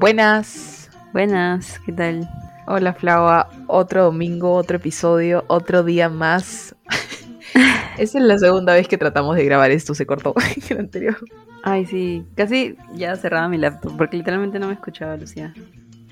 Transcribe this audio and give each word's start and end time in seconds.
Buenas. 0.00 0.88
Buenas, 1.12 1.78
¿qué 1.84 1.92
tal? 1.92 2.26
Hola 2.66 2.94
Flava, 2.94 3.50
otro 3.66 4.04
domingo, 4.04 4.54
otro 4.54 4.78
episodio, 4.78 5.44
otro 5.46 5.82
día 5.84 6.08
más. 6.08 6.74
Esa 7.98 8.18
es 8.18 8.24
la 8.24 8.38
segunda 8.38 8.72
vez 8.72 8.88
que 8.88 8.96
tratamos 8.96 9.36
de 9.36 9.44
grabar 9.44 9.70
esto, 9.70 9.94
se 9.94 10.06
cortó 10.06 10.32
el 10.70 10.78
anterior. 10.78 11.18
Ay, 11.62 11.84
sí, 11.84 12.24
casi 12.34 12.78
ya 12.94 13.14
cerraba 13.16 13.46
mi 13.48 13.58
laptop, 13.58 13.94
porque 13.98 14.16
literalmente 14.16 14.58
no 14.58 14.68
me 14.68 14.72
escuchaba, 14.72 15.18
Lucía. 15.18 15.52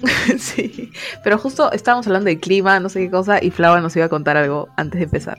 sí, 0.39 0.91
pero 1.25 1.39
justo 1.39 1.73
estábamos 1.73 2.07
hablando 2.07 2.29
de 2.29 2.39
clima, 2.39 2.81
no 2.81 2.91
sé 2.91 3.01
qué 3.01 3.11
cosa, 3.11 3.43
y 3.43 3.51
Flava 3.51 3.81
nos 3.81 3.97
iba 3.97 4.05
a 4.05 4.11
contar 4.11 4.37
algo 4.37 4.69
antes 4.77 4.99
de 4.99 5.05
empezar. 5.05 5.39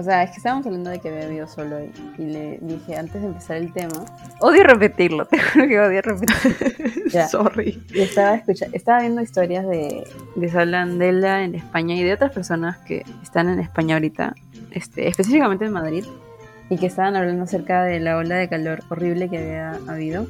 O 0.00 0.02
sea, 0.02 0.22
es 0.22 0.30
que 0.30 0.38
estábamos 0.38 0.64
hablando 0.64 0.88
de 0.88 0.98
que 0.98 1.10
había 1.10 1.26
vivido 1.26 1.46
solo 1.46 1.76
ahí. 1.76 1.92
Y 2.16 2.24
le 2.24 2.58
dije, 2.62 2.96
antes 2.96 3.20
de 3.20 3.28
empezar 3.28 3.58
el 3.58 3.70
tema, 3.70 4.06
odio 4.40 4.64
repetirlo, 4.64 5.24
te 5.26 5.38
juro 5.38 5.68
que 5.68 5.78
odio 5.78 6.00
repetirlo. 6.00 7.28
Sorry. 7.28 7.84
Y 7.92 8.00
estaba, 8.00 8.36
escucha, 8.36 8.64
estaba 8.72 9.00
viendo 9.00 9.20
historias 9.20 9.66
de, 9.66 10.08
de 10.36 10.48
Salandela 10.48 11.44
en 11.44 11.54
España 11.54 11.96
y 11.96 12.02
de 12.02 12.14
otras 12.14 12.32
personas 12.32 12.78
que 12.78 13.04
están 13.22 13.50
en 13.50 13.60
España 13.60 13.96
ahorita, 13.96 14.34
este, 14.70 15.06
específicamente 15.06 15.66
en 15.66 15.72
Madrid, 15.72 16.06
y 16.70 16.78
que 16.78 16.86
estaban 16.86 17.14
hablando 17.14 17.42
acerca 17.42 17.84
de 17.84 18.00
la 18.00 18.16
ola 18.16 18.36
de 18.36 18.48
calor 18.48 18.82
horrible 18.88 19.28
que 19.28 19.36
había 19.36 19.78
habido, 19.86 20.26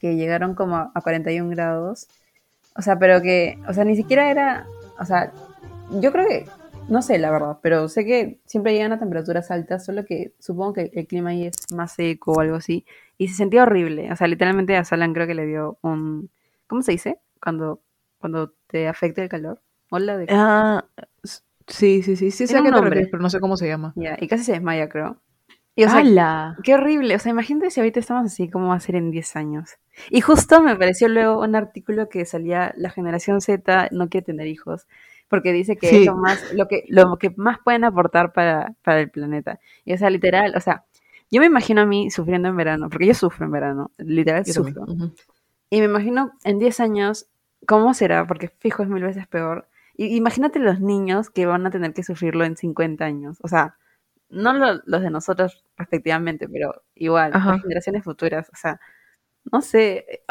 que 0.00 0.16
llegaron 0.16 0.56
como 0.56 0.90
a 0.92 1.00
41 1.00 1.48
grados. 1.50 2.08
O 2.74 2.82
sea, 2.82 2.98
pero 2.98 3.22
que, 3.22 3.60
o 3.68 3.72
sea, 3.72 3.84
ni 3.84 3.94
siquiera 3.94 4.28
era, 4.28 4.66
o 4.98 5.04
sea, 5.04 5.30
yo 6.00 6.10
creo 6.10 6.26
que 6.26 6.46
no 6.88 7.02
sé, 7.02 7.18
la 7.18 7.30
verdad, 7.30 7.58
pero 7.62 7.88
sé 7.88 8.04
que 8.04 8.40
siempre 8.46 8.72
llegan 8.72 8.92
a 8.92 8.98
temperaturas 8.98 9.50
altas, 9.50 9.84
solo 9.84 10.04
que 10.04 10.32
supongo 10.38 10.74
que 10.74 10.90
el 10.94 11.06
clima 11.06 11.30
ahí 11.30 11.46
es 11.46 11.56
más 11.74 11.92
seco 11.92 12.32
o 12.32 12.40
algo 12.40 12.56
así. 12.56 12.86
Y 13.18 13.28
se 13.28 13.34
sentía 13.34 13.62
horrible. 13.62 14.10
O 14.12 14.16
sea, 14.16 14.26
literalmente 14.26 14.76
a 14.76 14.84
Salan 14.84 15.12
creo 15.12 15.26
que 15.26 15.34
le 15.34 15.46
dio 15.46 15.78
un... 15.82 16.30
¿Cómo 16.66 16.82
se 16.82 16.92
dice? 16.92 17.18
Cuando, 17.42 17.80
cuando 18.18 18.54
te 18.66 18.88
afecta 18.88 19.22
el 19.22 19.28
calor. 19.28 19.60
Hola 19.90 20.16
de... 20.16 20.26
Ah, 20.30 20.84
sí, 21.66 22.02
sí, 22.02 22.16
sí. 22.16 22.30
Sí 22.30 22.46
sé 22.46 22.62
que 22.62 22.70
nombre, 22.70 23.06
pero 23.10 23.22
no 23.22 23.30
sé 23.30 23.40
cómo 23.40 23.56
se 23.56 23.68
llama. 23.68 23.92
Ya, 23.96 24.16
y 24.20 24.28
casi 24.28 24.44
se 24.44 24.52
desmaya, 24.52 24.88
creo. 24.88 25.20
Y, 25.74 25.84
o 25.84 25.88
sea, 25.88 26.56
qué 26.64 26.74
horrible. 26.74 27.14
O 27.14 27.18
sea, 27.18 27.30
imagínate 27.30 27.70
si 27.70 27.80
ahorita 27.80 28.00
estamos 28.00 28.26
así, 28.26 28.50
¿cómo 28.50 28.68
va 28.68 28.74
a 28.74 28.80
ser 28.80 28.96
en 28.96 29.10
10 29.10 29.36
años? 29.36 29.78
Y 30.10 30.20
justo 30.20 30.60
me 30.60 30.74
pareció 30.74 31.08
luego 31.08 31.40
un 31.40 31.54
artículo 31.54 32.08
que 32.08 32.24
salía, 32.24 32.74
la 32.76 32.90
generación 32.90 33.40
Z 33.40 33.88
no 33.92 34.08
quiere 34.08 34.24
tener 34.24 34.48
hijos 34.48 34.88
porque 35.28 35.52
dice 35.52 35.76
que 35.76 36.00
es 36.00 36.06
lo 36.06 36.16
más, 36.16 36.52
lo 36.52 36.66
que, 36.66 36.84
lo 36.88 37.16
que 37.18 37.30
más 37.36 37.58
pueden 37.64 37.84
aportar 37.84 38.32
para, 38.32 38.74
para 38.82 39.00
el 39.00 39.10
planeta. 39.10 39.60
Y 39.84 39.92
o 39.92 39.98
sea, 39.98 40.10
literal, 40.10 40.54
o 40.56 40.60
sea, 40.60 40.84
yo 41.30 41.40
me 41.40 41.46
imagino 41.46 41.82
a 41.82 41.86
mí 41.86 42.10
sufriendo 42.10 42.48
en 42.48 42.56
verano, 42.56 42.88
porque 42.88 43.06
yo 43.06 43.14
sufro 43.14 43.46
en 43.46 43.52
verano, 43.52 43.90
literal 43.98 44.46
sufro. 44.46 44.86
Y 45.70 45.80
me 45.80 45.84
imagino 45.84 46.32
en 46.44 46.58
10 46.58 46.80
años, 46.80 47.28
¿cómo 47.66 47.92
será? 47.92 48.26
Porque 48.26 48.48
fijo 48.48 48.82
es 48.82 48.88
mil 48.88 49.02
veces 49.02 49.26
peor. 49.26 49.68
Y 49.96 50.16
imagínate 50.16 50.58
los 50.58 50.80
niños 50.80 51.28
que 51.28 51.44
van 51.44 51.66
a 51.66 51.70
tener 51.70 51.92
que 51.92 52.02
sufrirlo 52.02 52.44
en 52.44 52.56
50 52.56 53.04
años. 53.04 53.38
O 53.42 53.48
sea, 53.48 53.76
no 54.30 54.52
los 54.52 55.02
de 55.02 55.10
nosotros 55.10 55.64
respectivamente, 55.76 56.48
pero 56.48 56.82
igual, 56.94 57.32
las 57.32 57.62
generaciones 57.62 58.04
futuras. 58.04 58.48
O 58.52 58.56
sea, 58.56 58.80
no 59.50 59.60
sé. 59.60 60.22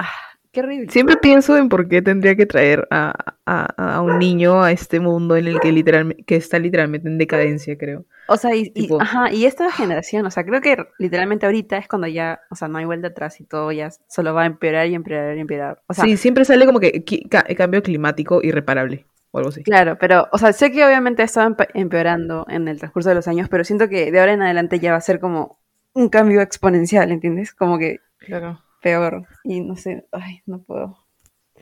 Siempre 0.89 1.17
pienso 1.17 1.55
en 1.57 1.69
por 1.69 1.87
qué 1.87 2.01
tendría 2.01 2.35
que 2.35 2.45
traer 2.45 2.87
a, 2.89 4.01
un 4.01 4.17
niño 4.19 4.63
a 4.63 4.71
este 4.71 4.99
mundo 4.99 5.35
en 5.35 5.47
el 5.47 5.59
que 5.59 5.71
literalmente 5.71 6.23
que 6.23 6.35
está 6.35 6.57
literalmente 6.59 7.07
en 7.07 7.17
decadencia, 7.17 7.77
creo. 7.77 8.05
O 8.27 8.37
sea, 8.37 8.55
y, 8.55 8.71
ajá, 8.99 9.31
y 9.31 9.45
esta 9.45 9.71
generación, 9.71 10.25
o 10.25 10.31
sea, 10.31 10.43
creo 10.43 10.61
que 10.61 10.77
literalmente 10.97 11.45
ahorita 11.45 11.77
es 11.77 11.87
cuando 11.87 12.07
ya, 12.07 12.41
o 12.49 12.55
sea, 12.55 12.67
no 12.67 12.77
hay 12.77 12.85
vuelta 12.85 13.07
atrás 13.07 13.39
y 13.39 13.45
todo 13.45 13.71
ya 13.71 13.89
solo 14.07 14.33
va 14.33 14.43
a 14.43 14.45
empeorar 14.47 14.87
y 14.87 14.95
empeorar 14.95 15.37
y 15.37 15.39
empeorar. 15.39 15.81
O 15.87 15.93
sea, 15.93 16.03
sí, 16.03 16.17
siempre 16.17 16.43
sale 16.43 16.65
como 16.65 16.79
que 16.79 17.03
cambio 17.29 17.83
climático 17.83 18.41
irreparable 18.43 19.05
o 19.31 19.37
algo 19.37 19.49
así. 19.49 19.63
Claro, 19.63 19.97
pero, 19.99 20.27
o 20.31 20.37
sea, 20.37 20.53
sé 20.53 20.71
que 20.71 20.83
obviamente 20.83 21.21
ha 21.21 21.25
estado 21.25 21.55
empeorando 21.73 22.45
en 22.49 22.67
el 22.67 22.79
transcurso 22.79 23.09
de 23.09 23.15
los 23.15 23.27
años, 23.27 23.47
pero 23.49 23.63
siento 23.63 23.87
que 23.87 24.11
de 24.11 24.19
ahora 24.19 24.33
en 24.33 24.41
adelante 24.41 24.79
ya 24.79 24.91
va 24.91 24.97
a 24.97 25.01
ser 25.01 25.19
como 25.19 25.59
un 25.93 26.09
cambio 26.09 26.41
exponencial, 26.41 27.11
¿entiendes? 27.11 27.53
Como 27.53 27.77
que... 27.77 28.01
Claro 28.19 28.66
peor. 28.87 29.27
Y 29.43 29.59
no 29.59 29.75
sé, 29.75 30.05
ay, 30.11 30.41
no 30.45 30.61
puedo. 30.63 30.97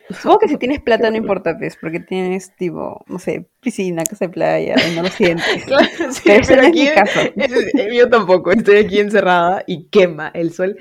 Supongo 0.09 0.40
que 0.40 0.47
si 0.47 0.58
tienes 0.58 0.81
plata 0.81 1.09
no 1.09 1.18
importa, 1.18 1.58
pues, 1.58 1.75
porque 1.81 2.00
tienes, 2.00 2.56
tipo, 2.56 3.03
no 3.08 3.18
sé, 3.18 3.50
piscina, 3.59 4.03
casa 4.03 4.25
de 4.25 4.30
playa, 4.30 4.75
y 4.88 4.96
no 4.96 5.02
lo 5.02 5.09
sientes. 5.09 5.66
claro, 5.66 5.88
sí, 6.12 6.30
pero, 6.47 6.68
aquí, 6.68 6.88
yo 7.91 8.08
tampoco, 8.08 8.52
estoy 8.52 8.78
aquí 8.78 9.00
encerrada 9.00 9.63
y 9.66 9.88
quema, 9.88 10.30
el 10.36 10.53
sol 10.53 10.78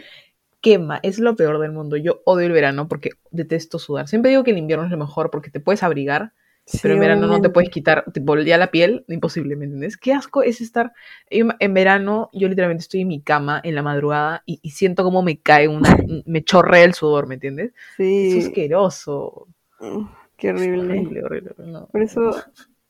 quema, 0.60 1.00
es 1.02 1.18
lo 1.18 1.36
peor 1.36 1.58
del 1.58 1.72
mundo. 1.72 1.96
Yo 1.96 2.20
odio 2.26 2.46
el 2.46 2.52
verano 2.52 2.86
porque 2.86 3.10
detesto 3.30 3.78
sudar. 3.78 4.08
Siempre 4.08 4.30
digo 4.30 4.44
que 4.44 4.50
el 4.50 4.58
invierno 4.58 4.84
es 4.84 4.90
lo 4.90 4.98
mejor 4.98 5.30
porque 5.30 5.50
te 5.50 5.60
puedes 5.60 5.82
abrigar, 5.82 6.32
pero 6.80 6.94
en 6.94 7.00
verano 7.00 7.26
no 7.26 7.40
te 7.42 7.50
puedes 7.50 7.68
quitar, 7.68 8.04
te 8.12 8.22
ya 8.44 8.56
la 8.56 8.70
piel, 8.70 9.04
imposible, 9.08 9.54
¿me 9.54 9.66
entiendes? 9.66 9.98
Qué 9.98 10.12
asco 10.12 10.42
es 10.42 10.62
estar 10.62 10.92
en, 11.28 11.74
verano, 11.74 12.30
yo 12.32 12.48
literalmente 12.48 12.82
estoy 12.82 13.02
en 13.02 13.08
mi 13.08 13.20
cama 13.20 13.60
en 13.62 13.74
la 13.74 13.82
madrugada 13.82 14.42
y, 14.46 14.70
siento 14.70 15.04
como 15.04 15.22
me 15.22 15.38
cae 15.38 15.68
una, 15.68 15.94
me 16.26 16.42
chorrea 16.42 16.84
el 16.84 16.94
sudor, 16.94 17.26
¿me 17.26 17.34
entiendes? 17.34 17.72
Sí. 17.96 18.38
Es 18.38 18.46
asqueroso. 18.46 19.46
Mm, 19.80 20.04
qué 20.38 20.50
horrible. 20.50 21.22
horrible, 21.22 21.52
Por 21.92 22.02
eso 22.02 22.30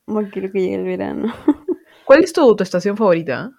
no 0.07 0.29
quiero 0.29 0.51
que 0.51 0.61
llegue 0.61 0.75
el 0.75 0.85
verano. 0.85 1.33
¿Cuál 2.05 2.23
es 2.23 2.31
tu, 2.31 2.55
estación 2.59 2.95
favorita? 2.95 3.51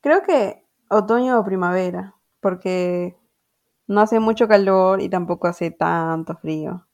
Creo 0.00 0.22
que 0.22 0.64
otoño 0.88 1.38
o 1.38 1.44
primavera, 1.44 2.14
porque 2.40 3.14
no 3.86 4.00
hace 4.00 4.18
mucho 4.18 4.48
calor 4.48 5.00
y 5.00 5.08
tampoco 5.08 5.46
hace 5.46 5.70
tanto 5.70 6.34
frío. 6.36 6.86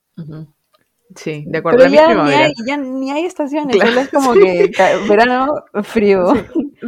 Sí, 1.16 1.44
de 1.46 1.58
acuerdo. 1.58 1.78
Pero 1.78 1.90
ya, 1.90 2.24
ni 2.24 2.32
hay, 2.32 2.52
ya 2.66 2.76
ni 2.76 3.10
hay 3.10 3.24
estaciones, 3.24 3.76
solo 3.76 4.00
es 4.00 4.08
como 4.10 4.32
que 4.34 4.72
verano, 5.08 5.64
frío. 5.82 6.32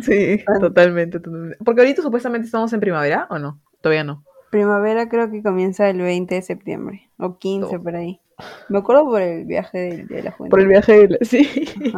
Sí, 0.03 0.45
totalmente, 0.61 1.21
Porque 1.65 1.81
ahorita 1.81 2.03
supuestamente 2.03 2.47
estamos 2.47 2.73
en 2.73 2.81
primavera, 2.81 3.27
¿o 3.31 3.39
no? 3.39 3.61
Todavía 3.81 4.05
no. 4.05 4.25
Primavera 4.51 5.09
creo 5.09 5.31
que 5.31 5.43
comienza 5.43 5.89
el 5.89 5.99
20 5.99 6.35
de 6.35 6.43
septiembre, 6.43 7.11
o 7.19 7.39
15 7.39 7.79
por 7.81 7.97
ahí. 7.97 8.21
Me 8.69 8.79
acuerdo 8.79 9.05
por 9.05 9.21
el 9.21 9.45
viaje 9.45 10.07
de, 10.09 10.23
la 10.23 10.33
juventud. 10.33 10.51
Por 10.51 10.61
el 10.61 10.69
viaje, 10.69 11.07
de 11.07 11.19
sí. 11.25 11.49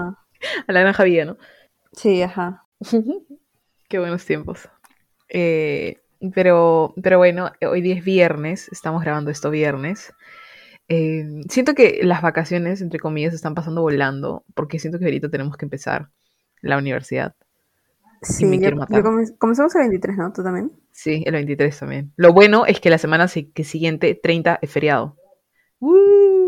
A 0.66 0.72
la 0.72 0.80
Granja 0.80 1.04
Villa, 1.04 1.24
¿no? 1.24 1.36
Sí, 1.92 2.22
ajá. 2.22 2.64
Qué 3.88 3.98
buenos 3.98 4.24
tiempos. 4.24 4.68
Eh, 5.28 6.00
pero, 6.34 6.94
pero 7.02 7.18
bueno, 7.18 7.52
hoy 7.68 7.80
día 7.80 7.94
es 7.94 8.04
viernes, 8.04 8.68
estamos 8.70 9.02
grabando 9.02 9.30
esto 9.30 9.50
viernes. 9.50 10.12
Em, 10.88 11.42
siento 11.48 11.74
que 11.74 12.00
las 12.02 12.22
vacaciones, 12.22 12.80
entre 12.80 13.00
comillas, 13.00 13.34
están 13.34 13.54
pasando 13.54 13.82
volando, 13.82 14.44
porque 14.54 14.78
siento 14.78 14.98
que 14.98 15.06
ahorita 15.06 15.28
tenemos 15.30 15.56
que 15.56 15.66
empezar 15.66 16.10
la 16.62 16.78
universidad. 16.78 17.34
Sí, 18.22 18.44
comenzamos 19.38 19.74
el 19.74 19.82
23, 19.82 20.16
¿no? 20.16 20.32
¿Tú 20.32 20.42
también? 20.42 20.72
Sí, 20.90 21.22
el 21.26 21.32
23 21.32 21.78
también. 21.78 22.12
Lo 22.16 22.32
bueno 22.32 22.66
es 22.66 22.80
que 22.80 22.90
la 22.90 22.98
semana 22.98 23.28
siguiente, 23.28 24.18
30, 24.20 24.58
es 24.62 24.70
feriado. 24.70 25.16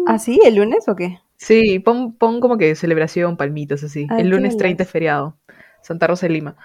¿Ah, 0.07 0.19
sí? 0.19 0.41
¿El 0.45 0.57
lunes 0.57 0.89
o 0.89 0.97
qué? 0.97 1.19
Sí, 1.37 1.79
pon, 1.79 2.17
como 2.19 2.59
que 2.59 2.75
celebración, 2.75 3.37
palmitos 3.37 3.85
así. 3.85 4.07
el 4.19 4.31
lunes 4.31 4.57
30 4.57 4.83
es 4.83 4.91
feriado. 4.91 5.39
Santa 5.83 6.07
Rosa 6.07 6.27
de 6.27 6.33
Lima. 6.33 6.57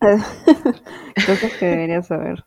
Cosas 0.00 1.52
que 1.58 1.66
deberías 1.66 2.06
saber. 2.06 2.44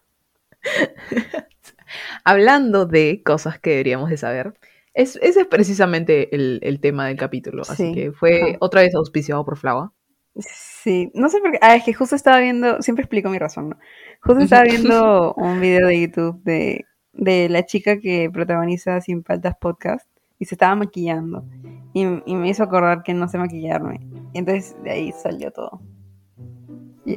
Hablando 2.24 2.86
de 2.86 3.22
cosas 3.24 3.60
que 3.60 3.72
deberíamos 3.72 4.10
de 4.10 4.18
saber, 4.18 4.54
ese 4.94 5.20
es 5.22 5.46
precisamente 5.48 6.34
el, 6.34 6.80
tema 6.80 7.08
del 7.08 7.18
capítulo. 7.18 7.64
Así 7.64 7.92
que 7.94 8.12
fue 8.14 8.58
otra 8.60 8.82
vez 8.82 8.96
auspiciado 8.96 9.44
por 9.44 9.58
Flava. 9.58 9.92
Sí, 10.38 11.12
no 11.14 11.30
sé 11.30 11.40
por 11.40 11.52
qué. 11.52 11.60
Ah, 11.62 11.76
es 11.76 11.84
que 11.84 11.94
justo 11.94 12.16
estaba 12.16 12.40
viendo, 12.40 12.82
siempre 12.82 13.04
explico 13.04 13.30
mi 13.30 13.40
razón, 13.40 13.70
¿no? 13.70 13.78
Justo 14.22 14.42
estaba 14.42 14.64
viendo 14.64 15.34
un 15.38 15.60
video 15.60 15.88
de 15.88 16.02
YouTube 16.02 16.42
de, 16.44 16.86
de 17.14 17.50
la 17.50 17.66
chica 17.66 18.00
que 18.00 18.30
protagoniza 18.32 19.00
Sin 19.02 19.24
Faltas 19.24 19.56
Podcast 19.60 20.08
y 20.40 20.46
se 20.46 20.56
estaba 20.56 20.76
maquillando. 20.76 21.46
Y, 21.94 22.04
y, 22.26 22.36
me 22.36 22.50
hizo 22.50 22.64
acordar 22.64 23.04
que 23.04 23.14
no 23.14 23.28
sé 23.28 23.38
maquillarme. 23.38 24.02
Y 24.34 24.40
entonces 24.40 24.76
de 24.84 24.92
ahí 24.92 25.12
salió 25.14 25.52
todo. 25.52 25.82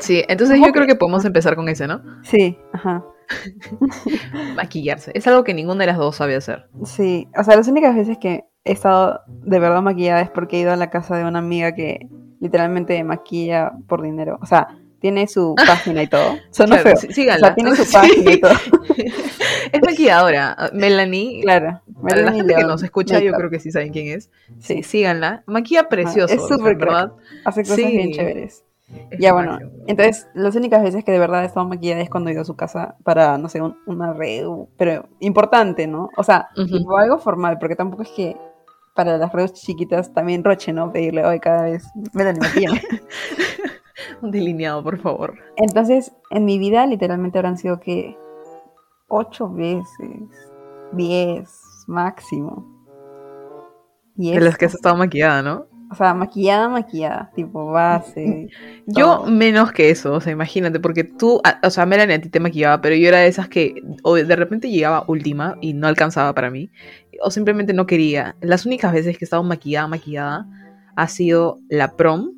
Sí, 0.01 0.23
entonces 0.29 0.61
yo 0.65 0.71
creo 0.73 0.87
que 0.87 0.95
podemos 0.95 1.25
empezar 1.25 1.57
con 1.57 1.69
ese, 1.69 1.87
¿no? 1.87 2.03
Sí, 2.23 2.59
ajá. 2.73 3.05
Maquillarse. 4.57 5.13
Es 5.15 5.27
algo 5.27 5.45
que 5.45 5.55
ninguna 5.55 5.81
de 5.81 5.87
las 5.87 5.99
dos 5.99 6.17
sabe 6.17 6.37
hacer. 6.37 6.69
Sí, 6.85 7.29
o 7.37 7.45
sea, 7.45 7.57
las 7.57 7.69
únicas 7.69 7.95
veces 7.95 8.19
que 8.19 8.45
he 8.65 8.73
estado 8.73 9.21
de 9.27 9.59
verdad 9.59 9.83
maquillada 9.83 10.21
es 10.21 10.31
porque 10.31 10.59
he 10.59 10.61
ido 10.61 10.73
a 10.73 10.77
la 10.77 10.91
casa 10.91 11.17
de 11.17 11.25
una 11.25 11.39
amiga 11.39 11.73
que 11.73 12.09
literalmente 12.41 13.03
maquilla 13.05 13.73
por 13.87 14.03
dinero. 14.03 14.39
O 14.43 14.47
sea, 14.47 14.69
tiene 15.01 15.27
su 15.27 15.55
página 15.67 16.03
y 16.03 16.07
todo. 16.07 16.39
Son 16.51 16.67
claro, 16.67 16.97
síganla. 16.97 17.37
O 17.37 17.39
sea, 17.49 17.55
tiene 17.55 17.77
su 17.77 17.93
página 17.93 18.33
y 18.33 18.41
todo. 18.41 18.53
es 19.73 19.81
maquilladora. 19.83 20.71
Melanie. 20.73 21.43
Claro. 21.43 21.81
Melanie 22.03 22.25
la 22.25 22.33
gente 22.33 22.55
que 22.55 22.65
nos 22.65 22.83
escucha, 22.83 23.21
yo 23.21 23.33
creo 23.33 23.51
que 23.51 23.61
sí 23.61 23.71
saben 23.71 23.93
quién 23.93 24.09
es. 24.09 24.31
Sí, 24.61 24.83
síganla. 24.83 25.43
Maquilla 25.47 25.89
precioso. 25.89 26.33
es 26.33 26.47
súper 26.47 26.77
verdad. 26.77 27.13
Hace 27.45 27.63
cosas 27.63 27.77
bien 27.79 28.13
chéveres. 28.13 28.65
Ya 29.19 29.32
bueno, 29.32 29.58
entonces 29.87 30.26
las 30.35 30.56
únicas 30.56 30.82
veces 30.82 31.05
que 31.05 31.12
de 31.12 31.19
verdad 31.19 31.43
he 31.43 31.46
estado 31.46 31.67
maquillada 31.67 32.00
es 32.00 32.11
cuando 32.11 32.31
he 32.31 32.32
ido 32.32 32.43
a 32.43 32.46
su 32.46 32.56
casa 32.56 32.96
para, 33.05 33.37
no 33.37 33.49
sé, 33.49 33.61
una 33.87 34.12
red, 34.12 34.46
pero 34.76 35.08
importante, 35.20 35.87
¿no? 35.87 36.08
O 36.17 36.23
sea, 36.23 36.49
algo 36.56 37.19
formal, 37.19 37.58
porque 37.58 37.76
tampoco 37.76 38.02
es 38.02 38.11
que 38.11 38.37
para 38.94 39.17
las 39.17 39.32
redes 39.32 39.52
chiquitas 39.52 40.12
también 40.12 40.43
roche, 40.43 40.73
¿no? 40.73 40.90
Pedirle 40.93 41.25
hoy 41.25 41.38
cada 41.38 41.62
vez, 41.62 41.87
me 42.14 42.25
la 42.25 42.35
Un 44.23 44.31
delineado, 44.31 44.82
por 44.82 44.99
favor. 44.99 45.35
Entonces, 45.56 46.12
en 46.31 46.44
mi 46.44 46.58
vida 46.58 46.85
literalmente 46.87 47.38
habrán 47.38 47.58
sido 47.58 47.79
que 47.79 48.17
ocho 49.06 49.49
veces, 49.50 49.87
diez 50.93 51.49
máximo. 51.87 52.67
de 54.17 54.40
las 54.40 54.58
que 54.58 54.67
has 54.67 54.75
estado 54.75 54.96
maquillada, 54.96 55.43
¿no? 55.43 55.68
O 55.90 55.94
sea, 55.94 56.12
maquillada, 56.12 56.69
maquillada, 56.69 57.31
tipo 57.35 57.67
base. 57.67 58.49
Yo 58.87 59.25
menos 59.25 59.73
que 59.73 59.90
eso, 59.90 60.12
o 60.12 60.20
sea, 60.20 60.32
imagínate, 60.32 60.81
porque 60.81 61.05
tú, 61.05 61.40
o 61.62 61.70
sea, 61.70 61.87
Melanie 61.87 62.17
a 62.17 62.20
ti 62.20 62.29
te 62.29 62.40
maquillaba, 62.40 62.81
pero 62.81 62.94
yo 62.94 63.08
era 63.08 63.19
de 63.19 63.29
esas 63.29 63.49
que 63.49 63.82
o 64.02 64.14
de 64.14 64.37
repente 64.37 64.69
llegaba 64.69 65.05
última 65.08 65.56
y 65.62 65.73
no 65.73 65.87
alcanzaba 65.87 66.35
para 66.35 66.50
mí, 66.50 66.70
o 67.23 67.31
simplemente 67.31 67.73
no 67.73 67.87
quería. 67.87 68.37
Las 68.40 68.67
únicas 68.67 68.93
veces 68.93 69.17
que 69.17 69.25
he 69.25 69.26
estado 69.26 69.43
maquillada, 69.43 69.88
maquillada, 69.88 70.46
ha 70.94 71.08
sido 71.08 71.58
la 71.70 71.96
prom. 71.96 72.32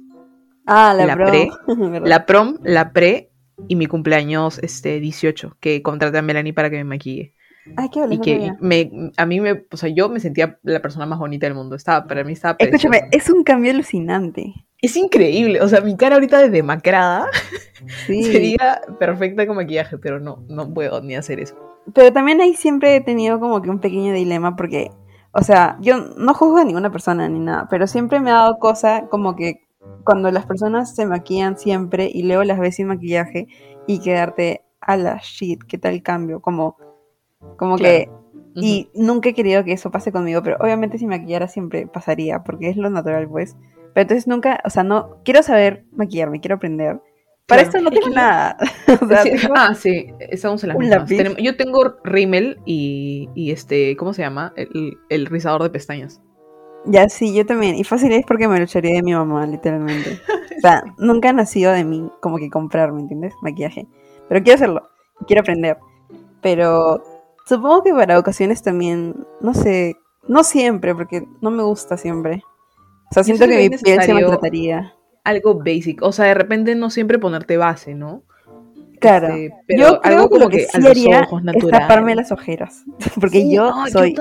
Ah, 0.67 0.95
la, 0.97 1.15
prom. 1.17 1.31
Pre, 1.31 1.51
la 2.09 2.27
prom, 2.27 2.59
la 2.63 2.93
pre 2.93 3.31
y 3.69 3.77
mi 3.77 3.87
cumpleaños 3.87 4.59
este 4.61 5.01
18, 5.01 5.57
que 5.61 5.83
contraté 5.83 6.19
a 6.19 6.23
Melanie 6.23 6.53
para 6.53 6.71
que 6.71 6.77
me 6.77 6.85
maquille. 6.85 7.35
Ay, 7.77 7.89
qué 7.91 8.01
y 8.11 8.19
que 8.21 8.53
me, 8.61 9.13
a 9.17 9.27
mí 9.27 9.41
me, 9.41 9.65
o 9.71 9.77
sea, 9.77 9.91
yo 9.91 10.09
me 10.09 10.21
sentía 10.21 10.59
la 10.63 10.81
persona 10.81 11.07
más 11.07 11.19
bonita 11.19 11.47
del 11.47 11.55
mundo. 11.55 11.77
Estaba, 11.77 12.07
para 12.07 12.25
mí 12.25 12.33
estaba 12.33 12.57
Escúchame, 12.59 13.09
es 13.13 13.29
un 13.31 13.45
cambio 13.45 13.73
alucinante. 13.73 14.55
Es 14.83 14.97
increíble, 14.97 15.61
o 15.61 15.69
sea, 15.69 15.83
mi 15.83 15.95
cara 15.97 16.15
ahorita 16.15 16.39
de 16.39 16.49
demacrada 16.49 17.29
sería 18.07 18.81
perfecta 18.99 19.47
con 19.47 19.57
maquillaje, 19.57 19.99
pero 19.99 20.21
no, 20.21 20.43
no 20.49 20.73
puedo 20.73 21.03
ni 21.03 21.15
hacer 21.15 21.39
eso. 21.39 21.55
Pero 21.93 22.13
también 22.13 22.41
ahí 22.41 22.55
siempre 22.55 22.97
he 22.97 23.01
tenido 23.03 23.41
como 23.41 23.61
que 23.61 23.69
un 23.69 23.81
pequeño 23.81 24.15
dilema 24.15 24.57
porque, 24.57 24.91
o 25.33 25.43
sea, 25.43 25.77
yo 25.81 25.99
no 26.17 26.33
juzgo 26.33 26.59
a 26.59 26.65
ninguna 26.65 26.91
persona 26.91 27.29
ni 27.29 27.41
nada, 27.41 27.69
pero 27.69 27.87
siempre 27.87 28.21
me 28.21 28.31
ha 28.31 28.35
dado 28.35 28.59
cosa 28.59 29.07
como 29.11 29.37
que 29.37 29.67
cuando 30.05 30.31
las 30.31 30.47
personas 30.47 30.95
se 30.95 31.07
maquillan 31.07 31.59
siempre 31.59 32.11
y 32.13 32.23
luego 32.23 32.45
las 32.45 32.59
ves 32.59 32.77
sin 32.77 32.87
maquillaje 32.87 33.49
y 33.87 34.01
quedarte 34.01 34.63
a 34.81 34.97
la 34.97 35.21
shit, 35.23 35.63
¿qué 35.65 35.77
tal 35.77 36.03
cambio? 36.03 36.41
Como 36.41 36.77
como 37.57 37.77
que... 37.77 38.11
Y 38.55 38.91
nunca 38.95 39.29
he 39.29 39.35
querido 39.35 39.63
que 39.65 39.73
eso 39.73 39.93
pase 39.93 40.11
conmigo, 40.11 40.43
pero 40.43 40.57
obviamente 40.59 40.99
si 40.99 41.07
maquillara 41.07 41.47
siempre 41.47 41.87
pasaría, 41.87 42.43
porque 42.43 42.69
es 42.69 42.77
lo 42.77 42.91
natural, 42.91 43.29
pues. 43.29 43.57
Pero 43.95 44.03
entonces 44.03 44.27
nunca, 44.27 44.61
o 44.65 44.71
sea, 44.71 44.83
no, 44.83 45.19
quiero 45.25 45.43
saber 45.43 45.85
maquillarme, 45.93 46.41
quiero 46.41 46.57
aprender. 46.57 47.01
Para 47.51 47.63
esto 47.63 47.81
no 47.81 47.91
tengo 47.91 48.11
nada. 48.11 48.57
Ah, 49.57 49.75
sí, 49.75 50.13
estamos 50.21 50.63
en 50.63 50.71
las 50.71 50.79
mismas. 50.79 51.37
yo 51.39 51.57
tengo 51.57 51.97
rímel 52.05 52.59
y, 52.65 53.29
y, 53.35 53.51
este, 53.51 53.97
¿cómo 53.97 54.15
se 54.15 54.23
llama? 54.23 54.53
El, 54.57 54.99
el, 55.09 55.27
rizador 55.27 55.63
de 55.63 55.71
pestañas. 55.71 56.21
Ya, 56.87 57.09
sí, 57.09 57.35
yo 57.35 57.45
también. 57.45 57.77
Y 57.77 57.85
fácil 57.85 58.13
es 58.13 58.25
porque 58.25 58.49
me 58.49 58.59
lo 58.59 58.65
echaría 58.65 58.95
de 58.95 59.03
mi 59.03 59.13
mamá, 59.13 59.47
literalmente. 59.47 60.21
O 60.57 60.61
sea, 60.61 60.83
nunca 60.99 61.31
ha 61.31 61.33
nacido 61.33 61.73
de 61.73 61.85
mí 61.85 62.09
como 62.21 62.39
que 62.39 62.51
comprar, 62.51 62.93
¿me 62.93 63.01
entiendes? 63.01 63.35
Maquillaje. 63.43 63.87
Pero 64.29 64.43
quiero 64.43 64.55
hacerlo, 64.57 64.89
quiero 65.27 65.41
aprender. 65.41 65.77
Pero 66.41 67.03
Supongo 67.51 67.83
que 67.83 67.93
para 67.93 68.17
ocasiones 68.17 68.63
también, 68.63 69.27
no 69.41 69.55
sé, 69.55 69.97
no 70.29 70.45
siempre, 70.45 70.95
porque 70.95 71.25
no 71.41 71.51
me 71.51 71.65
gusta 71.65 71.97
siempre. 71.97 72.45
O 73.11 73.13
sea, 73.15 73.25
siento 73.25 73.45
que 73.49 73.69
mi 73.69 73.77
piel 73.77 74.03
se 74.03 74.15
maltrataría. 74.15 74.95
Algo 75.25 75.59
basic, 75.59 76.01
o 76.01 76.13
sea, 76.13 76.27
de 76.27 76.35
repente 76.35 76.77
no 76.77 76.91
siempre 76.91 77.19
ponerte 77.19 77.57
base, 77.57 77.97
¿no? 77.97 78.23
Claro, 79.01 79.35
este, 79.35 79.53
pero 79.67 79.81
yo 79.81 80.01
creo 80.01 80.15
algo 80.15 80.31
como 80.31 80.49
que, 80.49 80.61
sí 80.61 80.87
haría 80.87 81.23
es 81.23 81.67
taparme 81.71 82.15
las 82.15 82.31
ojeras, 82.31 82.85
porque 83.21 83.51
yo 83.51 83.75
soy 83.91 84.15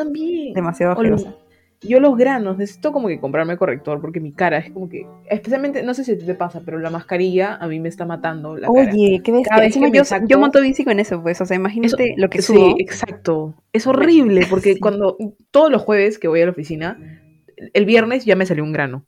demasiado 0.56 0.94
ojerosa 0.94 1.36
yo 1.82 2.00
los 2.00 2.18
granos 2.18 2.58
necesito 2.58 2.92
como 2.92 3.08
que 3.08 3.20
comprarme 3.20 3.56
corrector 3.58 4.02
porque 4.02 4.20
mi 4.20 4.34
cara 4.34 4.58
es 4.58 4.72
como 4.72 4.90
que, 4.90 5.06
especialmente, 5.30 5.82
no 5.84 5.94
sé 5.94 6.04
si 6.04 6.18
te 6.18 6.36
pasa, 6.36 6.62
pero 6.66 6.80
la 6.80 6.90
mascarilla 6.90 7.56
a 7.56 7.68
mí 7.68 7.80
me 7.80 7.88
está 7.88 8.06
matando 8.06 8.58
la 8.58 8.70
Oye, 8.70 9.22
qué 9.24 9.32
ves 9.32 9.48
yo, 9.76 10.04
yo 10.28 10.40
monto 10.40 10.62
bici 10.62 10.84
con 10.84 11.00
eso, 11.00 11.22
pues, 11.22 11.40
o 11.40 11.46
sea, 11.46 11.56
imagínate 11.56 12.16
lo 12.18 12.30
que 12.30 12.42
subo. 12.42 12.76
Sí, 12.76 12.76
exacto. 12.80 13.56
Es 13.72 13.88
horrible 13.88 14.46
porque 14.50 14.78
cuando 14.80 15.18
todos 15.52 15.72
los 15.72 15.82
jueves 15.82 16.20
que 16.20 16.28
voy 16.28 16.42
a 16.42 16.46
la 16.46 16.52
oficina, 16.52 16.98
el 17.74 17.86
viernes 17.86 18.26
ya 18.26 18.36
me 18.36 18.46
salió 18.46 18.64
un 18.64 18.74
grano. 18.74 19.06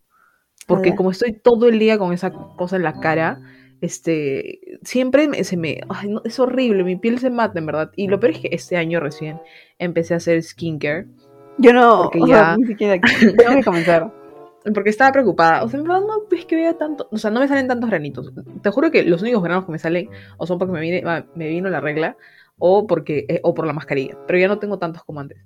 Porque 0.68 0.96
como 0.96 1.12
estoy 1.12 1.34
todo 1.34 1.68
el 1.68 1.80
día 1.80 1.98
con 1.98 2.14
esa 2.14 2.32
cosa 2.32 2.78
en 2.78 2.84
la 2.84 3.02
cara, 3.02 3.42
este, 3.82 4.80
siempre 4.84 5.44
se 5.44 5.58
me, 5.58 5.82
ay, 5.90 6.16
es 6.24 6.40
horrible, 6.40 6.84
mi 6.84 6.96
piel 6.96 7.20
se 7.20 7.30
mata 7.30 7.60
en 7.60 7.66
verdad. 7.66 7.92
Y 7.96 8.08
lo 8.08 8.20
peor 8.20 8.34
es 8.34 8.40
que 8.40 8.50
este 8.52 8.78
año 8.78 9.00
recién 9.02 9.40
empecé 9.80 10.14
a 10.14 10.18
hacer 10.18 10.42
skincare 10.42 11.08
yo 11.58 11.74
no, 11.74 12.10
porque 12.12 12.30
ya... 12.30 12.56
ni 12.58 12.68
siquiera 12.68 13.00
tengo 13.00 13.56
que 13.56 13.64
comenzar. 13.64 14.12
Porque 14.74 14.92
estaba 14.92 15.12
preocupada. 15.12 15.64
O 15.64 15.70
sea, 15.70 15.80
en 15.80 15.86
verdad 15.86 16.02
no 16.02 16.24
es 16.30 16.46
que 16.46 16.56
vea 16.56 16.78
tanto. 16.78 17.08
O 17.12 17.18
sea, 17.18 17.32
no 17.32 17.40
me 17.40 17.48
salen 17.48 17.68
tantos 17.68 17.90
granitos. 17.90 18.32
Te 18.62 18.70
juro 18.70 18.92
que 18.92 19.04
los 19.04 19.22
únicos 19.22 19.42
granos 19.42 19.66
que 19.66 19.72
me 19.72 19.80
salen 19.80 20.10
o 20.38 20.46
son 20.46 20.60
porque 20.60 20.74
me, 20.74 20.82
vine, 20.82 21.04
me 21.34 21.48
vino 21.48 21.70
la 21.70 21.82
regla 21.82 22.16
o 22.60 22.86
porque 22.86 23.26
eh, 23.28 23.40
o 23.44 23.56
por 23.56 23.66
la 23.66 23.74
mascarilla. 23.74 24.18
Pero 24.28 24.38
ya 24.38 24.48
no 24.48 24.60
tengo 24.60 24.78
tantos 24.78 25.04
como 25.04 25.20
antes. 25.20 25.40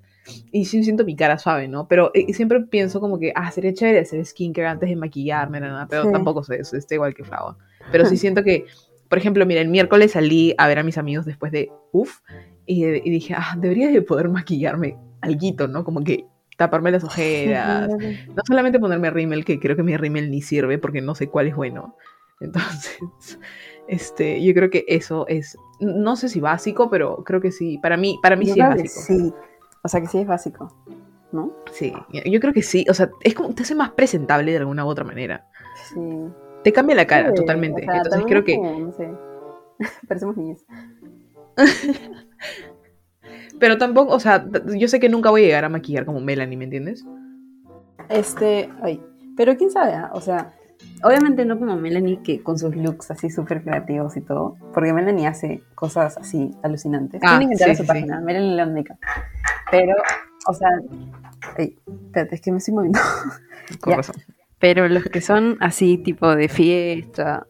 Y 0.51 0.65
sí 0.65 0.83
siento 0.83 1.05
mi 1.05 1.15
cara 1.15 1.37
suave, 1.37 1.67
¿no? 1.67 1.87
Pero 1.87 2.11
eh, 2.13 2.33
siempre 2.33 2.59
pienso 2.61 2.99
como 2.99 3.19
que, 3.19 3.31
ah, 3.35 3.51
sería 3.51 3.73
chévere 3.73 3.99
hacer 3.99 4.25
skincare 4.25 4.67
antes 4.67 4.89
de 4.89 4.95
maquillarme, 4.95 5.59
nada, 5.59 5.87
pero 5.87 6.11
tampoco 6.11 6.43
sé 6.43 6.57
eso, 6.57 6.75
está 6.75 6.95
igual 6.95 7.13
que 7.13 7.23
Flava. 7.23 7.57
Pero 7.91 8.05
sí 8.05 8.17
siento 8.17 8.43
que, 8.43 8.65
por 9.07 9.19
ejemplo, 9.19 9.45
mira, 9.45 9.61
el 9.61 9.67
miércoles 9.67 10.13
salí 10.13 10.55
a 10.57 10.67
ver 10.67 10.79
a 10.79 10.83
mis 10.83 10.97
amigos 10.97 11.25
después 11.25 11.51
de 11.51 11.71
uff 11.91 12.21
y, 12.65 12.85
y, 12.85 13.09
dije, 13.11 13.35
ah, 13.37 13.55
debería 13.57 13.89
de 13.89 14.01
poder 14.01 14.29
maquillarme 14.29 14.97
alguito, 15.25 15.67
¿no? 15.67 15.83
Como 15.83 16.03
que 16.03 16.25
taparme 16.57 16.91
las 16.91 17.03
ojeras, 17.03 17.89
no 18.35 18.41
solamente 18.47 18.79
ponerme 18.79 19.09
rímel, 19.09 19.45
que 19.45 19.59
creo 19.59 19.75
que 19.75 19.83
mi 19.83 19.97
rímel 19.97 20.31
ni 20.31 20.41
sirve 20.41 20.77
porque 20.77 21.01
no 21.01 21.15
sé 21.15 21.27
cuál 21.27 21.47
es 21.47 21.55
bueno. 21.55 21.95
Entonces, 22.39 22.99
este, 23.87 24.43
yo 24.43 24.53
creo 24.53 24.69
que 24.69 24.85
eso 24.87 25.27
es, 25.27 25.57
no 25.79 26.15
sé 26.15 26.29
si 26.29 26.39
básico, 26.39 26.89
pero 26.89 27.23
creo 27.23 27.41
que 27.41 27.51
sí, 27.51 27.77
para 27.79 27.97
mí, 27.97 28.19
para 28.21 28.35
mí 28.35 28.45
sí 28.45 28.59
es 28.59 28.69
básico. 28.69 29.01
Sí, 29.01 29.33
o 29.83 29.87
sea 29.87 30.01
que 30.01 30.07
sí 30.07 30.19
es 30.19 30.27
básico, 30.27 30.73
¿no? 31.31 31.53
Sí, 31.71 31.93
yo 32.25 32.39
creo 32.39 32.53
que 32.53 32.63
sí, 32.63 32.85
o 32.89 32.93
sea, 32.93 33.09
es 33.21 33.33
como 33.33 33.53
te 33.53 33.63
hace 33.63 33.75
más 33.75 33.91
presentable 33.91 34.51
de 34.51 34.57
alguna 34.57 34.85
u 34.85 34.87
otra 34.87 35.03
manera. 35.03 35.47
Sí. 35.93 35.99
Te 36.63 36.73
cambia 36.73 36.95
la 36.95 37.05
cara 37.05 37.33
totalmente. 37.33 37.83
Entonces 37.83 38.23
creo 38.27 38.43
que... 38.43 38.57
no 38.57 38.91
sé, 38.93 39.11
parecemos 40.07 40.35
niños. 40.37 40.65
Pero 43.59 43.77
tampoco, 43.77 44.13
o 44.13 44.19
sea, 44.19 44.45
yo 44.77 44.87
sé 44.87 44.99
que 44.99 45.09
nunca 45.09 45.29
voy 45.29 45.43
a 45.43 45.45
llegar 45.45 45.65
a 45.65 45.69
maquillar 45.69 46.05
como 46.05 46.19
Melanie, 46.19 46.57
¿me 46.57 46.65
entiendes? 46.65 47.05
Este, 48.09 48.69
ay, 48.81 49.01
pero 49.35 49.55
quién 49.57 49.71
sabe, 49.71 49.93
¿ah? 49.93 50.11
o 50.13 50.21
sea, 50.21 50.53
obviamente 51.03 51.45
no 51.45 51.57
como 51.57 51.75
Melanie 51.75 52.21
que 52.21 52.41
con 52.41 52.57
sus 52.57 52.75
looks 52.75 53.11
así 53.11 53.29
súper 53.29 53.63
creativos 53.63 54.15
y 54.17 54.21
todo, 54.21 54.57
porque 54.73 54.93
Melanie 54.93 55.27
hace 55.27 55.63
cosas 55.73 56.17
así 56.17 56.51
alucinantes. 56.63 57.21
Ah, 57.23 57.37
Tienen 57.37 57.49
que 57.49 57.53
entrar 57.53 57.69
a 57.71 57.75
su 57.75 57.85
página, 57.85 58.21
Melanie 58.21 58.55
Leónica. 58.55 58.97
Pero, 59.71 59.95
o 60.47 60.53
sea, 60.53 60.69
ay, 61.57 61.77
espérate, 61.87 62.35
es 62.35 62.41
que 62.41 62.51
me 62.51 62.57
estoy 62.57 62.73
moviendo. 62.73 62.99
Con 63.81 63.93
razón. 63.97 64.15
Pero 64.59 64.87
los 64.87 65.03
que 65.03 65.21
son 65.21 65.57
así, 65.59 65.97
tipo 65.97 66.35
de 66.35 66.47
fiesta 66.47 67.47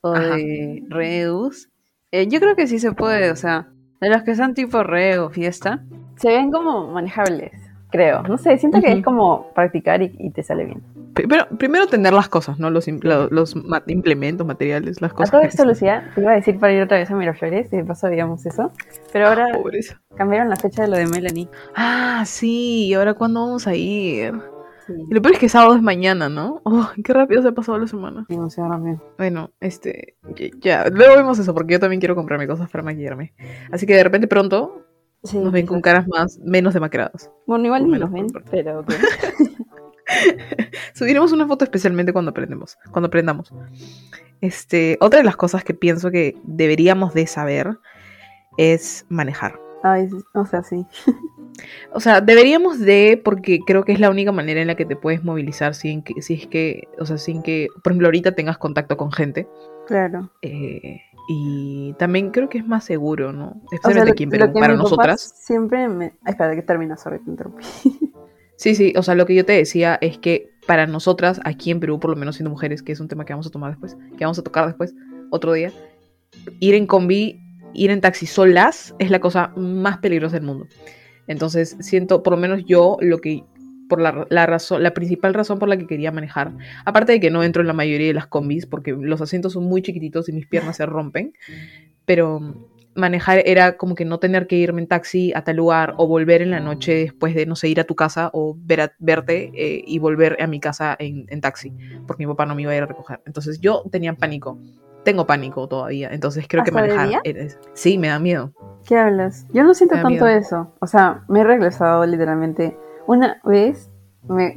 o 0.00 0.12
de 0.12 0.84
reus, 0.88 1.68
eh, 2.12 2.28
yo 2.28 2.40
creo 2.40 2.56
que 2.56 2.66
sí 2.66 2.78
se 2.78 2.92
puede, 2.92 3.30
o 3.30 3.36
sea, 3.36 3.68
de 4.00 4.08
los 4.08 4.22
que 4.22 4.34
son 4.34 4.54
tipo 4.54 4.82
re 4.82 5.18
o 5.18 5.30
fiesta, 5.30 5.82
se 6.16 6.28
ven 6.28 6.50
como 6.50 6.88
manejables, 6.88 7.52
creo. 7.90 8.22
No 8.22 8.38
sé, 8.38 8.56
siento 8.58 8.80
que 8.80 8.92
es 8.92 9.04
como 9.04 9.52
practicar 9.54 10.02
y, 10.02 10.30
te 10.30 10.42
sale 10.42 10.64
bien. 10.64 10.82
Pero 11.14 11.46
primero 11.58 11.86
tener 11.86 12.12
las 12.12 12.28
cosas, 12.28 12.58
¿no? 12.58 12.70
Los, 12.70 12.86
los, 12.88 13.54
implementos, 13.86 14.46
materiales, 14.46 15.00
las 15.00 15.12
cosas. 15.12 15.30
A 15.30 15.38
todo 15.38 15.42
esto, 15.48 15.64
Lucía, 15.64 16.10
te 16.14 16.20
iba 16.20 16.32
a 16.32 16.36
decir 16.36 16.58
para 16.58 16.72
ir 16.72 16.82
otra 16.82 16.98
vez 16.98 17.10
a 17.10 17.14
Miraflores 17.14 17.72
y 17.72 17.76
de 17.76 17.84
paso 17.84 18.08
digamos 18.08 18.44
eso. 18.44 18.70
Pero 19.12 19.28
ahora 19.28 19.46
cambiaron 20.16 20.48
la 20.48 20.56
fecha 20.56 20.82
de 20.82 20.88
lo 20.88 20.96
de 20.96 21.06
Melanie. 21.06 21.48
Ah, 21.74 22.22
sí, 22.26 22.86
¿y 22.86 22.94
ahora 22.94 23.14
cuándo 23.14 23.40
vamos 23.40 23.66
a 23.66 23.74
ir? 23.74 24.34
Y 24.88 25.14
lo 25.14 25.22
peor 25.22 25.34
es 25.34 25.40
que 25.40 25.48
sábado 25.48 25.76
es 25.76 25.82
mañana, 25.82 26.28
¿no? 26.28 26.60
Oh, 26.64 26.90
qué 27.02 27.12
rápido 27.12 27.42
se 27.42 27.48
ha 27.48 27.52
pasado 27.52 27.78
la 27.78 27.86
semana. 27.86 28.26
Demasiado 28.28 28.70
rápido. 28.70 29.02
Bueno, 29.18 29.50
este, 29.60 30.16
ya, 30.60 30.88
luego 30.88 31.16
vemos 31.16 31.38
eso 31.38 31.54
porque 31.54 31.74
yo 31.74 31.80
también 31.80 32.00
quiero 32.00 32.14
comprarme 32.14 32.46
cosas 32.46 32.70
para 32.70 32.84
maquillarme. 32.84 33.34
Así 33.70 33.86
que 33.86 33.94
de 33.94 34.04
repente 34.04 34.26
pronto 34.26 34.86
nos 35.34 35.52
ven 35.52 35.66
con 35.66 35.80
caras 35.80 36.06
más, 36.08 36.38
menos 36.38 36.74
demacradas. 36.74 37.30
Bueno, 37.46 37.66
igual 37.66 37.90
ni 37.90 37.98
nos 37.98 38.12
ven, 38.12 38.26
pero... 38.50 38.84
Subiremos 40.94 41.32
una 41.32 41.46
foto 41.46 41.64
especialmente 41.64 42.12
cuando 42.12 42.30
aprendemos, 42.30 42.78
cuando 42.90 43.08
aprendamos. 43.08 43.52
Este, 44.40 44.96
otra 45.00 45.18
de 45.18 45.24
las 45.24 45.36
cosas 45.36 45.64
que 45.64 45.74
pienso 45.74 46.10
que 46.10 46.36
deberíamos 46.44 47.14
de 47.14 47.26
saber 47.26 47.78
es 48.56 49.04
manejar. 49.08 49.58
Ay, 49.82 50.08
o 50.34 50.46
sea, 50.46 50.62
sí. 50.62 50.86
O 51.92 52.00
sea, 52.00 52.20
deberíamos 52.20 52.78
de, 52.78 53.20
porque 53.22 53.60
creo 53.66 53.84
que 53.84 53.92
es 53.92 54.00
la 54.00 54.10
única 54.10 54.32
manera 54.32 54.60
en 54.60 54.66
la 54.66 54.74
que 54.74 54.84
te 54.84 54.96
puedes 54.96 55.24
movilizar 55.24 55.74
sin 55.74 56.02
que, 56.02 56.20
si 56.22 56.34
es 56.34 56.46
que, 56.46 56.88
o 56.98 57.06
sea, 57.06 57.18
sin 57.18 57.42
que, 57.42 57.68
por 57.82 57.92
ejemplo, 57.92 58.08
ahorita 58.08 58.32
tengas 58.32 58.58
contacto 58.58 58.96
con 58.96 59.12
gente. 59.12 59.48
Claro. 59.86 60.30
Eh, 60.42 61.00
y 61.28 61.94
también 61.98 62.30
creo 62.30 62.48
que 62.48 62.58
es 62.58 62.66
más 62.66 62.84
seguro, 62.84 63.32
¿no? 63.32 63.60
Espérate 63.72 64.10
aquí 64.10 64.26
pero 64.26 64.52
para 64.52 64.74
nosotras. 64.74 65.34
Siempre 65.36 65.88
me. 65.88 66.14
espera, 66.26 66.54
que 66.54 66.62
termina, 66.62 66.96
sorry, 66.96 67.18
te 67.20 67.30
interrumpí. 67.30 67.64
Sí, 68.58 68.74
sí, 68.74 68.94
o 68.96 69.02
sea, 69.02 69.14
lo 69.14 69.26
que 69.26 69.34
yo 69.34 69.44
te 69.44 69.52
decía 69.52 69.98
es 70.00 70.16
que 70.16 70.48
para 70.66 70.86
nosotras, 70.86 71.40
aquí 71.44 71.70
en 71.70 71.78
Perú, 71.78 72.00
por 72.00 72.10
lo 72.10 72.16
menos 72.16 72.36
siendo 72.36 72.48
mujeres, 72.50 72.82
que 72.82 72.92
es 72.92 73.00
un 73.00 73.08
tema 73.08 73.26
que 73.26 73.34
vamos 73.34 73.46
a 73.46 73.50
tomar 73.50 73.70
después, 73.70 73.96
que 74.16 74.24
vamos 74.24 74.38
a 74.38 74.42
tocar 74.42 74.66
después, 74.66 74.94
otro 75.30 75.52
día, 75.52 75.72
ir 76.58 76.74
en 76.74 76.86
combi, 76.86 77.38
ir 77.74 77.90
en 77.90 78.00
taxi 78.00 78.26
solas 78.26 78.94
es 78.98 79.10
la 79.10 79.20
cosa 79.20 79.52
más 79.56 79.98
peligrosa 79.98 80.36
del 80.36 80.46
mundo. 80.46 80.66
Entonces, 81.26 81.76
siento, 81.80 82.22
por 82.22 82.34
lo 82.34 82.38
menos 82.38 82.64
yo, 82.64 82.96
lo 83.00 83.18
que, 83.18 83.44
por 83.88 84.00
la, 84.00 84.26
la, 84.30 84.46
razón, 84.46 84.82
la 84.82 84.94
principal 84.94 85.34
razón 85.34 85.58
por 85.58 85.68
la 85.68 85.76
que 85.76 85.86
quería 85.86 86.12
manejar, 86.12 86.52
aparte 86.84 87.12
de 87.12 87.20
que 87.20 87.30
no 87.30 87.42
entro 87.42 87.62
en 87.62 87.68
la 87.68 87.72
mayoría 87.72 88.08
de 88.08 88.14
las 88.14 88.26
combis, 88.26 88.66
porque 88.66 88.92
los 88.92 89.20
asientos 89.20 89.52
son 89.52 89.64
muy 89.64 89.82
chiquititos 89.82 90.28
y 90.28 90.32
mis 90.32 90.46
piernas 90.46 90.76
se 90.76 90.86
rompen, 90.86 91.32
pero 92.04 92.40
manejar 92.96 93.42
era 93.44 93.76
como 93.76 93.94
que 93.94 94.04
no 94.04 94.18
tener 94.18 94.46
que 94.46 94.56
irme 94.56 94.80
en 94.80 94.88
taxi 94.88 95.32
a 95.34 95.44
tal 95.44 95.56
lugar 95.56 95.94
o 95.98 96.06
volver 96.06 96.42
en 96.42 96.50
la 96.50 96.60
noche 96.60 96.94
después 96.94 97.34
de, 97.34 97.46
no 97.46 97.54
sé, 97.54 97.68
ir 97.68 97.78
a 97.78 97.84
tu 97.84 97.94
casa 97.94 98.30
o 98.32 98.56
ver 98.58 98.92
verte 98.98 99.52
eh, 99.54 99.84
y 99.86 99.98
volver 99.98 100.42
a 100.42 100.46
mi 100.46 100.58
casa 100.60 100.96
en, 100.98 101.40
taxi, 101.40 101.72
porque 102.06 102.26
mi 102.26 102.32
papá 102.32 102.46
no 102.46 102.54
me 102.54 102.62
iba 102.62 102.72
a 102.72 102.76
ir 102.76 102.82
a 102.82 102.86
recoger. 102.86 103.20
Entonces 103.26 103.60
yo 103.60 103.84
tenía 103.92 104.14
pánico, 104.14 104.58
tengo 105.06 105.24
pánico 105.24 105.68
todavía, 105.68 106.10
entonces 106.10 106.46
creo 106.48 106.64
que 106.64 106.72
manejar... 106.72 107.22
sí, 107.74 107.96
me 107.96 108.08
da 108.08 108.18
miedo. 108.18 108.52
¿Qué 108.84 108.98
hablas? 108.98 109.46
Yo 109.52 109.62
no 109.62 109.72
siento 109.72 109.94
tanto 110.02 110.26
eso, 110.26 110.74
o 110.80 110.86
sea, 110.88 111.22
me 111.28 111.40
he 111.40 111.44
regresado 111.44 112.04
literalmente 112.04 112.76
una 113.06 113.40
vez, 113.44 113.88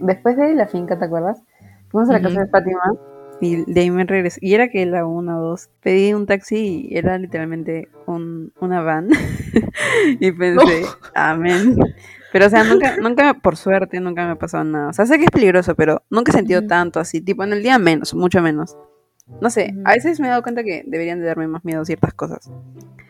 después 0.01 0.35
de 0.37 0.55
la 0.55 0.67
finca, 0.67 0.97
¿te 0.97 1.05
acuerdas? 1.05 1.43
Fuimos 1.89 2.09
a 2.09 2.13
la 2.13 2.21
casa 2.21 2.41
de 2.41 2.47
Fátima 2.47 2.81
y 3.41 3.71
de 3.71 3.81
ahí 3.81 3.91
me 3.91 4.03
regresé. 4.05 4.39
Y 4.41 4.53
era 4.55 4.69
que 4.69 4.85
la 4.85 5.05
una 5.05 5.39
o 5.39 5.41
dos. 5.41 5.69
Pedí 5.81 6.13
un 6.13 6.25
taxi 6.25 6.87
y 6.89 6.97
era 6.97 7.17
literalmente 7.17 7.87
un, 8.05 8.51
una 8.59 8.81
van. 8.81 9.09
y 10.19 10.31
pensé, 10.31 10.85
amén. 11.15 11.77
Pero, 12.31 12.45
o 12.45 12.49
sea, 12.49 12.63
nunca, 12.63 12.97
nunca, 12.97 13.33
por 13.35 13.55
suerte, 13.55 13.99
nunca 13.99 14.25
me 14.25 14.31
ha 14.31 14.35
pasado 14.35 14.63
nada. 14.63 14.89
O 14.89 14.93
sea, 14.93 15.05
sé 15.05 15.17
que 15.17 15.25
es 15.25 15.31
peligroso, 15.31 15.75
pero 15.75 16.03
nunca 16.09 16.31
he 16.31 16.35
sentido 16.35 16.65
tanto 16.67 16.99
así. 16.99 17.21
Tipo, 17.21 17.43
en 17.43 17.53
el 17.53 17.63
día 17.63 17.79
menos, 17.79 18.13
mucho 18.13 18.41
menos. 18.41 18.77
No 19.41 19.49
sé, 19.49 19.73
a 19.85 19.93
veces 19.93 20.19
me 20.19 20.27
he 20.27 20.29
dado 20.29 20.43
cuenta 20.43 20.63
que 20.63 20.83
deberían 20.85 21.19
de 21.19 21.27
darme 21.27 21.47
más 21.47 21.63
miedo 21.63 21.85
ciertas 21.85 22.13
cosas. 22.13 22.51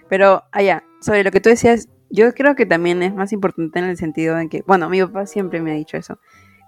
Pero, 0.09 0.43
allá, 0.51 0.83
sobre 1.01 1.23
lo 1.23 1.31
que 1.31 1.39
tú 1.39 1.49
decías, 1.49 1.87
yo 2.09 2.33
creo 2.33 2.55
que 2.55 2.65
también 2.65 3.03
es 3.03 3.13
más 3.13 3.31
importante 3.33 3.79
en 3.79 3.85
el 3.85 3.97
sentido 3.97 4.35
de 4.35 4.49
que, 4.49 4.63
bueno, 4.65 4.89
mi 4.89 5.01
papá 5.01 5.25
siempre 5.25 5.61
me 5.61 5.71
ha 5.71 5.75
dicho 5.75 5.97
eso 5.97 6.19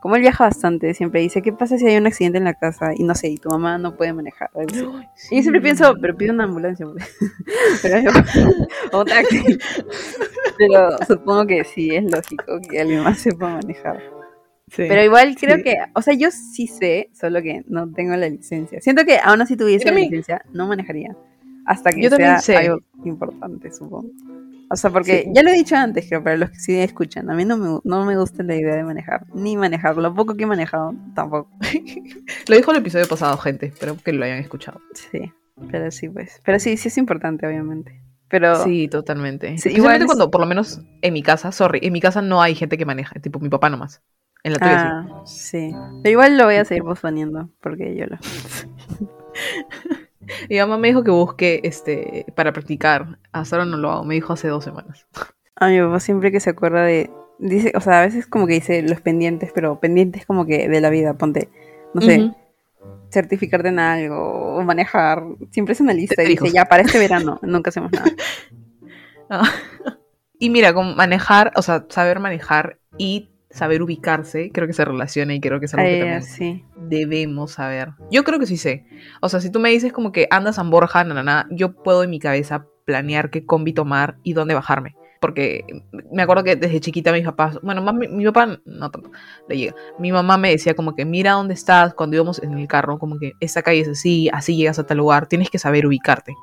como 0.02 0.16
él 0.16 0.22
viaja 0.22 0.46
bastante, 0.46 0.96
siempre 0.96 1.22
dice, 1.22 1.44
¿qué 1.44 1.54
pasa 1.54 1.78
si 1.78 1.86
hay 1.86 1.96
un 1.96 2.08
accidente 2.08 2.40
en 2.40 2.44
la 2.44 2.56
casa? 2.56 2.92
Y 2.96 3.04
no 3.04 3.14
sé, 3.14 3.30
y 3.30 3.38
tu 3.38 3.50
mamá 3.50 3.78
no 3.78 3.96
puede 3.96 4.14
manejar. 4.14 4.50
Y 4.56 4.76
yo 4.76 4.92
siempre 5.30 5.62
pienso, 5.62 5.94
pero 6.02 6.18
pido 6.18 6.34
una 6.34 6.46
ambulancia. 6.46 6.88
Pues". 6.88 7.16
pero 7.84 8.12
o 8.92 9.02
un 9.02 9.06
taxi. 9.06 9.60
pero 10.58 10.98
supongo 11.08 11.46
que 11.46 11.64
sí, 11.64 11.94
es 11.94 12.04
lógico 12.12 12.60
que 12.68 12.82
alguien 12.82 13.04
más 13.04 13.20
sepa 13.20 13.50
manejar. 13.50 14.02
Pero 14.76 15.04
igual 15.04 15.36
creo 15.36 15.64
que, 15.64 15.78
o 15.94 16.02
sea, 16.02 16.14
yo 16.14 16.30
sí 16.32 16.68
sé, 16.68 17.10
solo 17.14 17.42
que 17.42 17.64
no 17.68 17.92
tengo 17.92 18.16
la 18.16 18.30
licencia. 18.30 18.80
Siento 18.82 19.06
que 19.06 19.20
aún 19.22 19.42
así 19.42 19.58
tuviese 19.58 19.92
la 19.92 20.00
licencia, 20.00 20.42
no 20.54 20.68
manejaría. 20.68 21.16
Hasta 21.66 21.92
que 21.92 22.10
sea 22.10 22.60
algo 22.60 22.80
importante, 23.04 23.72
supongo. 23.72 24.10
O 24.70 24.76
sea, 24.78 24.90
porque 24.90 25.30
ya 25.34 25.44
lo 25.44 25.50
he 25.50 25.54
dicho 25.54 25.76
antes, 25.76 26.08
creo, 26.08 26.24
para 26.24 26.38
los 26.38 26.50
que 26.50 26.60
sí 26.60 26.74
escuchan, 26.80 27.30
a 27.30 27.34
mí 27.34 27.44
no 27.44 27.58
me, 27.58 27.80
no 27.84 28.06
me 28.06 28.18
gusta 28.18 28.42
la 28.42 28.56
idea 28.56 28.76
de 28.78 28.86
manejar, 28.86 29.26
ni 29.34 29.58
manejar, 29.58 29.98
lo 29.98 30.14
poco 30.16 30.36
que 30.36 30.44
he 30.44 30.48
manejado, 30.48 30.96
tampoco. 31.14 31.50
lo 32.48 32.56
dijo 32.56 32.72
el 32.72 32.78
episodio 32.78 33.06
pasado, 33.06 33.38
gente, 33.38 33.66
espero 33.66 33.98
que 33.98 34.14
lo 34.14 34.24
hayan 34.24 34.38
escuchado. 34.38 34.80
Sí, 34.94 35.30
pero 35.70 35.92
sí, 35.92 36.08
pues. 36.08 36.40
Pero 36.46 36.58
sí, 36.58 36.78
sí 36.78 36.88
es 36.88 36.98
importante, 36.98 37.46
obviamente. 37.46 38.02
Pero... 38.30 38.64
Sí, 38.64 38.88
totalmente. 38.88 39.58
Igualmente 39.66 40.06
cuando, 40.06 40.32
por 40.32 40.40
lo 40.40 40.48
menos 40.48 40.82
en 41.02 41.14
mi 41.14 41.22
casa, 41.22 41.52
sorry, 41.52 41.82
en 41.84 41.92
mi 41.92 42.00
casa 42.00 42.22
no 42.22 42.42
hay 42.42 42.56
gente 42.56 42.78
que 42.78 42.86
maneja, 42.86 43.20
tipo 43.20 43.42
mi 43.42 43.50
papá 43.50 43.70
nomás. 43.70 44.02
En 44.44 44.54
la 44.54 44.60
tuya 44.60 44.90
ah, 44.90 45.24
sí. 45.26 45.74
Pero 46.04 46.12
igual 46.12 46.38
lo 46.38 46.46
voy 46.46 46.56
a 46.56 46.66
seguir 46.66 46.84
posponeando, 46.84 47.50
porque 47.62 47.96
yo 47.96 48.06
lo... 48.08 48.18
Mi 50.50 50.58
mamá 50.58 50.78
me 50.78 50.90
dijo 50.90 51.04
que 51.04 51.12
busque 51.12 51.62
este 51.64 52.26
para 52.36 52.54
practicar. 52.54 53.20
Hasta 53.32 53.56
ahora 53.56 53.66
no 53.66 53.78
lo 53.78 53.92
hago, 53.92 54.04
me 54.04 54.16
dijo 54.16 54.34
hace 54.34 54.48
dos 54.48 54.64
semanas. 54.64 55.06
A 55.56 55.68
mi 55.68 55.80
papá 55.80 56.00
siempre 56.00 56.32
que 56.32 56.40
se 56.40 56.52
acuerda 56.52 56.84
de. 56.84 57.12
Dice, 57.40 57.74
o 57.76 57.82
sea, 57.82 58.00
a 58.00 58.06
veces 58.06 58.28
como 58.28 58.46
que 58.48 58.54
dice 58.54 58.82
los 58.84 59.02
pendientes, 59.02 59.52
pero 59.54 59.80
pendientes 59.80 60.26
como 60.26 60.46
que 60.46 60.70
de 60.70 60.82
la 60.82 60.90
vida, 60.90 61.16
ponte, 61.16 61.50
no 61.94 62.02
sé, 62.02 62.32
certificarte 63.12 63.70
en 63.70 63.80
algo 63.80 64.56
o 64.56 64.62
manejar. 64.62 65.24
Siempre 65.50 65.74
es 65.74 65.82
una 65.82 65.94
lista 65.94 66.24
y 66.24 66.28
dice, 66.28 66.52
ya, 66.52 66.66
para 66.66 66.84
este 66.84 67.00
verano, 67.00 67.40
nunca 67.42 67.70
hacemos 67.70 67.92
nada. 67.92 68.12
Ah. 69.34 69.50
Y 70.40 70.50
mira, 70.50 70.74
con 70.74 70.98
manejar, 70.98 71.54
o 71.56 71.62
sea, 71.62 71.86
saber 71.88 72.20
manejar 72.20 72.80
y 72.98 73.31
saber 73.52 73.82
ubicarse, 73.82 74.52
creo 74.52 74.68
que 74.68 74.74
se 74.74 74.86
relaciona 74.86 75.34
y 75.34 75.42
creo 75.42 75.60
que 75.60 75.66
es 75.66 75.74
algo 75.74 75.88
que 75.88 76.00
también 76.00 76.66
debemos 76.76 77.52
saber. 77.52 77.90
Yo 78.10 78.24
creo 78.24 78.40
que 78.40 78.48
sí 78.48 78.58
sé. 78.58 78.86
O 79.22 79.30
sea, 79.30 79.40
si 79.40 79.52
tú 79.52 79.60
me 79.60 79.70
dices 79.70 79.94
como 79.94 80.12
que 80.12 80.28
andas 80.32 80.60
a 80.60 80.64
Borja, 80.64 81.04
nada, 81.04 81.48
yo 81.52 81.74
puedo 81.74 82.04
en 82.04 82.10
mi 82.10 82.20
cabeza 82.20 82.66
planear 82.86 83.30
qué 83.30 83.46
combi 83.46 83.74
tomar 83.74 84.18
y 84.24 84.34
dónde 84.34 84.54
bajarme. 84.54 84.96
Porque 85.20 85.66
me 86.12 86.24
acuerdo 86.24 86.44
que 86.44 86.56
desde 86.56 86.80
chiquita 86.80 87.12
mis 87.12 87.24
papás, 87.24 87.60
bueno, 87.62 87.82
mi, 87.94 88.08
mi, 88.08 88.26
papá 88.26 88.60
no 88.66 88.90
tanto, 88.90 89.12
le 89.48 89.58
llega. 89.58 89.76
Mi 90.00 90.12
mamá 90.12 90.38
me 90.38 90.50
decía 90.50 90.74
como 90.74 90.96
que 90.96 91.06
mira 91.06 91.34
dónde 91.34 91.54
estás 91.54 91.94
cuando 91.94 92.16
íbamos 92.16 92.42
en 92.42 92.58
el 92.58 92.68
carro, 92.68 92.98
como 92.98 93.20
que 93.20 93.34
esta 93.40 93.62
calle 93.62 93.82
es 93.82 93.88
así, 93.88 94.30
así 94.34 94.56
llegas 94.56 94.80
a 94.80 94.86
tal 94.88 94.98
lugar, 94.98 95.28
tienes 95.28 95.52
que 95.52 95.60
saber 95.60 95.86
ubicarte. 95.86 96.34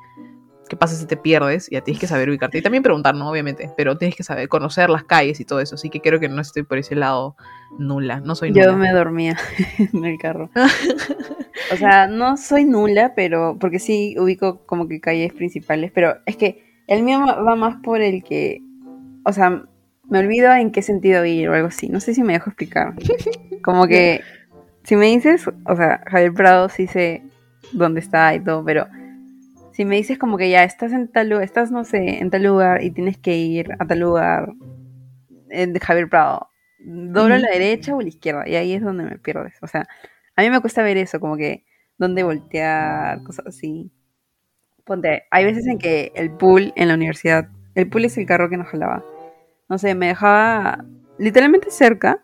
¿Qué 0.69 0.77
pasa 0.77 0.95
si 0.95 1.07
te 1.07 1.17
pierdes? 1.17 1.67
Ya 1.71 1.81
tienes 1.81 1.99
que 1.99 2.05
saber 2.05 2.29
ubicarte. 2.29 2.59
Y 2.59 2.61
también 2.61 2.83
preguntar, 2.83 3.15
¿no? 3.15 3.27
Obviamente. 3.29 3.71
Pero 3.75 3.97
tienes 3.97 4.15
que 4.15 4.23
saber 4.23 4.47
conocer 4.47 4.91
las 4.91 5.03
calles 5.03 5.39
y 5.39 5.45
todo 5.45 5.59
eso. 5.59 5.75
Así 5.75 5.89
que 5.89 5.99
creo 5.99 6.19
que 6.19 6.29
no 6.29 6.39
estoy 6.41 6.61
por 6.61 6.77
ese 6.77 6.95
lado 6.95 7.35
nula. 7.79 8.19
No 8.19 8.35
soy 8.35 8.51
nula. 8.51 8.65
Yo 8.65 8.77
me 8.77 8.91
dormía 8.91 9.35
en 9.93 10.05
el 10.05 10.19
carro. 10.19 10.51
o 11.73 11.75
sea, 11.75 12.05
no 12.05 12.37
soy 12.37 12.65
nula, 12.65 13.13
pero. 13.15 13.57
Porque 13.59 13.79
sí 13.79 14.15
ubico 14.19 14.63
como 14.67 14.87
que 14.87 15.01
calles 15.01 15.33
principales. 15.33 15.91
Pero 15.91 16.17
es 16.27 16.37
que 16.37 16.63
el 16.85 17.01
mío 17.01 17.25
va 17.25 17.55
más 17.55 17.77
por 17.81 18.01
el 18.01 18.23
que. 18.23 18.61
O 19.25 19.33
sea, 19.33 19.63
me 20.07 20.19
olvido 20.19 20.53
en 20.53 20.71
qué 20.71 20.83
sentido 20.83 21.25
ir 21.25 21.49
o 21.49 21.55
algo 21.55 21.69
así. 21.69 21.89
No 21.89 21.99
sé 21.99 22.13
si 22.13 22.21
me 22.21 22.33
dejo 22.33 22.51
explicar. 22.51 22.93
Como 23.63 23.87
que. 23.87 24.21
Si 24.83 24.95
me 24.95 25.07
dices, 25.07 25.49
o 25.65 25.75
sea, 25.75 26.03
Javier 26.05 26.33
Prado 26.33 26.69
sí 26.69 26.85
sé 26.85 27.23
dónde 27.73 27.99
está 28.01 28.33
y 28.35 28.39
todo, 28.39 28.63
pero 28.63 28.87
si 29.79 29.85
me 29.85 29.95
dices 29.95 30.17
como 30.17 30.37
que 30.37 30.49
ya 30.49 30.65
estás 30.65 30.91
en 30.91 31.07
tal 31.07 31.29
lugar, 31.29 31.45
estás, 31.45 31.71
no 31.71 31.85
sé, 31.85 32.19
en 32.19 32.29
tal 32.29 32.43
lugar 32.43 32.83
y 32.83 32.91
tienes 32.91 33.17
que 33.17 33.37
ir 33.37 33.71
a 33.79 33.87
tal 33.87 33.99
lugar 33.99 34.51
eh, 35.49 35.67
de 35.67 35.79
Javier 35.79 36.09
Prado, 36.09 36.49
doblo 36.79 37.35
a 37.35 37.37
la 37.37 37.49
derecha 37.49 37.95
o 37.95 38.01
a 38.01 38.03
la 38.03 38.09
izquierda, 38.09 38.43
y 38.45 38.57
ahí 38.57 38.73
es 38.73 38.81
donde 38.81 39.05
me 39.05 39.17
pierdes. 39.19 39.53
O 39.61 39.67
sea, 39.67 39.87
a 40.35 40.41
mí 40.41 40.49
me 40.49 40.59
cuesta 40.59 40.83
ver 40.83 40.97
eso, 40.97 41.21
como 41.21 41.37
que 41.37 41.63
dónde 41.97 42.23
voltear, 42.23 43.23
cosas 43.23 43.47
así. 43.47 43.89
Ponte, 44.83 45.23
hay 45.31 45.45
veces 45.45 45.65
en 45.65 45.77
que 45.77 46.11
el 46.13 46.29
pool 46.29 46.73
en 46.75 46.89
la 46.89 46.95
universidad, 46.95 47.47
el 47.73 47.89
pool 47.89 48.03
es 48.03 48.17
el 48.17 48.25
carro 48.25 48.49
que 48.49 48.57
nos 48.57 48.67
jalaba. 48.67 49.05
No 49.69 49.77
sé, 49.77 49.95
me 49.95 50.07
dejaba 50.07 50.83
literalmente 51.17 51.71
cerca, 51.71 52.21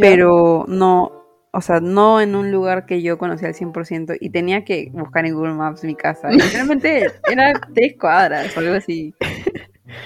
pero 0.00 0.64
no, 0.66 1.15
o 1.56 1.60
sea, 1.62 1.80
no 1.80 2.20
en 2.20 2.36
un 2.36 2.52
lugar 2.52 2.84
que 2.84 3.00
yo 3.00 3.16
conocía 3.16 3.48
al 3.48 3.54
100% 3.54 4.18
y 4.20 4.28
tenía 4.28 4.62
que 4.62 4.90
buscar 4.92 5.24
en 5.24 5.34
Google 5.34 5.54
Maps 5.54 5.84
mi 5.84 5.94
casa. 5.94 6.28
Y 6.30 6.38
realmente 6.38 7.10
era 7.30 7.54
tres 7.74 7.94
cuadras 7.98 8.54
o 8.54 8.60
algo 8.60 8.74
así. 8.74 9.14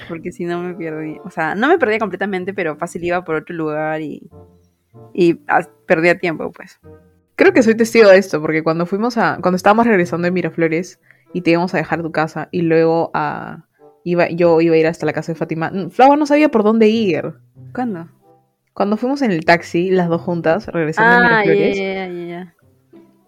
Porque 0.09 0.31
si 0.31 0.45
no 0.45 0.63
me 0.63 0.75
perdí. 0.75 1.17
O 1.25 1.31
sea, 1.31 1.57
no 1.57 1.67
me 1.67 1.77
perdía 1.77 1.99
completamente, 1.99 2.55
pero 2.55 2.77
fácil 2.77 3.03
iba 3.03 3.25
por 3.25 3.35
otro 3.35 3.57
lugar 3.57 4.01
y, 4.01 4.31
y 5.13 5.41
perdía 5.87 6.21
tiempo, 6.21 6.53
pues. 6.53 6.79
Creo 7.35 7.53
que 7.53 7.65
soy 7.65 7.75
testigo 7.75 8.09
de 8.09 8.19
esto, 8.19 8.41
porque 8.41 8.63
cuando 8.63 8.87
fuimos 8.87 9.19
a. 9.19 9.39
Cuando 9.43 9.57
estábamos 9.57 9.89
regresando 9.89 10.27
de 10.27 10.31
Miraflores 10.31 11.01
y 11.33 11.41
te 11.41 11.51
íbamos 11.51 11.75
a 11.75 11.79
dejar 11.79 12.01
tu 12.01 12.13
casa 12.13 12.49
y 12.53 12.63
luego 12.63 13.11
a. 13.13 13.67
Iba, 14.05 14.31
yo 14.31 14.61
iba 14.61 14.77
a 14.77 14.79
ir 14.79 14.87
hasta 14.87 15.05
la 15.05 15.13
casa 15.13 15.33
de 15.33 15.39
Fátima. 15.39 15.73
Flava 15.91 16.15
no 16.17 16.27
sabía 16.27 16.49
por 16.49 16.63
dónde 16.63 16.87
ir. 16.87 17.35
¿Cuándo? 17.75 18.09
Cuando 18.73 18.97
fuimos 18.97 19.23
en 19.23 19.33
el 19.33 19.45
taxi, 19.45 19.91
las 19.91 20.09
dos 20.09 20.23
juntas, 20.23 20.67
regresando 20.69 21.11
ah, 21.11 21.17
a 21.17 21.43
Miraflores. 21.43 21.77
Yeah, 21.77 22.09
yeah, 22.09 22.27
yeah. 22.27 22.55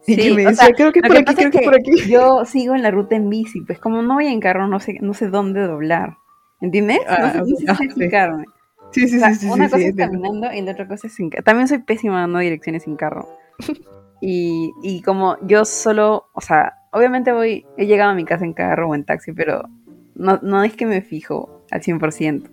Y 0.07 0.17
que 0.17 0.35
me 0.35 0.45
decía, 0.47 0.69
creo 0.77 0.93
que 0.93 1.01
por 1.01 1.17
aquí, 1.17 1.35
creo 1.35 1.51
que 1.51 1.61
por 1.61 1.75
aquí. 1.75 2.11
Yo 2.11 2.45
sigo 2.45 2.75
en 2.75 2.83
la 2.83 2.91
ruta 2.91 3.15
en 3.15 3.31
bici, 3.31 3.61
pues 3.61 3.79
como 3.79 4.03
no 4.03 4.15
voy 4.15 4.27
en 4.27 4.41
carro, 4.41 4.67
no 4.67 4.81
sé, 4.81 4.99
no 5.01 5.15
sé 5.15 5.29
dónde 5.29 5.61
doblar. 5.61 6.17
¿Entiendes? 6.61 7.01
no, 7.09 7.31
sé, 7.31 7.39
no 7.39 7.57
sé 7.57 7.65
ah, 7.69 7.77
explicarme. 7.85 8.45
Sí, 8.93 9.09
sí, 9.09 9.21
sí, 9.21 9.35
sí. 9.35 9.47
Una 9.47 9.69
cosa 9.69 9.85
es 9.85 9.97
caminando 9.97 10.53
y 10.53 10.61
la 10.61 10.73
otra 10.73 10.87
cosa 10.87 11.07
es 11.07 11.15
sin 11.15 11.31
carro. 11.31 11.45
También 11.45 11.69
soy 11.69 11.79
pésima 11.79 12.21
dando 12.21 12.39
direcciones 12.41 12.83
sin 12.83 12.97
carro. 12.97 13.29
y, 14.21 14.73
y 14.83 15.03
como 15.03 15.37
yo 15.47 15.65
solo, 15.65 16.27
o 16.35 16.41
sea, 16.41 16.75
obviamente 16.93 17.33
voy, 17.33 17.67
he 17.77 17.87
llegado 17.87 18.11
a 18.11 18.15
mi 18.15 18.25
casa 18.25 18.45
en 18.45 18.53
carro 18.53 18.89
o 18.89 18.95
en 18.95 19.05
taxi, 19.05 19.33
pero 19.33 19.69
no, 20.15 20.39
no 20.43 20.63
es 20.63 20.75
que 20.75 20.87
me 20.87 21.01
fijo 21.03 21.65
al 21.71 21.81
100%. 21.81 22.51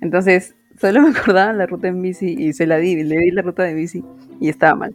Entonces, 0.00 0.56
Solo 0.80 1.02
me 1.02 1.10
acordaba 1.10 1.52
la 1.52 1.66
ruta 1.66 1.88
en 1.88 2.00
bici 2.00 2.36
y 2.38 2.52
se 2.52 2.66
la 2.66 2.76
di, 2.76 3.02
le 3.02 3.16
di 3.16 3.30
la 3.32 3.42
ruta 3.42 3.64
de 3.64 3.74
bici 3.74 4.04
y 4.40 4.48
estaba 4.48 4.74
mal. 4.76 4.94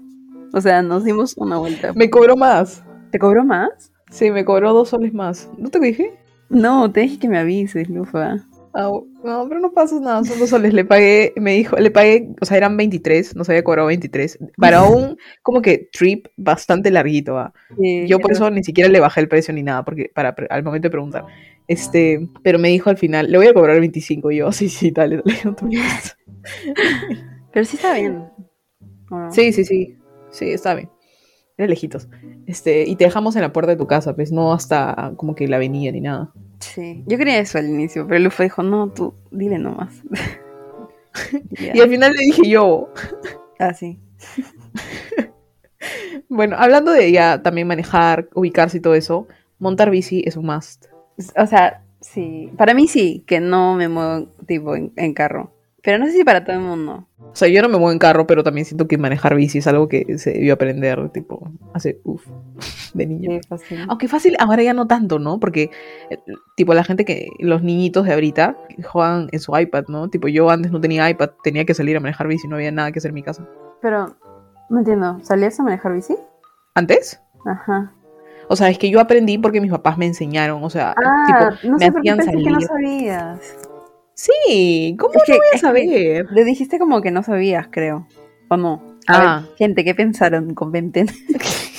O 0.54 0.62
sea, 0.62 0.82
nos 0.82 1.04
dimos 1.04 1.36
una 1.38 1.58
vuelta. 1.58 1.94
Me 1.94 2.10
cobró 2.10 2.38
más. 2.38 2.84
¿Te 3.12 3.20
cobró 3.20 3.44
más? 3.44 3.92
Sí, 4.10 4.32
me 4.32 4.46
cobró 4.46 4.74
dos 4.74 4.90
soles 4.90 5.14
más. 5.14 5.50
¿No 5.58 5.70
te 5.70 5.80
dije? 5.80 6.14
No, 6.50 6.92
te 6.92 7.02
dije 7.02 7.20
que 7.20 7.28
me 7.28 7.40
avises, 7.40 7.90
Lufa. 7.90 8.38
Ah, 8.76 8.90
no, 9.24 9.48
pero 9.48 9.60
no 9.60 9.72
pasa 9.72 10.00
nada, 10.00 10.24
son 10.24 10.40
dos 10.40 10.50
soles. 10.50 10.74
Le 10.74 10.84
pagué, 10.84 11.34
me 11.36 11.54
dijo, 11.54 11.76
le 11.76 11.92
pagué, 11.92 12.30
o 12.42 12.46
sea, 12.46 12.58
eran 12.58 12.76
23, 12.76 13.36
no 13.36 13.44
se 13.44 13.52
había 13.52 13.64
cobrado 13.64 13.88
23. 13.88 14.40
Para 14.58 14.84
un, 14.84 15.18
como 15.44 15.62
que, 15.62 15.90
trip 15.92 16.28
bastante 16.38 16.90
larguito. 16.90 17.38
¿ah? 17.38 17.54
Yo 18.08 18.20
por 18.20 18.32
eso 18.32 18.50
ni 18.50 18.64
siquiera 18.64 18.90
le 18.90 19.00
bajé 19.00 19.22
el 19.22 19.28
precio 19.28 19.54
ni 19.54 19.62
nada, 19.62 19.86
porque 19.86 20.12
para 20.14 20.36
al 20.50 20.64
momento 20.64 20.88
de 20.88 20.92
preguntar. 20.92 21.26
Este, 21.68 22.28
pero 22.42 22.58
me 22.58 22.70
dijo 22.70 22.90
al 22.90 22.98
final, 22.98 23.32
le 23.32 23.38
voy 23.38 23.48
a 23.48 23.54
cobrar 23.54 23.80
25. 23.80 24.32
Y 24.32 24.38
yo, 24.38 24.52
sí, 24.52 24.70
sí, 24.70 24.90
dale, 24.90 25.22
dale. 25.24 25.56
pero 27.54 27.66
sí 27.66 27.76
está 27.76 27.94
bien. 27.94 28.24
Sí, 29.30 29.54
sí, 29.54 29.64
sí. 29.64 29.98
Sí, 30.32 30.50
está 30.50 30.74
bien. 30.74 30.90
Era 31.58 31.68
lejitos. 31.68 32.08
Este, 32.48 32.84
y 32.88 32.96
te 32.96 33.06
dejamos 33.06 33.36
en 33.36 33.44
la 33.44 33.54
puerta 33.54 33.72
de 33.72 33.78
tu 33.78 33.86
casa, 33.86 34.16
pues 34.16 34.32
no 34.32 34.54
hasta 34.54 35.14
como 35.18 35.36
que 35.36 35.48
la 35.48 35.58
avenida 35.58 35.92
ni 35.92 36.02
nada. 36.02 36.32
Sí, 36.60 37.04
yo 37.06 37.18
quería 37.18 37.40
eso 37.40 37.58
al 37.58 37.68
inicio, 37.68 38.08
pero 38.08 38.20
Lufa 38.20 38.44
dijo, 38.44 38.64
no, 38.64 38.90
tú 38.90 39.14
dile 39.32 39.60
nomás. 39.60 40.02
y 41.58 41.80
al 41.80 41.90
final 41.90 42.14
le 42.14 42.26
dije 42.26 42.50
yo. 42.50 42.90
Ah, 43.60 43.74
sí. 43.74 44.00
bueno, 46.30 46.56
hablando 46.58 46.92
de 46.92 47.12
ya 47.12 47.44
también 47.44 47.68
manejar, 47.68 48.30
ubicarse 48.34 48.78
y 48.78 48.82
todo 48.82 48.96
eso, 48.96 49.28
montar 49.60 49.92
bici 49.92 50.24
es 50.26 50.38
un 50.38 50.48
must. 50.48 50.86
O 51.38 51.46
sea, 51.46 51.84
sí, 52.00 52.52
para 52.58 52.74
mí 52.74 52.88
sí, 52.88 53.24
que 53.28 53.40
no 53.40 53.76
me 53.76 53.90
muevo 53.90 54.28
tipo 54.48 54.76
en 54.76 55.14
carro. 55.14 55.54
Pero 55.84 56.00
no 56.00 56.06
sé 56.06 56.14
si 56.14 56.24
para 56.24 56.46
todo 56.46 56.56
el 56.56 56.62
mundo. 56.62 57.06
O 57.20 57.36
sea, 57.36 57.50
yo 57.50 57.62
no 57.62 57.68
me 57.68 57.78
muevo 57.78 57.92
en 57.92 58.00
carro, 58.00 58.26
pero 58.26 58.42
también 58.42 58.64
siento 58.64 58.88
que 58.88 58.98
manejar 58.98 59.36
bici 59.36 59.58
es 59.58 59.68
algo 59.68 59.90
que 59.90 60.18
se 60.18 60.32
debió 60.32 60.54
aprender, 60.54 61.10
tipo, 61.10 61.52
hace, 61.74 62.00
uff, 62.06 62.26
de 62.94 63.06
niño. 63.06 63.42
fácil. 63.50 63.86
Aunque 63.90 64.08
fácil, 64.08 64.38
ahora 64.40 64.64
ya 64.64 64.74
no 64.74 64.88
tanto, 64.88 65.20
¿no? 65.20 65.42
Porque, 65.42 65.72
eh, 66.10 66.20
tipo, 66.56 66.74
la 66.74 66.86
gente 66.86 67.04
que, 67.04 67.28
los 67.40 67.64
niñitos 67.64 68.06
de 68.06 68.14
ahorita 68.14 68.58
juegan 68.86 69.28
en 69.34 69.40
su 69.42 69.58
iPad, 69.58 69.86
¿no? 69.90 70.10
Tipo, 70.10 70.30
yo 70.30 70.50
antes 70.50 70.72
no 70.72 70.80
tenía 70.80 71.10
iPad, 71.10 71.32
tenía 71.44 71.66
que 71.66 71.74
salir 71.74 71.98
a 71.98 72.00
manejar 72.00 72.30
bici, 72.30 72.48
no 72.48 72.56
había 72.56 72.72
nada 72.72 72.94
que 72.94 73.00
hacer 73.00 73.10
en 73.10 73.16
mi 73.16 73.24
casa. 73.24 73.46
Pero, 73.82 74.16
no 74.70 74.80
entiendo, 74.80 75.20
¿salías 75.22 75.60
a 75.60 75.64
manejar 75.64 75.94
bici? 75.94 76.16
¿Antes? 76.76 77.22
Ajá. 77.46 77.92
O 78.48 78.56
sea, 78.56 78.70
es 78.70 78.78
que 78.78 78.90
yo 78.90 79.02
aprendí 79.02 79.38
porque 79.38 79.60
mis 79.60 79.72
papás 79.72 79.98
me 79.98 80.06
enseñaron, 80.06 80.64
o 80.64 80.70
sea, 80.70 80.96
ah, 80.96 81.26
tipo, 81.28 81.70
no 81.72 81.78
me 81.78 81.86
hacían 81.88 82.24
salir. 82.24 82.46
Que 82.46 82.52
no 82.52 82.62
sabías. 82.62 83.70
Sí, 84.16 84.96
¿cómo 85.00 85.14
no 85.14 85.36
voy 85.36 85.48
a 85.54 85.58
saber? 85.58 86.28
Le 86.32 86.44
dijiste 86.44 86.80
como 86.80 87.02
que 87.02 87.12
no 87.12 87.24
sabías, 87.24 87.68
creo. 87.72 88.08
¿O 88.50 88.58
no? 88.58 88.84
ah. 89.08 89.44
gente, 89.58 89.84
¿qué 89.84 89.96
pensaron? 89.96 90.54
Comenten. 90.54 91.08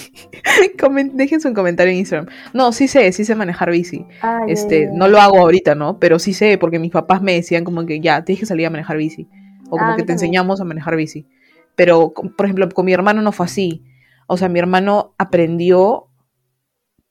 Déjense 1.14 1.48
un 1.48 1.54
comentario 1.54 1.92
en 1.92 1.98
Instagram. 1.98 2.28
No, 2.52 2.72
sí 2.72 2.88
sé, 2.88 3.10
sí 3.12 3.24
sé 3.24 3.34
manejar 3.34 3.70
bici. 3.70 4.06
este, 4.48 4.88
no 4.92 5.08
lo 5.08 5.20
hago 5.20 5.38
ahorita, 5.38 5.74
¿no? 5.74 5.98
Pero 5.98 6.18
sí 6.18 6.32
sé, 6.32 6.58
porque 6.58 6.78
mis 6.78 6.90
papás 6.90 7.22
me 7.22 7.34
decían 7.34 7.64
como 7.64 7.86
que 7.86 8.00
ya, 8.00 8.24
tienes 8.24 8.40
que 8.40 8.46
salir 8.46 8.66
a 8.66 8.70
manejar 8.70 8.96
bici. 8.96 9.28
O 9.66 9.78
como 9.78 9.92
ah, 9.92 9.96
que 9.96 10.02
te 10.02 10.12
enseñamos 10.12 10.60
a 10.60 10.64
manejar 10.64 10.96
bici. 10.96 11.26
Pero, 11.74 12.12
por 12.12 12.46
ejemplo, 12.46 12.68
con 12.68 12.84
mi 12.84 12.92
hermano 12.92 13.22
no 13.22 13.32
fue 13.32 13.46
así. 13.46 13.82
O 14.26 14.36
sea, 14.36 14.48
mi 14.48 14.58
hermano 14.58 15.14
aprendió 15.18 16.08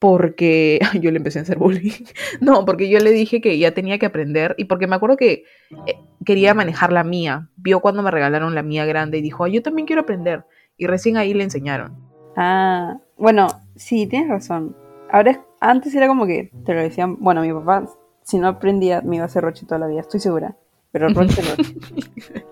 porque 0.03 0.81
yo 0.99 1.11
le 1.11 1.17
empecé 1.17 1.39
a 1.39 1.43
hacer 1.43 1.57
bullying. 1.57 2.03
No, 2.41 2.65
porque 2.65 2.89
yo 2.89 2.99
le 2.99 3.11
dije 3.11 3.39
que 3.39 3.57
ya 3.57 3.71
tenía 3.71 3.97
que 3.99 4.05
aprender 4.05 4.53
y 4.57 4.65
porque 4.65 4.85
me 4.85 4.97
acuerdo 4.97 5.15
que 5.15 5.45
eh, 5.87 5.95
quería 6.25 6.53
manejar 6.53 6.91
la 6.91 7.05
mía. 7.05 7.47
Vio 7.55 7.79
cuando 7.79 8.03
me 8.03 8.11
regalaron 8.11 8.53
la 8.53 8.63
mía 8.63 8.83
grande 8.83 9.19
y 9.19 9.21
dijo, 9.21 9.47
yo 9.47 9.63
también 9.63 9.85
quiero 9.85 10.01
aprender. 10.01 10.43
Y 10.75 10.87
recién 10.87 11.15
ahí 11.15 11.33
le 11.33 11.45
enseñaron. 11.45 11.95
Ah, 12.35 12.97
bueno, 13.17 13.47
sí, 13.77 14.05
tienes 14.05 14.27
razón. 14.27 14.75
Ahora, 15.09 15.41
antes 15.61 15.95
era 15.95 16.09
como 16.09 16.25
que 16.25 16.51
te 16.65 16.73
lo 16.73 16.81
decían, 16.81 17.15
bueno, 17.21 17.41
mi 17.41 17.53
papá, 17.53 17.85
si 18.23 18.39
no 18.39 18.49
aprendía, 18.49 19.01
me 19.03 19.15
iba 19.15 19.23
a 19.23 19.27
hacer 19.27 19.41
roche 19.41 19.65
toda 19.65 19.79
la 19.79 19.87
vida, 19.87 20.01
estoy 20.01 20.19
segura. 20.19 20.57
Pero 20.91 21.07
roche, 21.13 21.41
roche. 21.41 21.75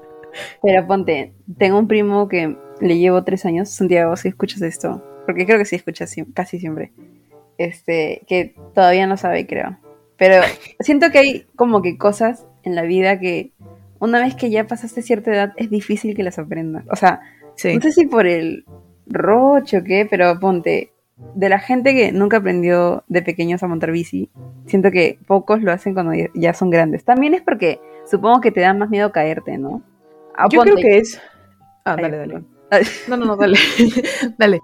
Pero 0.63 0.87
ponte, 0.87 1.33
tengo 1.57 1.77
un 1.77 1.89
primo 1.89 2.29
que 2.29 2.55
le 2.79 2.97
llevo 2.97 3.25
tres 3.25 3.45
años, 3.45 3.67
Santiago, 3.67 4.15
si 4.15 4.29
escuchas 4.29 4.61
esto, 4.61 5.03
porque 5.25 5.45
creo 5.45 5.57
que 5.57 5.65
sí 5.65 5.75
escuchas 5.75 6.15
casi 6.33 6.57
siempre 6.57 6.93
este, 7.65 8.23
que 8.27 8.55
todavía 8.73 9.07
no 9.07 9.17
sabe, 9.17 9.45
creo. 9.47 9.77
Pero 10.17 10.41
siento 10.79 11.11
que 11.11 11.19
hay 11.19 11.45
como 11.55 11.81
que 11.81 11.97
cosas 11.97 12.45
en 12.63 12.75
la 12.75 12.83
vida 12.83 13.19
que 13.19 13.53
una 13.99 14.19
vez 14.19 14.35
que 14.35 14.49
ya 14.49 14.67
pasaste 14.67 15.01
cierta 15.01 15.31
edad 15.31 15.53
es 15.57 15.69
difícil 15.69 16.15
que 16.15 16.23
las 16.23 16.39
aprendas. 16.39 16.85
O 16.91 16.95
sea, 16.95 17.21
no 17.63 17.81
sé 17.81 17.91
si 17.91 18.05
por 18.07 18.27
el 18.27 18.65
roche 19.07 19.77
o 19.77 19.83
qué, 19.83 20.07
pero 20.09 20.39
ponte, 20.39 20.91
de 21.35 21.49
la 21.49 21.59
gente 21.59 21.93
que 21.93 22.11
nunca 22.11 22.37
aprendió 22.37 23.03
de 23.07 23.21
pequeños 23.21 23.63
a 23.63 23.67
montar 23.67 23.91
bici, 23.91 24.29
siento 24.65 24.91
que 24.91 25.19
pocos 25.27 25.61
lo 25.61 25.71
hacen 25.71 25.93
cuando 25.93 26.13
ya 26.33 26.53
son 26.53 26.69
grandes. 26.69 27.03
También 27.03 27.33
es 27.33 27.41
porque 27.41 27.79
supongo 28.09 28.41
que 28.41 28.51
te 28.51 28.61
da 28.61 28.73
más 28.73 28.89
miedo 28.89 29.11
caerte, 29.11 29.57
¿no? 29.57 29.83
Ah, 30.35 30.47
Yo 30.49 30.61
creo 30.61 30.75
que 30.75 30.97
es... 30.97 31.21
Ah, 31.85 31.95
dale, 31.95 32.17
dale. 32.17 32.43
No, 33.07 33.17
no, 33.17 33.25
no, 33.25 33.37
dale. 33.37 33.57
dale 34.37 34.61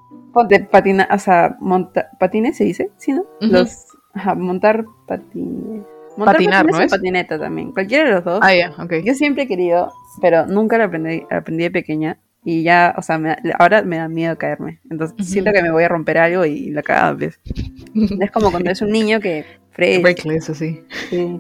de 0.48 0.60
patina, 0.62 1.08
o 1.12 1.20
sea, 1.20 1.58
monta, 1.60 2.10
patines 2.20 2.58
se 2.58 2.64
dice, 2.64 2.92
¿sí, 2.98 3.12
no? 3.12 3.26
Los, 3.40 3.86
ajá, 4.14 4.36
montar 4.36 4.86
patines. 5.08 5.84
Montar 6.18 6.38
Patinar, 6.38 6.66
¿no 6.66 6.82
es? 6.82 6.90
patineta 6.90 7.38
también, 7.38 7.72
cualquiera 7.72 8.06
de 8.06 8.12
los 8.16 8.24
dos. 8.24 8.40
Ah, 8.42 8.56
ya, 8.56 8.74
ok. 8.80 8.94
Yo 9.04 9.14
siempre 9.14 9.44
he 9.44 9.48
querido, 9.48 9.92
pero 10.20 10.48
nunca 10.48 10.78
lo 10.80 10.86
aprendí, 10.86 11.24
aprendí 11.30 11.64
de 11.64 11.72
pequeña. 11.72 12.20
Y 12.44 12.64
ya, 12.64 12.96
o 12.98 13.02
sea, 13.02 13.20
ahora 13.60 13.84
me 13.84 13.98
da 13.98 14.08
miedo 14.08 14.38
caerme. 14.38 14.80
Entonces 14.90 15.28
siento 15.28 15.52
que 15.52 15.62
me 15.62 15.70
voy 15.70 15.84
a 15.84 15.90
romper 15.90 16.18
algo 16.18 16.46
y 16.46 16.72
la 16.72 16.82
cada 16.82 17.14
vez. 17.14 17.40
es 18.20 18.32
como 18.32 18.50
cuando 18.50 18.72
es 18.72 18.82
un 18.82 18.92
niño 18.92 19.20
que 19.20 19.46
Breakless, 19.78 20.50
así. 20.50 20.84
Sí, 21.10 21.40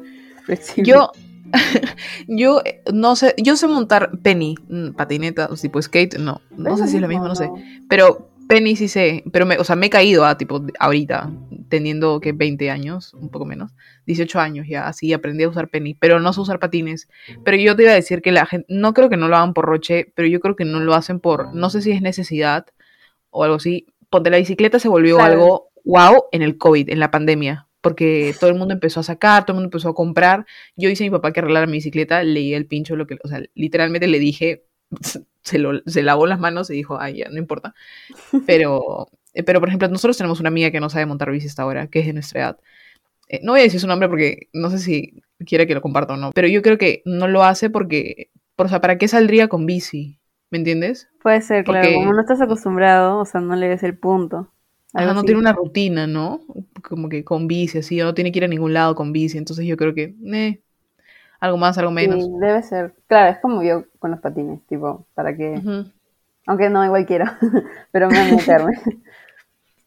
yo, 0.77 1.11
yo 2.27 2.61
eh, 2.63 2.81
no 2.93 3.15
sé, 3.15 3.33
yo 3.37 3.55
sé 3.55 3.67
montar 3.67 4.11
penny, 4.21 4.55
mm, 4.69 4.91
patineta, 4.91 5.47
o 5.51 5.55
tipo 5.55 5.81
skate, 5.81 6.19
no, 6.19 6.41
no 6.55 6.77
sé 6.77 6.87
si 6.87 6.97
es 6.97 7.01
lo 7.01 7.07
mismo, 7.07 7.27
no 7.27 7.35
sé. 7.35 7.49
Pero 7.89 8.29
Penny 8.47 8.75
sí 8.75 8.87
sé, 8.87 9.23
pero 9.31 9.45
me, 9.45 9.57
o 9.57 9.63
sea, 9.63 9.75
me 9.75 9.87
he 9.87 9.89
caído 9.89 10.25
a 10.25 10.37
tipo 10.37 10.65
ahorita, 10.79 11.31
teniendo 11.69 12.19
que 12.19 12.31
20 12.31 12.69
años, 12.69 13.13
un 13.13 13.29
poco 13.29 13.45
menos, 13.45 13.71
18 14.05 14.39
años 14.39 14.67
ya, 14.67 14.87
así 14.87 15.11
aprendí 15.13 15.43
a 15.43 15.49
usar 15.49 15.69
Penny, 15.69 15.93
pero 15.93 16.19
no 16.19 16.31
sé 16.33 16.41
usar 16.41 16.59
patines. 16.59 17.09
Pero 17.43 17.57
yo 17.57 17.75
te 17.75 17.83
iba 17.83 17.91
a 17.91 17.95
decir 17.95 18.21
que 18.21 18.31
la 18.31 18.45
gente, 18.45 18.65
no 18.69 18.93
creo 18.93 19.09
que 19.09 19.17
no 19.17 19.27
lo 19.27 19.35
hagan 19.35 19.53
por 19.53 19.65
roche, 19.65 20.11
pero 20.15 20.27
yo 20.27 20.39
creo 20.39 20.55
que 20.55 20.65
no 20.65 20.79
lo 20.79 20.93
hacen 20.93 21.19
por, 21.19 21.53
no 21.53 21.69
sé 21.69 21.81
si 21.81 21.91
es 21.91 22.01
necesidad 22.01 22.65
o 23.29 23.43
algo 23.43 23.57
así. 23.57 23.87
Ponte 24.09 24.29
la 24.29 24.37
bicicleta 24.37 24.79
se 24.79 24.87
volvió 24.87 25.19
algo 25.19 25.69
wow 25.83 26.25
en 26.31 26.41
el 26.41 26.57
COVID, 26.57 26.89
en 26.89 26.99
la 26.99 27.11
pandemia, 27.11 27.67
porque 27.81 28.33
todo 28.39 28.49
el 28.49 28.55
mundo 28.55 28.73
empezó 28.73 29.01
a 29.01 29.03
sacar, 29.03 29.45
todo 29.45 29.53
el 29.53 29.61
mundo 29.61 29.67
empezó 29.67 29.89
a 29.89 29.95
comprar. 29.95 30.45
Yo 30.75 30.89
hice 30.89 31.03
a 31.03 31.07
mi 31.07 31.11
papá 31.11 31.33
que 31.33 31.41
arreglara 31.41 31.65
mi 31.65 31.73
bicicleta, 31.73 32.23
leí 32.23 32.53
el 32.53 32.65
pincho, 32.65 32.95
lo 32.95 33.07
que, 33.07 33.17
o 33.23 33.27
sea, 33.27 33.41
literalmente 33.55 34.07
le 34.07 34.19
dije, 34.19 34.65
se, 35.41 35.59
lo, 35.59 35.81
se 35.85 36.03
lavó 36.03 36.27
las 36.27 36.39
manos 36.39 36.69
y 36.69 36.73
dijo, 36.73 36.99
ay, 36.99 37.17
ya, 37.17 37.29
no 37.29 37.37
importa. 37.37 37.73
Pero, 38.45 39.09
eh, 39.33 39.43
pero, 39.43 39.59
por 39.59 39.69
ejemplo, 39.69 39.87
nosotros 39.87 40.17
tenemos 40.17 40.39
una 40.39 40.49
amiga 40.49 40.71
que 40.71 40.79
no 40.79 40.89
sabe 40.89 41.05
montar 41.05 41.31
bici 41.31 41.47
hasta 41.47 41.63
ahora, 41.63 41.87
que 41.87 41.99
es 41.99 42.05
de 42.07 42.13
nuestra 42.13 42.41
edad. 42.41 42.57
Eh, 43.29 43.39
no 43.43 43.53
voy 43.53 43.61
a 43.61 43.63
decir 43.63 43.79
su 43.79 43.87
nombre 43.87 44.09
porque 44.09 44.47
no 44.53 44.69
sé 44.69 44.79
si 44.79 45.21
quiere 45.45 45.67
que 45.67 45.73
lo 45.73 45.81
comparta 45.81 46.13
o 46.13 46.17
no, 46.17 46.31
pero 46.31 46.47
yo 46.47 46.61
creo 46.61 46.77
que 46.77 47.01
no 47.05 47.27
lo 47.27 47.43
hace 47.43 47.69
porque, 47.69 48.29
por, 48.55 48.67
o 48.67 48.69
sea, 48.69 48.81
¿para 48.81 48.97
qué 48.97 49.07
saldría 49.07 49.47
con 49.47 49.65
bici? 49.65 50.19
¿Me 50.49 50.57
entiendes? 50.57 51.09
Puede 51.21 51.41
ser, 51.41 51.65
claro, 51.65 51.93
como 51.93 52.13
no 52.13 52.21
estás 52.21 52.39
acostumbrado, 52.39 53.19
o 53.19 53.25
sea, 53.25 53.41
no 53.41 53.55
le 53.55 53.67
ves 53.67 53.83
el 53.83 53.97
punto. 53.97 54.49
no 54.93 55.23
tiene 55.23 55.41
una 55.41 55.51
rutina, 55.51 56.07
¿no? 56.07 56.39
Como 56.81 57.09
que 57.09 57.25
con 57.25 57.47
bici, 57.47 57.79
así, 57.79 58.01
o 58.01 58.05
no 58.05 58.13
tiene 58.13 58.31
que 58.31 58.39
ir 58.39 58.45
a 58.45 58.47
ningún 58.47 58.73
lado 58.73 58.95
con 58.95 59.11
bici, 59.11 59.37
entonces 59.37 59.65
yo 59.65 59.75
creo 59.75 59.93
que, 59.93 60.15
eh, 60.33 60.61
algo 61.39 61.57
más, 61.57 61.77
algo 61.77 61.91
menos. 61.91 62.23
Sí, 62.23 62.31
debe 62.39 62.63
ser. 62.63 62.93
Claro, 63.07 63.31
es 63.31 63.39
como 63.39 63.63
yo 63.63 63.85
con 63.99 64.11
los 64.11 64.19
patines, 64.19 64.65
tipo, 64.67 65.05
para 65.13 65.35
que... 65.35 65.61
Aunque 66.45 66.69
no, 66.69 66.85
igual 66.85 67.05
quiero, 67.05 67.25
pero 67.91 68.09
me 68.09 68.19
voy 68.19 68.29
a 68.29 68.35
meterme. 68.35 68.73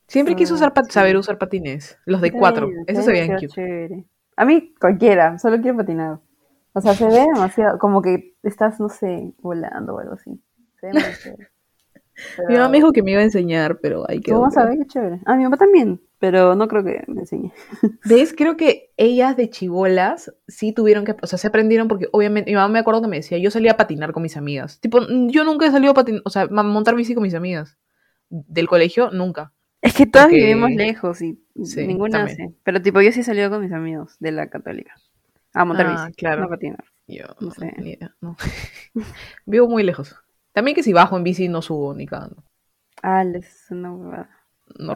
Siempre 0.06 0.36
quise 0.36 0.52
usar 0.52 0.72
saber 0.88 1.16
usar 1.16 1.38
patines, 1.38 1.98
los 2.04 2.20
de 2.20 2.32
cuatro, 2.32 2.68
esos 2.86 3.04
se 3.04 3.12
veían 3.12 3.38
cute. 3.38 4.04
A 4.36 4.44
mí 4.44 4.74
cualquiera, 4.80 5.38
solo 5.38 5.60
quiero 5.60 5.76
patinar. 5.78 6.18
O 6.72 6.80
sea, 6.80 6.94
se 6.94 7.06
ve 7.06 7.26
demasiado, 7.32 7.78
como 7.78 8.02
que 8.02 8.34
estás, 8.42 8.78
no 8.80 8.88
sé, 8.88 9.32
volando 9.38 9.94
o 9.94 9.98
algo 10.00 10.14
así. 10.14 10.40
Se 10.80 10.86
ve 10.88 10.92
Mi 12.48 12.54
mamá 12.56 12.68
me 12.68 12.78
dijo 12.78 12.92
que 12.92 13.02
me 13.02 13.12
iba 13.12 13.20
a 13.20 13.24
enseñar, 13.24 13.78
pero 13.80 14.04
hay 14.09 14.20
que... 14.20 14.33
Vamos 14.33 14.56
a 14.56 14.66
ver 14.66 14.78
qué 14.78 14.87
chévere. 14.87 15.20
Ah, 15.26 15.37
mi 15.37 15.44
mamá 15.44 15.56
también 15.56 16.00
pero 16.20 16.54
no 16.54 16.68
creo 16.68 16.85
que 16.85 17.02
me 17.09 17.22
enseñe. 17.22 17.50
¿Ves? 18.04 18.35
Creo 18.37 18.56
que 18.56 18.92
ellas 18.98 19.37
de 19.37 19.48
chivolas 19.48 20.33
sí 20.46 20.72
tuvieron 20.72 21.06
que, 21.06 21.16
o 21.20 21.26
sea, 21.26 21.38
se 21.38 21.48
aprendieron 21.48 21.88
porque 21.88 22.09
obviamente 22.12 22.50
mi 22.50 22.56
mamá 22.56 22.68
me 22.68 22.78
acuerdo 22.78 23.00
que 23.00 23.09
me 23.09 23.16
decía, 23.16 23.38
yo 23.38 23.50
salía 23.50 23.72
a 23.72 23.76
patinar 23.78 24.12
con 24.12 24.22
mis 24.22 24.37
amigas. 24.37 24.80
Tipo, 24.80 25.00
yo 25.28 25.44
nunca 25.44 25.66
he 25.66 25.70
salido 25.70 25.92
a 25.92 25.94
patinar, 25.94 26.20
o 26.26 26.30
sea, 26.30 26.42
a 26.42 26.62
montar 26.62 26.94
bici 26.94 27.14
con 27.14 27.22
mis 27.22 27.35
amigas. 27.35 27.78
Del 28.28 28.68
colegio, 28.68 29.11
nunca. 29.11 29.54
Es 29.80 29.94
que 29.94 30.06
todas 30.06 30.28
vivimos 30.28 30.70
lejos 30.70 31.22
y 31.22 31.40
ninguna 31.54 32.24
hace. 32.24 32.54
Pero 32.62 32.83
tipo, 32.83 33.00
yo 33.00 33.11
sí 33.12 33.20
he 33.20 33.24
salido 33.24 33.48
con 33.48 33.62
mis 33.62 33.72
amigos 33.72 34.16
de 34.20 34.30
la 34.30 34.50
católica. 34.50 34.94
A 35.54 35.64
montar 35.64 35.87
ah, 35.87 36.04
bici, 36.04 36.16
claro. 36.16 36.44
a 36.44 36.48
patinar. 36.48 36.85
Yo 37.09 37.24
no 37.40 37.50
sé. 37.50 37.74
Ni 37.78 37.92
idea, 37.92 38.14
no. 38.20 38.37
Vivo 39.46 39.68
muy 39.68 39.83
lejos. 39.83 40.14
También 40.52 40.74
que 40.74 40.82
si 40.82 40.92
bajo 40.92 41.16
en 41.16 41.24
bici 41.24 41.48
no 41.48 41.62
subo 41.62 41.94
ni 41.94 42.06
cagando. 42.06 42.42
Ah, 43.02 43.22
es 43.22 43.66
una 43.70 44.28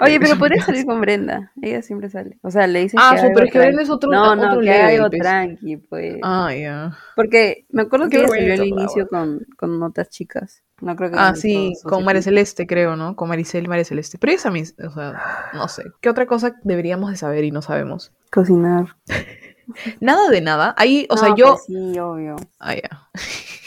Oye, 0.01 0.21
pero 0.21 0.39
podría 0.39 0.63
salir 0.63 0.87
con 0.87 1.01
Brenda. 1.01 1.53
Ella 1.61 1.83
siempre 1.83 2.09
sale. 2.09 2.39
O 2.43 2.51
sea, 2.51 2.67
le 2.67 2.81
dice 2.81 2.97
ah, 2.99 3.15
que. 3.15 3.27
Ah, 3.27 3.31
pero 3.35 3.47
es 3.47 3.53
que 3.53 3.59
Brenda 3.59 3.83
es 3.83 3.91
otro 3.91 4.11
No, 4.11 4.37
no, 4.37 4.61
que 4.61 4.71
algo 4.71 5.09
pues. 5.09 5.21
tranqui, 5.21 5.77
pues. 5.77 6.17
Ah, 6.23 6.55
ya. 6.55 6.97
Porque 7.17 7.67
me 7.71 7.83
acuerdo 7.83 8.09
que 8.09 8.19
ella 8.19 8.29
salió 8.29 8.55
al 8.55 8.67
inicio 8.67 9.09
con, 9.09 9.47
con 9.57 9.83
otras 9.83 10.09
chicas. 10.11 10.63
No 10.81 10.95
creo 10.97 11.11
que. 11.11 11.17
Ah, 11.19 11.35
sí, 11.35 11.73
con 11.83 12.05
María 12.05 12.23
Celeste, 12.23 12.67
creo, 12.67 12.97
¿no? 12.97 13.17
Con 13.17 13.29
Maricel 13.29 13.65
y 13.65 13.69
María 13.69 13.85
Celeste. 13.85 14.19
Pero 14.19 14.33
esa 14.33 14.51
misma, 14.51 14.89
o 14.89 14.91
sea, 14.93 15.51
no 15.53 15.69
sé. 15.69 15.85
¿Qué 16.01 16.09
otra 16.09 16.27
cosa 16.27 16.55
deberíamos 16.63 17.11
de 17.11 17.17
saber 17.17 17.45
y 17.45 17.51
no 17.51 17.63
sabemos? 17.63 18.13
Cocinar. 18.31 18.97
nada 20.01 20.29
de 20.31 20.41
nada. 20.41 20.75
Ahí, 20.79 21.07
o 21.11 21.17
sea, 21.17 21.35
yo. 21.37 21.53
Pues 21.55 21.65
sí, 21.67 21.99
obvio. 21.99 22.37
Ah, 22.59 22.75
ya. 22.75 23.09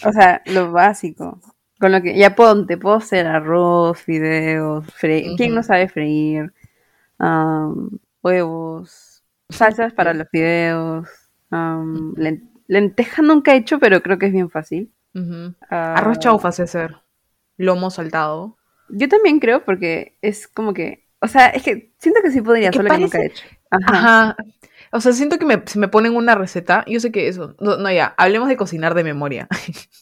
o 0.05 0.11
sea, 0.13 0.41
lo 0.45 0.71
básico. 0.71 1.41
Con 1.79 1.91
lo 1.91 2.01
que 2.01 2.17
ya 2.17 2.35
puedo, 2.35 2.65
te 2.65 2.77
puedo 2.77 2.95
hacer 2.95 3.27
arroz, 3.27 3.99
fideos, 4.01 4.85
freír. 4.93 5.35
¿Quién 5.37 5.53
no 5.53 5.63
sabe 5.63 5.87
freír? 5.87 6.53
huevos, 8.21 9.23
salsas 9.49 9.93
para 9.93 10.13
los 10.13 10.27
fideos. 10.29 11.07
lenteja 12.67 13.21
nunca 13.21 13.53
he 13.53 13.57
hecho, 13.57 13.79
pero 13.79 14.01
creo 14.01 14.17
que 14.17 14.27
es 14.27 14.33
bien 14.33 14.49
fácil. 14.49 14.91
arroz 15.69 16.19
chaufa 16.19 16.51
sé 16.51 16.63
hacer. 16.63 16.95
Lomo 17.57 17.89
saltado. 17.89 18.57
Yo 18.89 19.09
también 19.09 19.39
creo 19.39 19.65
porque 19.65 20.17
es 20.21 20.47
como 20.47 20.73
que, 20.73 21.07
o 21.19 21.27
sea, 21.27 21.47
es 21.47 21.63
que 21.63 21.93
siento 21.97 22.21
que 22.21 22.31
sí 22.31 22.41
podría, 22.41 22.71
solo 22.71 22.89
que 22.89 22.97
nunca 22.99 23.19
he 23.19 23.27
hecho. 23.27 23.43
Ajá. 23.71 24.35
O 24.91 25.01
sea, 25.01 25.11
siento 25.11 25.37
que 25.37 25.45
me, 25.45 25.61
si 25.65 25.79
me 25.79 25.89
ponen 25.89 26.15
una 26.15 26.35
receta, 26.35 26.85
yo 26.87 26.99
sé 26.99 27.11
que 27.11 27.27
eso, 27.27 27.55
no, 27.59 27.77
no 27.77 27.91
ya, 27.91 28.13
hablemos 28.17 28.47
de 28.47 28.55
cocinar 28.55 28.93
de 28.93 29.03
memoria. 29.03 29.47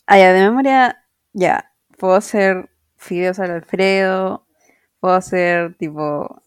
ah, 0.06 0.18
ya, 0.18 0.34
de 0.34 0.42
memoria 0.42 1.05
ya, 1.36 1.74
puedo 1.98 2.16
hacer 2.16 2.70
fideos 2.96 3.40
al 3.40 3.52
Alfredo, 3.52 4.48
puedo 5.00 5.14
hacer 5.14 5.76
tipo 5.76 6.42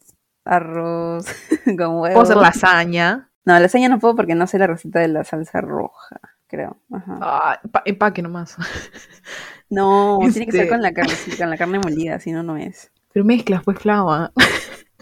arroz 0.45 1.27
con 1.65 2.01
huevos. 2.01 2.15
Puedo 2.15 2.23
hacer 2.23 2.37
lasaña. 2.37 3.31
No, 3.45 3.59
lasaña 3.61 3.89
no 3.89 3.99
puedo 3.99 4.17
porque 4.17 4.35
no 4.35 4.47
sé 4.47 4.59
la 4.59 4.67
receta 4.67 5.01
de 5.01 5.09
la 5.09 5.25
salsa 5.25 5.61
roja, 5.61 6.21
creo. 6.47 6.79
Ajá. 6.91 7.19
Ah, 7.21 7.61
empaque 7.85 8.23
nomás. 8.23 8.57
No, 9.71 10.17
tiene 10.33 10.47
que 10.47 10.53
ser 10.53 10.63
este 10.63 10.69
con 10.71 10.81
la 10.81 10.95
carne, 10.95 11.13
con 11.37 11.51
la 11.51 11.59
carne 11.59 11.79
molida, 11.79 12.19
si 12.21 12.33
no, 12.33 12.43
no 12.43 12.57
es. 12.57 12.91
Pero 13.13 13.23
mezclas, 13.27 13.63
pues, 13.63 13.79
flava. 13.79 14.33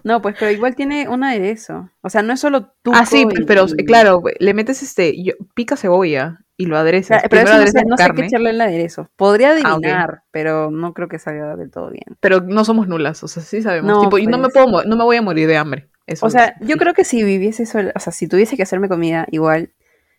No, 0.03 0.21
pues, 0.21 0.35
pero 0.41 0.51
igual 0.51 0.75
tiene 0.75 1.09
un 1.09 1.23
aderezo. 1.23 1.89
O 2.01 2.11
sea, 2.11 2.23
no 2.23 2.33
es 2.33 2.41
solo 2.41 2.73
tú. 2.83 2.91
Ah, 2.93 3.07
sí, 3.07 3.29
pero 3.47 3.67
claro, 3.87 4.25
le 4.41 4.55
metes 4.55 4.83
este, 4.83 5.15
pica 5.55 5.77
cebolla 5.77 6.45
y 6.57 6.67
lo 6.67 6.79
aderezas. 6.79 7.23
pero 7.29 7.43
eso 7.43 7.59
no, 7.59 7.67
sé, 7.67 7.83
no 7.87 7.97
sé 7.97 8.11
qué 8.15 8.27
echarle 8.27 8.51
el 8.51 8.61
aderezo. 8.61 9.11
Podría 9.17 9.51
ah, 9.51 9.53
adivinar, 9.53 10.23
pero 10.31 10.71
no 10.71 10.95
creo 10.95 11.09
que 11.09 11.19
salga 11.19 11.57
del 11.57 11.71
todo 11.71 11.91
bien. 11.91 12.17
Pero 12.21 12.41
no 12.41 12.65
somos 12.65 12.89
nulas, 12.89 13.23
o 13.23 13.29
sea, 13.29 13.43
sí 13.43 13.63
sabemos. 13.63 14.03
tipo, 14.03 14.19
y 14.19 14.27
no 14.27 14.39
me 14.39 14.49
pues. 14.49 14.65
puedo, 14.65 14.85
no 14.85 14.97
me 14.97 15.05
voy 15.05 15.17
a 15.17 15.23
morir 15.23 15.49
de 15.49 15.57
hambre. 15.57 15.89
o 16.21 16.31
sea, 16.31 16.55
yo 16.61 16.77
creo 16.77 16.95
que 16.95 17.05
si 17.05 17.23
viviese 17.23 17.67
sola, 17.67 17.93
o 17.95 18.01
sea, 18.01 18.13
si 18.13 18.29
tuviese 18.29 18.57
que 18.57 18.63
hacerme 18.63 18.89
comida, 18.89 19.27
igual 19.31 19.71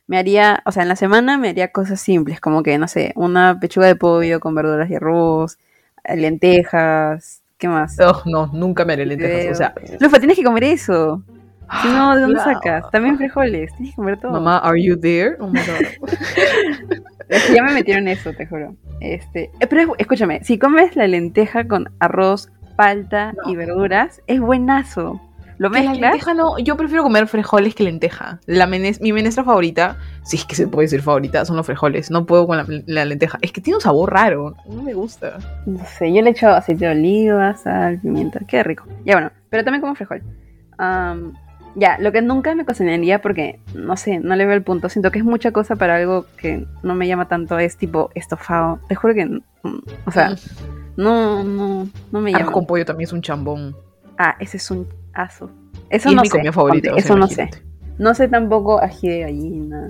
me 0.05 0.17
haría, 0.17 0.61
o 0.65 0.71
sea, 0.71 0.83
en 0.83 0.89
la 0.89 0.95
semana 0.95 1.37
me 1.37 1.49
haría 1.49 1.71
cosas 1.71 1.99
simples, 1.99 2.39
como 2.39 2.63
que, 2.63 2.77
no 2.77 2.87
sé, 2.87 3.11
una 3.15 3.59
pechuga 3.59 3.87
de 3.87 3.95
pollo 3.95 4.39
con 4.39 4.55
verduras 4.55 4.89
y 4.89 4.95
arroz, 4.95 5.57
lentejas, 6.07 7.41
¿qué 7.57 7.67
más? 7.67 7.97
Oh, 7.99 8.21
no, 8.25 8.47
nunca 8.53 8.85
me 8.85 8.93
haré 8.93 9.05
lentejas, 9.05 9.51
o 9.51 9.55
sea. 9.55 9.73
Lufa, 9.99 10.19
tienes 10.19 10.37
que 10.37 10.43
comer 10.43 10.63
eso. 10.65 11.23
Si 11.81 11.87
no, 11.89 12.15
¿de 12.15 12.21
dónde 12.21 12.39
sacas? 12.39 12.89
También 12.91 13.17
frijoles, 13.17 13.73
tienes 13.75 13.93
que 13.93 13.95
comer 13.97 14.19
todo. 14.19 14.31
Mamá, 14.31 14.59
¿are 14.59 14.81
you 14.81 14.97
there? 14.97 15.35
Oh 15.39 15.47
my 15.47 15.59
God. 15.59 16.09
es 17.29 17.43
que 17.45 17.53
ya 17.53 17.63
me 17.63 17.73
metieron 17.73 18.07
eso, 18.07 18.33
te 18.33 18.45
juro. 18.45 18.75
Este, 19.01 19.51
eh, 19.59 19.67
pero 19.67 19.93
escúchame, 19.97 20.43
si 20.43 20.57
comes 20.57 20.95
la 20.95 21.07
lenteja 21.07 21.67
con 21.67 21.91
arroz, 21.99 22.49
palta 22.75 23.33
y 23.45 23.55
verduras, 23.55 24.21
es 24.27 24.39
buenazo. 24.39 25.21
¿Lo 25.57 25.71
mezclas? 25.71 25.99
La 25.99 26.11
lenteja 26.11 26.33
no, 26.35 26.59
yo 26.59 26.77
prefiero 26.77 27.03
comer 27.03 27.27
frijoles 27.27 27.73
que 27.73 27.83
lenteja. 27.83 28.39
La 28.45 28.67
mi 28.67 29.11
menestra 29.11 29.43
favorita, 29.43 29.97
si 30.23 30.37
es 30.37 30.45
que 30.45 30.55
se 30.55 30.67
puede 30.67 30.85
decir 30.85 31.01
favorita, 31.01 31.43
son 31.45 31.57
los 31.57 31.65
frijoles. 31.65 32.11
No 32.11 32.25
puedo 32.25 32.45
con 32.45 32.83
la, 32.85 33.05
lenteja. 33.05 33.39
Es 33.41 33.51
que 33.51 33.59
tiene 33.59 33.77
un 33.77 33.81
sabor 33.81 34.13
raro, 34.13 34.55
no 34.69 34.83
me 34.83 34.93
gusta. 34.93 35.39
No 35.65 35.83
sé, 35.85 36.13
yo 36.13 36.21
le 36.21 36.29
echo 36.29 36.47
aceite 36.49 36.85
de 36.85 36.91
oliva, 36.91 37.55
sal, 37.55 37.99
pimienta, 37.99 38.39
qué 38.47 38.63
rico. 38.63 38.85
Ya 39.03 39.15
bueno, 39.15 39.31
pero 39.49 39.63
también 39.63 39.81
como 39.81 39.95
frijol. 39.95 40.21
Ya, 41.77 41.99
lo 41.99 42.11
que 42.11 42.23
nunca 42.23 42.55
me 42.55 42.65
cocinaría 42.65 43.21
porque, 43.21 43.59
no 43.75 43.95
sé, 43.97 44.17
no 44.17 44.35
le 44.35 44.47
veo 44.47 44.55
el 44.55 44.63
punto. 44.63 44.89
Siento 44.89 45.11
que 45.11 45.19
es 45.19 45.25
mucha 45.25 45.51
cosa 45.51 45.75
para 45.75 45.97
algo 45.97 46.25
que 46.35 46.65
no 46.81 46.95
me 46.95 47.07
llama 47.07 47.27
tanto. 47.27 47.59
Es 47.59 47.77
tipo 47.77 48.09
estofado. 48.15 48.79
Te 48.87 48.95
juro 48.95 49.13
que, 49.13 49.41
o 50.05 50.11
sea, 50.11 50.35
no, 50.95 51.43
no, 51.43 51.87
no 52.11 52.21
me 52.21 52.31
llama. 52.31 52.45
Arroz 52.45 52.53
con 52.53 52.65
pollo 52.65 52.83
también 52.83 53.07
es 53.07 53.13
un 53.13 53.21
chambón. 53.21 53.75
Ah, 54.17 54.35
ese 54.39 54.57
es 54.57 54.71
un 54.71 54.87
aso. 55.13 55.51
Eso 55.91 56.11
no 56.11 56.25
sé. 56.25 56.41
eso 56.97 57.15
no 57.15 57.27
sé. 57.27 57.49
No 57.99 58.15
sé 58.15 58.27
tampoco 58.27 58.81
ají 58.81 59.07
de 59.09 59.19
gallina. 59.19 59.89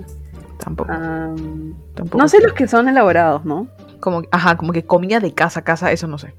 Tampoco. 0.58 0.92
No 0.92 2.28
sé 2.28 2.42
los 2.42 2.52
que 2.52 2.68
son 2.68 2.88
elaborados, 2.88 3.46
¿no? 3.46 3.66
Como, 4.00 4.24
ajá, 4.30 4.58
como 4.58 4.74
que 4.74 4.84
comida 4.84 5.20
de 5.20 5.32
casa 5.32 5.60
a 5.60 5.64
casa, 5.64 5.90
eso 5.90 6.06
no 6.06 6.18
sé. 6.18 6.34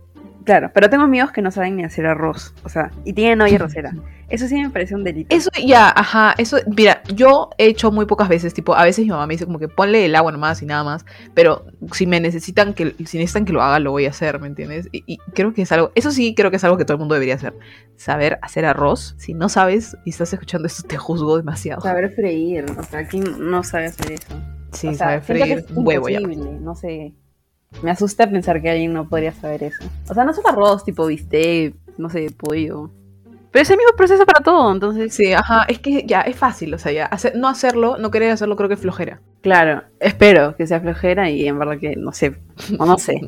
Claro, 0.49 0.71
pero 0.73 0.89
tengo 0.89 1.03
amigos 1.03 1.31
que 1.31 1.43
no 1.43 1.51
saben 1.51 1.75
ni 1.75 1.83
hacer 1.83 2.07
arroz, 2.07 2.55
o 2.63 2.69
sea, 2.69 2.89
y 3.05 3.13
tienen 3.13 3.39
olla 3.39 3.59
rosera. 3.59 3.93
Eso 4.29 4.47
sí 4.47 4.59
me 4.59 4.71
parece 4.71 4.95
un 4.95 5.03
delito. 5.03 5.35
Eso 5.35 5.51
ya, 5.63 5.93
ajá, 5.95 6.33
eso, 6.39 6.57
mira, 6.75 7.03
yo 7.13 7.51
he 7.59 7.67
hecho 7.67 7.91
muy 7.91 8.07
pocas 8.07 8.27
veces, 8.27 8.51
tipo, 8.55 8.73
a 8.73 8.83
veces 8.83 9.05
mi 9.05 9.11
mamá 9.11 9.27
me 9.27 9.35
dice 9.35 9.45
como 9.45 9.59
que 9.59 9.67
ponle 9.67 10.05
el 10.05 10.15
agua 10.15 10.31
nomás 10.31 10.59
y 10.63 10.65
nada 10.65 10.83
más, 10.83 11.05
pero 11.35 11.67
si 11.93 12.07
me 12.07 12.19
necesitan 12.19 12.73
que, 12.73 12.95
si 13.05 13.19
necesitan 13.19 13.45
que 13.45 13.53
lo 13.53 13.61
haga, 13.61 13.77
lo 13.77 13.91
voy 13.91 14.07
a 14.07 14.09
hacer, 14.09 14.39
¿me 14.39 14.47
entiendes? 14.47 14.89
Y, 14.91 15.19
creo 15.35 15.53
que 15.53 15.61
es 15.61 15.71
algo, 15.71 15.91
eso 15.93 16.09
sí 16.09 16.33
creo 16.33 16.49
que 16.49 16.57
es 16.57 16.63
algo 16.63 16.77
que 16.77 16.83
todo 16.83 16.95
el 16.95 16.99
mundo 16.99 17.13
debería 17.13 17.35
hacer, 17.35 17.53
saber 17.95 18.39
hacer 18.41 18.65
arroz. 18.65 19.13
Si 19.19 19.35
no 19.35 19.49
sabes 19.49 19.97
y 20.03 20.09
estás 20.09 20.33
escuchando 20.33 20.65
esto, 20.65 20.81
te 20.81 20.97
juzgo 20.97 21.37
demasiado. 21.37 21.81
Saber 21.81 22.09
freír, 22.09 22.65
o 22.75 22.81
sea, 22.81 23.07
¿quién 23.07 23.51
no 23.51 23.63
sabe 23.63 23.85
hacer 23.85 24.13
eso? 24.13 24.33
Sí, 24.71 24.95
saber 24.95 25.21
freír 25.21 25.63
un 25.75 25.85
huevo 25.85 26.09
ya. 26.09 26.21
No 26.21 26.73
sé. 26.73 27.13
Me 27.81 27.91
asusta 27.91 28.29
pensar 28.29 28.61
que 28.61 28.69
alguien 28.69 28.93
no 28.93 29.07
podría 29.07 29.31
saber 29.31 29.63
eso. 29.63 29.83
O 30.09 30.13
sea, 30.13 30.25
no 30.25 30.33
solo 30.33 30.49
arroz, 30.49 30.83
tipo 30.83 31.05
bistec, 31.05 31.75
no 31.97 32.09
sé, 32.09 32.29
pollo. 32.35 32.91
Pero 33.51 33.63
es 33.63 33.69
el 33.69 33.77
mismo 33.77 33.95
proceso 33.95 34.25
para 34.25 34.43
todo, 34.43 34.71
entonces. 34.71 35.13
Sí, 35.13 35.33
ajá, 35.33 35.65
es 35.67 35.79
que 35.79 36.05
ya 36.05 36.21
es 36.21 36.35
fácil, 36.35 36.73
o 36.73 36.77
sea, 36.77 36.91
ya 36.91 37.09
no 37.35 37.47
hacerlo, 37.47 37.97
no 37.97 38.11
querer 38.11 38.31
hacerlo, 38.31 38.55
creo 38.55 38.69
que 38.69 38.75
es 38.75 38.81
flojera. 38.81 39.21
Claro, 39.41 39.83
espero 39.99 40.55
que 40.55 40.67
sea 40.67 40.81
flojera 40.81 41.29
y 41.29 41.47
en 41.47 41.57
verdad 41.57 41.79
que 41.79 41.95
no 41.95 42.11
sé, 42.11 42.35
o 42.77 42.85
no 42.85 42.97
sé. 42.97 43.21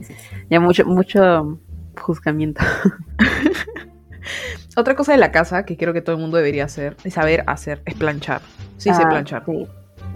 Ya 0.49 0.59
mucho, 0.59 0.85
mucho 0.85 1.59
juzgamiento. 1.99 2.61
Otra 4.77 4.95
cosa 4.95 5.13
de 5.13 5.17
la 5.17 5.31
casa 5.31 5.65
que 5.65 5.75
creo 5.75 5.93
que 5.93 6.01
todo 6.01 6.15
el 6.15 6.21
mundo 6.21 6.37
debería 6.37 6.65
hacer, 6.65 6.95
y 7.03 7.11
saber 7.11 7.43
hacer, 7.47 7.81
es 7.85 7.95
planchar. 7.95 8.41
Sí, 8.77 8.93
sé 8.93 9.01
ah, 9.03 9.09
planchar. 9.09 9.43
Sí, 9.45 9.67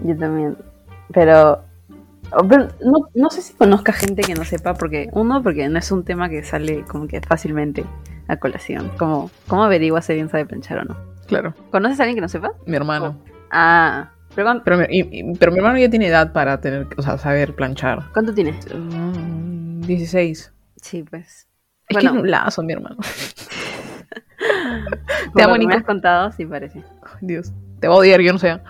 yo 0.04 0.16
también. 0.16 0.56
Pero 1.12 1.64
no, 2.30 3.08
no, 3.14 3.30
sé 3.30 3.42
si 3.42 3.54
conozca 3.54 3.92
gente 3.92 4.22
que 4.22 4.34
no 4.34 4.44
sepa, 4.44 4.74
porque 4.74 5.08
uno, 5.12 5.42
porque 5.42 5.68
no 5.68 5.78
es 5.78 5.90
un 5.90 6.04
tema 6.04 6.28
que 6.28 6.44
sale 6.44 6.84
como 6.84 7.06
que 7.06 7.20
fácilmente 7.20 7.84
a 8.28 8.36
colación. 8.36 8.90
Como, 8.98 9.30
¿Cómo 9.46 9.64
averigua 9.64 10.02
si 10.02 10.12
alguien 10.12 10.28
sabe 10.28 10.46
planchar 10.46 10.78
o 10.78 10.84
no? 10.84 10.96
Claro. 11.26 11.54
¿Conoces 11.70 12.00
a 12.00 12.04
alguien 12.04 12.16
que 12.16 12.22
no 12.22 12.28
sepa? 12.28 12.52
Mi 12.66 12.76
hermano. 12.76 13.16
Ah. 13.50 14.10
Pero, 14.34 14.60
pero, 14.64 14.76
mi, 14.76 15.34
pero, 15.38 15.50
mi, 15.50 15.58
hermano 15.58 15.78
ya 15.78 15.88
tiene 15.88 16.08
edad 16.08 16.32
para 16.32 16.60
tener, 16.60 16.86
o 16.98 17.02
sea, 17.02 17.16
saber 17.16 17.54
planchar. 17.54 18.04
¿Cuánto 18.12 18.34
tiene? 18.34 18.52
16. 18.52 20.52
Mm, 20.52 20.80
sí, 20.82 21.02
pues. 21.04 21.48
Es 21.88 21.96
que 21.96 22.06
es 22.06 22.12
un 22.12 22.30
lazo, 22.30 22.62
mi 22.62 22.74
hermano. 22.74 22.98
Te 25.34 25.42
amo, 25.42 25.54
has 25.70 25.84
contado, 25.84 26.32
sí 26.32 26.44
parece. 26.44 26.82
Dios. 27.20 27.52
Te 27.80 27.88
va 27.88 27.94
a 27.94 27.98
odiar, 27.98 28.20
yo 28.20 28.32
no 28.32 28.38
sé. 28.38 28.60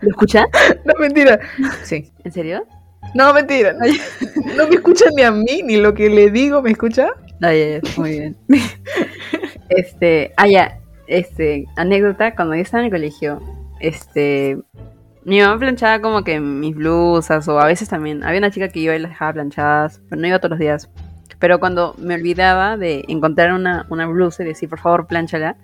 ¿Lo 0.00 0.10
escucha? 0.10 0.46
No, 0.84 0.94
mentira. 0.98 1.38
Sí. 1.82 2.10
¿En 2.24 2.32
serio? 2.32 2.66
No, 3.14 3.32
mentira. 3.34 3.74
No, 4.56 4.68
me 4.68 4.74
escucha 4.76 5.06
ni 5.16 5.22
a 5.22 5.30
mí, 5.30 5.62
ni 5.64 5.76
lo 5.76 5.94
que 5.94 6.08
le 6.08 6.30
digo 6.30 6.62
me 6.62 6.70
escucha. 6.70 7.08
Ay, 7.40 7.80
muy 7.96 8.10
bien. 8.10 8.36
Este, 9.68 10.34
ah, 10.36 10.46
ya, 10.46 10.80
este, 11.06 11.64
anécdota, 11.76 12.34
cuando 12.34 12.54
yo 12.54 12.60
estaba 12.60 12.82
en 12.82 12.86
el 12.86 12.92
colegio, 12.92 13.40
este, 13.80 14.58
mi 15.24 15.40
mamá 15.40 15.58
planchaba 15.58 16.02
como 16.02 16.24
que 16.24 16.40
mis 16.40 16.74
blusas, 16.74 17.48
o 17.48 17.58
a 17.58 17.64
veces 17.64 17.88
también, 17.88 18.22
había 18.22 18.38
una 18.38 18.50
chica 18.50 18.68
que 18.68 18.80
iba 18.80 18.94
y 18.94 18.98
las 18.98 19.12
dejaba 19.12 19.32
planchadas, 19.32 20.02
pero 20.10 20.20
no 20.20 20.28
iba 20.28 20.40
todos 20.40 20.50
los 20.50 20.58
días. 20.58 20.90
Pero 21.38 21.58
cuando 21.58 21.94
me 21.96 22.16
olvidaba 22.16 22.76
de 22.76 23.04
encontrar 23.08 23.52
una, 23.52 23.86
una 23.88 24.06
blusa 24.06 24.42
y 24.42 24.46
decir, 24.46 24.68
por 24.68 24.80
favor, 24.80 25.06
planchala, 25.06 25.56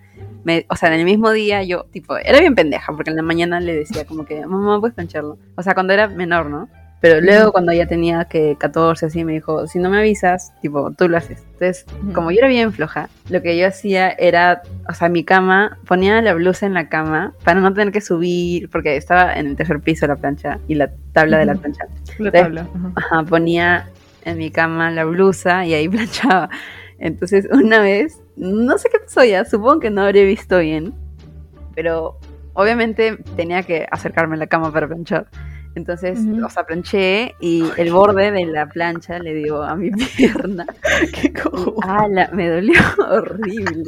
o 0.69 0.77
sea, 0.77 0.93
en 0.93 1.01
el 1.01 1.05
mismo 1.05 1.31
día 1.33 1.63
yo, 1.63 1.85
tipo, 1.93 2.17
era 2.17 2.41
bien 2.41 2.55
pendeja, 2.55 2.93
porque 2.93 3.11
en 3.11 3.17
la 3.17 3.23
mañana 3.23 3.61
le 3.61 3.75
decía 3.75 4.05
como 4.05 4.25
que, 4.25 4.45
mamá, 4.47 4.81
puedes 4.81 4.95
plancharlo. 4.95 5.39
O 5.57 5.63
sea, 5.63 5.75
cuando 5.75 5.93
era 5.93 6.09
menor, 6.09 6.47
¿no? 6.51 6.69
Pero 7.01 7.21
luego 7.21 7.53
cuando 7.53 7.73
ya 7.73 7.87
tenía 7.87 8.25
que 8.25 8.57
14 8.59 9.07
así 9.07 9.25
me 9.25 9.33
dijo, 9.33 9.69
si 9.69 9.79
no 9.79 9.89
me 9.89 9.99
avisas, 9.99 10.53
tipo, 10.61 10.91
tú 10.93 11.09
lo 11.09 11.17
haces. 11.17 11.45
Entonces, 11.53 11.87
como 12.13 12.33
yo 12.33 12.39
era 12.39 12.49
bien 12.49 12.73
floja, 12.73 13.09
lo 13.29 13.41
que 13.41 13.57
yo 13.57 13.69
hacía 13.69 14.11
era, 14.11 14.63
o 14.89 14.95
sea, 14.95 15.09
mi 15.09 15.23
cama, 15.23 15.79
ponía 15.87 16.21
la 16.23 16.35
blusa 16.35 16.67
en 16.67 16.75
la 16.75 16.89
cama 16.89 17.35
para 17.45 17.61
no 17.61 17.73
tener 17.73 17.93
que 17.93 18.01
subir, 18.01 18.69
porque 18.71 18.97
estaba 18.97 19.35
en 19.35 19.47
el 19.47 19.57
tercer 19.57 19.81
piso 19.81 20.09
la 20.09 20.17
plancha 20.17 20.59
y 20.67 20.75
la 20.75 20.91
tabla 21.13 21.39
de 21.39 21.47
la 21.47 21.55
plancha. 21.55 21.85
La 22.19 22.33
tabla. 22.33 22.67
Ajá, 22.97 23.23
ponía 23.23 23.89
en 24.25 24.39
mi 24.39 24.51
cama 24.51 24.91
la 24.91 25.05
blusa 25.05 25.65
y 25.67 25.75
ahí 25.75 25.89
planchaba. 25.89 26.51
Entonces, 26.99 27.49
una 27.53 27.81
vez, 27.81 28.21
no 28.37 28.79
sé 28.79 28.89
qué 28.91 28.99
pasó 28.99 29.25
ya, 29.25 29.45
supongo 29.45 29.81
que 29.81 29.91
no 29.91 30.03
habría 30.03 30.25
visto 30.25 30.59
bien, 30.59 30.95
pero 31.75 32.19
obviamente 32.55 33.19
tenía 33.37 33.63
que 33.63 33.87
acercarme 33.91 34.35
a 34.35 34.39
la 34.39 34.47
cama 34.47 34.73
para 34.73 34.89
planchar. 34.89 35.29
Entonces, 35.75 36.19
o 36.45 36.51
sea, 36.51 36.65
planché 36.65 37.37
y 37.39 37.63
el 37.77 37.93
borde 37.93 38.33
de 38.33 38.47
la 38.47 38.67
plancha 38.69 39.21
le 39.21 39.33
dio 39.35 39.63
a 39.63 39.77
mi 39.77 39.91
pierna. 40.17 40.67
¡Qué 41.15 41.33
cojo! 41.33 41.77
¡Hala! 41.83 42.31
Me 42.33 42.49
dolió 42.49 42.81
horrible. 43.09 43.85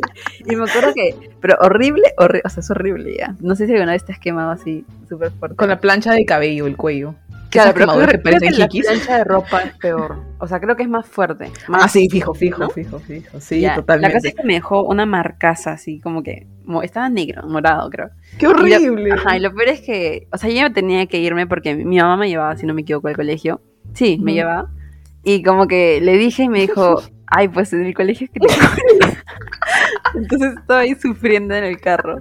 Y 0.47 0.55
me 0.55 0.71
acuerdo 0.71 0.95
que, 0.95 1.17
pero 1.41 1.57
horrible, 1.61 2.05
horrible, 2.17 2.43
o 2.45 2.49
sea, 2.49 2.61
es 2.61 2.71
horrible 2.71 3.17
ya. 3.19 3.35
No 3.41 3.57
sé 3.57 3.67
si 3.67 3.73
alguna 3.73 3.93
vez 3.93 4.05
te 4.05 4.13
has 4.13 4.21
quemado 4.21 4.53
así 4.53 4.85
súper 5.09 5.33
fuerte. 5.33 5.57
Con 5.57 5.69
la 5.69 5.81
plancha 5.81 6.13
de 6.13 6.25
cabello, 6.25 6.69
el 6.69 6.77
cuello. 6.77 7.17
Claro, 7.51 7.73
pero 7.75 7.93
creo, 7.93 8.23
creo 8.23 8.39
que 8.39 8.51
la 8.51 8.69
plancha 8.69 9.19
de 9.19 9.25
ropa 9.25 9.63
es 9.63 9.75
peor. 9.75 10.23
O 10.39 10.47
sea, 10.47 10.61
creo 10.61 10.77
que 10.77 10.85
es 10.85 10.89
más 10.89 11.07
fuerte. 11.07 11.51
ah, 11.69 11.89
sí, 11.89 12.09
fijo, 12.09 12.33
fijo, 12.33 12.71
fijo, 12.71 13.01
fijo. 13.01 13.41
Sí, 13.41 13.67
totalmente. 13.75 14.09
La 14.09 14.15
cosa 14.15 14.29
es 14.29 14.35
que 14.35 14.45
me 14.45 14.55
dejó 14.55 14.85
una 14.85 15.05
marcaza 15.05 15.73
así, 15.73 16.01
como 16.01 16.23
que 16.23 16.47
estaba 16.83 17.09
negro, 17.09 17.43
morado, 17.49 17.91
creo. 17.91 18.11
¡Qué 18.39 18.47
horrible! 18.47 19.03
Y 19.03 19.09
lo, 19.09 19.15
ajá, 19.15 19.37
y 19.37 19.41
lo 19.41 19.53
peor 19.53 19.69
es 19.69 19.81
que, 19.81 20.29
o 20.33 20.39
sea, 20.39 20.49
yo 20.49 20.73
tenía 20.73 21.07
que 21.07 21.19
irme 21.19 21.47
porque 21.47 21.75
mi 21.75 21.97
mamá 21.97 22.17
me 22.17 22.29
llevaba, 22.29 22.57
si 22.57 22.67
no 22.67 22.75
me 22.75 22.83
equivoco, 22.83 23.09
al 23.09 23.17
colegio. 23.17 23.61
Sí, 23.95 24.19
me 24.23 24.33
llevaba. 24.33 24.71
Y 25.25 25.43
como 25.43 25.67
que 25.67 26.01
le 26.01 26.17
dije 26.17 26.45
y 26.45 26.49
me 26.49 26.61
dijo, 26.61 27.03
ay, 27.27 27.49
pues 27.49 27.73
en 27.73 27.85
el 27.85 27.95
colegio 27.95 28.27
es 28.27 28.31
que 28.31 28.41
te 28.41 28.47
Entonces 30.15 30.55
estaba 30.59 30.81
ahí 30.81 30.95
sufriendo 30.95 31.55
en 31.55 31.65
el 31.65 31.81
carro. 31.81 32.21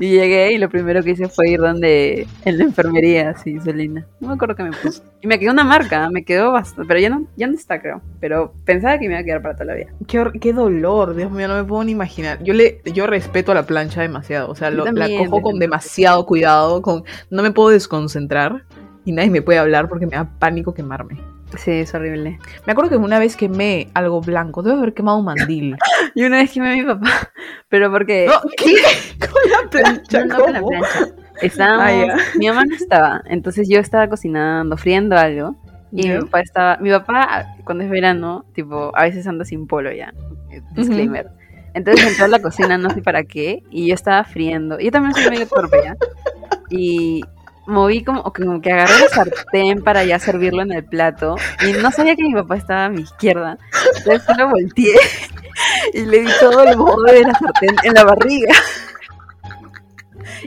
Y 0.00 0.10
llegué 0.10 0.52
y 0.52 0.58
lo 0.58 0.68
primero 0.68 1.02
que 1.02 1.10
hice 1.10 1.28
fue 1.28 1.50
ir 1.50 1.60
donde, 1.60 2.26
en 2.44 2.58
la 2.58 2.64
enfermería, 2.64 3.30
así, 3.30 3.58
Selina. 3.60 4.06
No 4.20 4.28
me 4.28 4.34
acuerdo 4.34 4.56
qué 4.56 4.64
me 4.64 4.72
puse. 4.72 5.02
Y 5.20 5.26
me 5.26 5.38
quedó 5.38 5.52
una 5.52 5.64
marca, 5.64 6.08
me 6.10 6.24
quedó 6.24 6.52
bastante, 6.52 6.86
pero 6.86 7.00
ya 7.00 7.10
no, 7.10 7.26
ya 7.36 7.46
no 7.46 7.54
está, 7.54 7.80
creo. 7.80 8.02
Pero 8.20 8.52
pensaba 8.64 8.98
que 8.98 9.08
me 9.08 9.14
iba 9.14 9.20
a 9.20 9.24
quedar 9.24 9.42
para 9.42 9.54
toda 9.54 9.66
la 9.66 9.74
vida. 9.74 9.86
Qué, 10.06 10.24
qué 10.40 10.52
dolor, 10.52 11.14
Dios 11.14 11.30
mío, 11.30 11.48
no 11.48 11.56
me 11.56 11.64
puedo 11.64 11.84
ni 11.84 11.92
imaginar. 11.92 12.42
Yo 12.42 12.54
le, 12.54 12.82
yo 12.84 13.06
respeto 13.06 13.52
a 13.52 13.54
la 13.54 13.66
plancha 13.66 14.02
demasiado, 14.02 14.50
o 14.50 14.54
sea, 14.54 14.70
la 14.70 14.84
cojo 15.18 15.42
con 15.42 15.58
demasiado 15.58 16.26
cuidado, 16.26 16.82
con, 16.82 17.04
no 17.30 17.42
me 17.42 17.50
puedo 17.50 17.70
desconcentrar 17.70 18.64
y 19.04 19.12
nadie 19.12 19.30
me 19.30 19.42
puede 19.42 19.58
hablar 19.58 19.88
porque 19.88 20.06
me 20.06 20.16
da 20.16 20.28
pánico 20.38 20.74
quemarme. 20.74 21.35
Sí, 21.56 21.70
es 21.70 21.94
horrible. 21.94 22.38
Me 22.66 22.72
acuerdo 22.72 22.90
que 22.90 22.96
una 22.96 23.18
vez 23.18 23.36
quemé 23.36 23.88
algo 23.94 24.20
blanco, 24.20 24.62
debo 24.62 24.78
haber 24.78 24.94
quemado 24.94 25.18
un 25.18 25.24
mandil. 25.24 25.76
y 26.14 26.24
una 26.24 26.38
vez 26.38 26.52
quemé 26.52 26.72
a 26.72 26.76
mi 26.76 26.84
papá, 26.84 27.30
pero 27.68 27.90
porque... 27.90 28.28
¿Qué? 28.56 28.74
Con 29.26 29.50
la 29.50 29.70
plancha. 29.70 30.24
No, 30.24 30.38
no, 30.38 30.44
con 30.44 30.52
la 30.52 30.62
plancha. 30.62 31.06
Estábamos, 31.42 32.10
ah, 32.12 32.16
mi 32.38 32.48
mamá 32.48 32.64
no 32.64 32.74
estaba, 32.74 33.22
entonces 33.26 33.68
yo 33.68 33.78
estaba 33.78 34.08
cocinando, 34.08 34.78
friendo 34.78 35.18
algo, 35.18 35.54
y 35.92 36.08
mi 36.08 36.18
papá 36.18 36.40
estaba, 36.40 36.76
mi 36.78 36.90
papá 36.90 37.56
cuando 37.64 37.84
es 37.84 37.90
verano, 37.90 38.46
tipo, 38.54 38.90
a 38.96 39.02
veces 39.02 39.26
anda 39.26 39.44
sin 39.44 39.66
polo 39.66 39.92
ya, 39.92 40.14
disclaimer. 40.74 41.28
Entonces 41.74 42.06
entró 42.06 42.24
a 42.24 42.28
la 42.28 42.38
cocina, 42.38 42.78
no 42.78 42.88
sé 42.88 43.02
para 43.02 43.24
qué, 43.24 43.62
y 43.70 43.88
yo 43.88 43.94
estaba 43.94 44.24
friendo, 44.24 44.80
yo 44.80 44.90
también 44.90 45.12
soy 45.12 45.28
medio 45.28 45.46
torpe 45.46 45.76
ya, 45.84 45.94
y 46.70 47.22
moví 47.66 48.04
como, 48.04 48.22
como 48.32 48.60
que 48.60 48.72
agarré 48.72 49.00
la 49.00 49.08
sartén 49.08 49.82
para 49.82 50.04
ya 50.04 50.18
servirlo 50.18 50.62
en 50.62 50.72
el 50.72 50.84
plato 50.84 51.36
y 51.66 51.72
no 51.72 51.90
sabía 51.90 52.16
que 52.16 52.22
mi 52.22 52.34
papá 52.34 52.56
estaba 52.56 52.86
a 52.86 52.90
mi 52.90 53.02
izquierda. 53.02 53.58
Entonces 53.98 54.22
solo 54.24 54.50
volteé 54.50 54.96
y 55.92 56.04
le 56.04 56.20
di 56.20 56.30
todo 56.40 56.62
el 56.64 56.76
borde 56.76 57.12
de 57.12 57.22
la 57.22 57.34
sartén 57.34 57.76
en 57.82 57.94
la 57.94 58.04
barriga. 58.04 58.54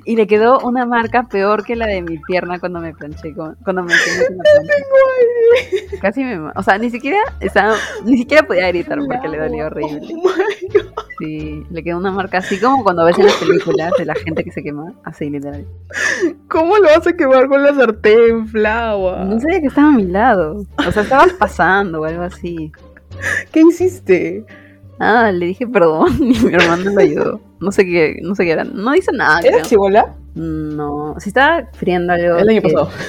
Y 0.05 0.15
le 0.15 0.27
quedó 0.27 0.59
una 0.59 0.85
marca 0.85 1.27
peor 1.27 1.63
que 1.63 1.75
la 1.75 1.87
de 1.87 2.01
mi 2.01 2.17
pierna 2.19 2.59
cuando 2.59 2.79
me 2.79 2.93
planché 2.93 3.33
con, 3.33 3.55
cuando 3.63 3.83
me 3.83 3.93
con 3.93 4.37
la 4.37 4.43
plancha. 4.43 5.99
Casi 6.01 6.23
me, 6.23 6.51
o 6.55 6.63
sea, 6.63 6.77
ni 6.77 6.89
siquiera 6.89 7.17
estaba, 7.39 7.75
ni 8.05 8.17
siquiera 8.17 8.43
podía 8.45 8.67
gritar 8.67 8.99
porque 9.07 9.27
le 9.27 9.37
dolía 9.37 9.67
horrible. 9.67 10.07
Sí, 11.19 11.65
le 11.69 11.83
quedó 11.83 11.97
una 11.97 12.11
marca 12.11 12.37
así 12.37 12.57
como 12.59 12.81
cuando 12.81 13.03
ves 13.03 13.19
en 13.19 13.25
las 13.25 13.35
películas 13.35 13.91
de 13.97 14.05
la 14.05 14.15
gente 14.15 14.41
que 14.41 14.51
se 14.51 14.63
quema, 14.63 14.93
así 15.03 15.29
literal. 15.29 15.65
¿Cómo 16.47 16.77
lo 16.77 16.83
vas 16.83 17.05
a 17.05 17.13
quemar 17.13 17.49
con 17.49 17.61
la 17.61 17.73
sartén, 17.73 18.47
Flava? 18.47 19.25
No 19.25 19.37
sabía 19.39 19.59
que 19.59 19.67
estaba 19.67 19.89
a 19.89 19.91
mi 19.91 20.05
lado. 20.05 20.65
O 20.77 20.91
sea, 20.91 21.03
estabas 21.03 21.33
pasando 21.33 22.01
o 22.01 22.05
algo 22.05 22.23
así. 22.23 22.71
¿Qué 23.51 23.61
hiciste? 23.61 24.45
Ah, 24.99 25.31
le 25.31 25.47
dije 25.47 25.67
perdón 25.67 26.09
y 26.19 26.39
mi 26.39 26.53
hermano 26.53 26.93
me 26.93 27.03
ayudó. 27.03 27.41
No 27.59 27.71
sé 27.71 27.85
qué, 27.85 28.19
no 28.21 28.33
sé 28.33 28.45
qué 28.45 28.51
era. 28.51 28.63
No 28.63 28.95
hizo 28.95 29.11
nada. 29.11 29.41
¿Era 29.41 29.61
chivola? 29.61 30.15
No, 30.35 31.15
si 31.19 31.29
estaba 31.29 31.67
friendo 31.73 32.13
algo. 32.13 32.37
El 32.37 32.49
año 32.49 32.61
pasado. 32.61 32.89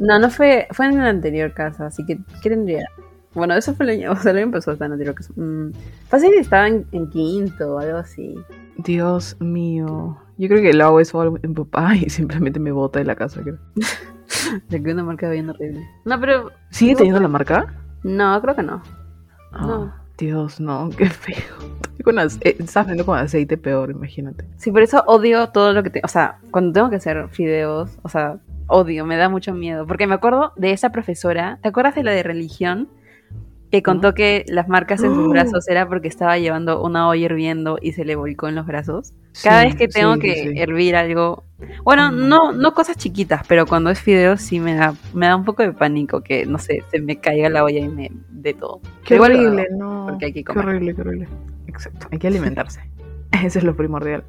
No, 0.00 0.18
no 0.18 0.28
fue, 0.28 0.66
fue 0.72 0.86
en 0.86 0.98
la 0.98 1.08
anterior 1.08 1.54
casa, 1.54 1.86
así 1.86 2.04
que 2.04 2.18
¿qué 2.42 2.50
tendría? 2.50 2.88
Bueno, 3.36 3.54
eso 3.54 3.74
fue 3.74 3.84
el 3.84 4.00
año, 4.00 4.12
o 4.12 4.16
sea, 4.16 4.32
el 4.32 4.38
año 4.38 4.50
pasado 4.50 4.72
estaba 4.72 4.86
en 4.86 4.90
la 4.90 4.94
anterior 4.94 5.14
casa. 5.14 5.32
Mm, 5.36 5.72
fácil 6.08 6.34
estaba 6.34 6.68
en, 6.68 7.10
quinto 7.10 7.74
o 7.74 7.78
algo 7.78 7.98
así. 7.98 8.34
Dios 8.78 9.36
mío. 9.40 10.18
Yo 10.38 10.48
creo 10.48 10.62
que 10.62 10.72
lo 10.72 10.84
hago 10.84 11.00
eso 11.00 11.36
en 11.42 11.54
papá 11.54 11.94
y 12.00 12.08
simplemente 12.08 12.58
me 12.58 12.72
bota 12.72 12.98
de 12.98 13.04
la 13.04 13.14
casa, 13.14 13.42
creo. 13.42 13.58
Le 14.68 14.82
quedó 14.82 14.94
una 14.94 15.04
marca 15.04 15.30
bien 15.30 15.50
horrible. 15.50 15.86
No, 16.04 16.18
pero. 16.18 16.50
¿Sigue 16.70 16.96
teniendo 16.96 17.20
la 17.20 17.28
marca? 17.28 17.74
No, 18.02 18.40
creo 18.40 18.56
que 18.56 18.62
no. 18.62 18.82
Ah. 19.52 19.66
no. 19.66 20.06
Dios, 20.18 20.60
no, 20.60 20.88
qué 20.96 21.10
feo. 21.10 21.36
Con 22.02 22.18
eh, 22.18 22.26
estás 22.40 22.86
viendo 22.86 23.04
con 23.04 23.18
aceite 23.18 23.58
peor, 23.58 23.90
imagínate. 23.90 24.46
Sí, 24.56 24.70
por 24.70 24.80
eso 24.80 25.02
odio 25.06 25.48
todo 25.50 25.74
lo 25.74 25.82
que 25.82 25.90
te... 25.90 26.00
O 26.04 26.08
sea, 26.08 26.38
cuando 26.50 26.72
tengo 26.72 26.88
que 26.88 26.96
hacer 26.96 27.28
fideos, 27.28 27.98
o 28.02 28.08
sea, 28.08 28.38
odio, 28.66 29.04
me 29.04 29.16
da 29.16 29.28
mucho 29.28 29.52
miedo. 29.52 29.86
Porque 29.86 30.06
me 30.06 30.14
acuerdo 30.14 30.52
de 30.56 30.72
esa 30.72 30.90
profesora, 30.90 31.58
¿te 31.60 31.68
acuerdas 31.68 31.94
de 31.96 32.04
la 32.04 32.12
de 32.12 32.22
religión? 32.22 32.88
Que 33.70 33.82
contó 33.82 34.14
que 34.14 34.44
las 34.48 34.68
marcas 34.68 35.02
en 35.02 35.14
sus 35.14 35.28
brazos 35.28 35.68
era 35.68 35.88
porque 35.88 36.08
estaba 36.08 36.38
llevando 36.38 36.82
una 36.82 37.08
olla 37.08 37.24
hirviendo 37.24 37.78
y 37.80 37.92
se 37.92 38.04
le 38.04 38.16
volcó 38.16 38.48
en 38.48 38.54
los 38.54 38.66
brazos. 38.66 39.12
Cada 39.42 39.64
vez 39.64 39.74
que 39.74 39.88
tengo 39.88 40.16
que 40.18 40.54
hervir 40.56 40.96
algo, 40.96 41.44
bueno, 41.84 42.10
no 42.10 42.52
no 42.52 42.72
cosas 42.72 42.96
chiquitas, 42.96 43.46
pero 43.46 43.66
cuando 43.66 43.90
es 43.90 44.00
fideo 44.00 44.36
sí 44.36 44.60
me 44.60 44.74
da 44.74 44.94
me 45.12 45.26
da 45.26 45.36
un 45.36 45.44
poco 45.44 45.62
de 45.62 45.72
pánico 45.72 46.22
que 46.22 46.46
no 46.46 46.58
sé, 46.58 46.82
se 46.90 47.00
me 47.00 47.16
caiga 47.16 47.48
la 47.50 47.64
olla 47.64 47.80
y 47.80 47.88
me 47.88 48.10
de 48.30 48.54
todo. 48.54 48.80
Qué 49.04 49.18
horrible, 49.18 49.66
no. 49.76 50.06
Porque 50.08 50.26
hay 50.26 50.32
que 50.32 50.44
comer. 50.44 50.64
Qué 50.64 50.70
horrible, 50.70 50.94
qué 50.94 51.00
horrible. 51.00 51.28
Exacto, 51.66 52.08
hay 52.10 52.18
que 52.18 52.28
alimentarse. 52.28 52.80
Eso 53.44 53.58
es 53.58 53.64
lo 53.64 53.76
primordial. 53.76 54.24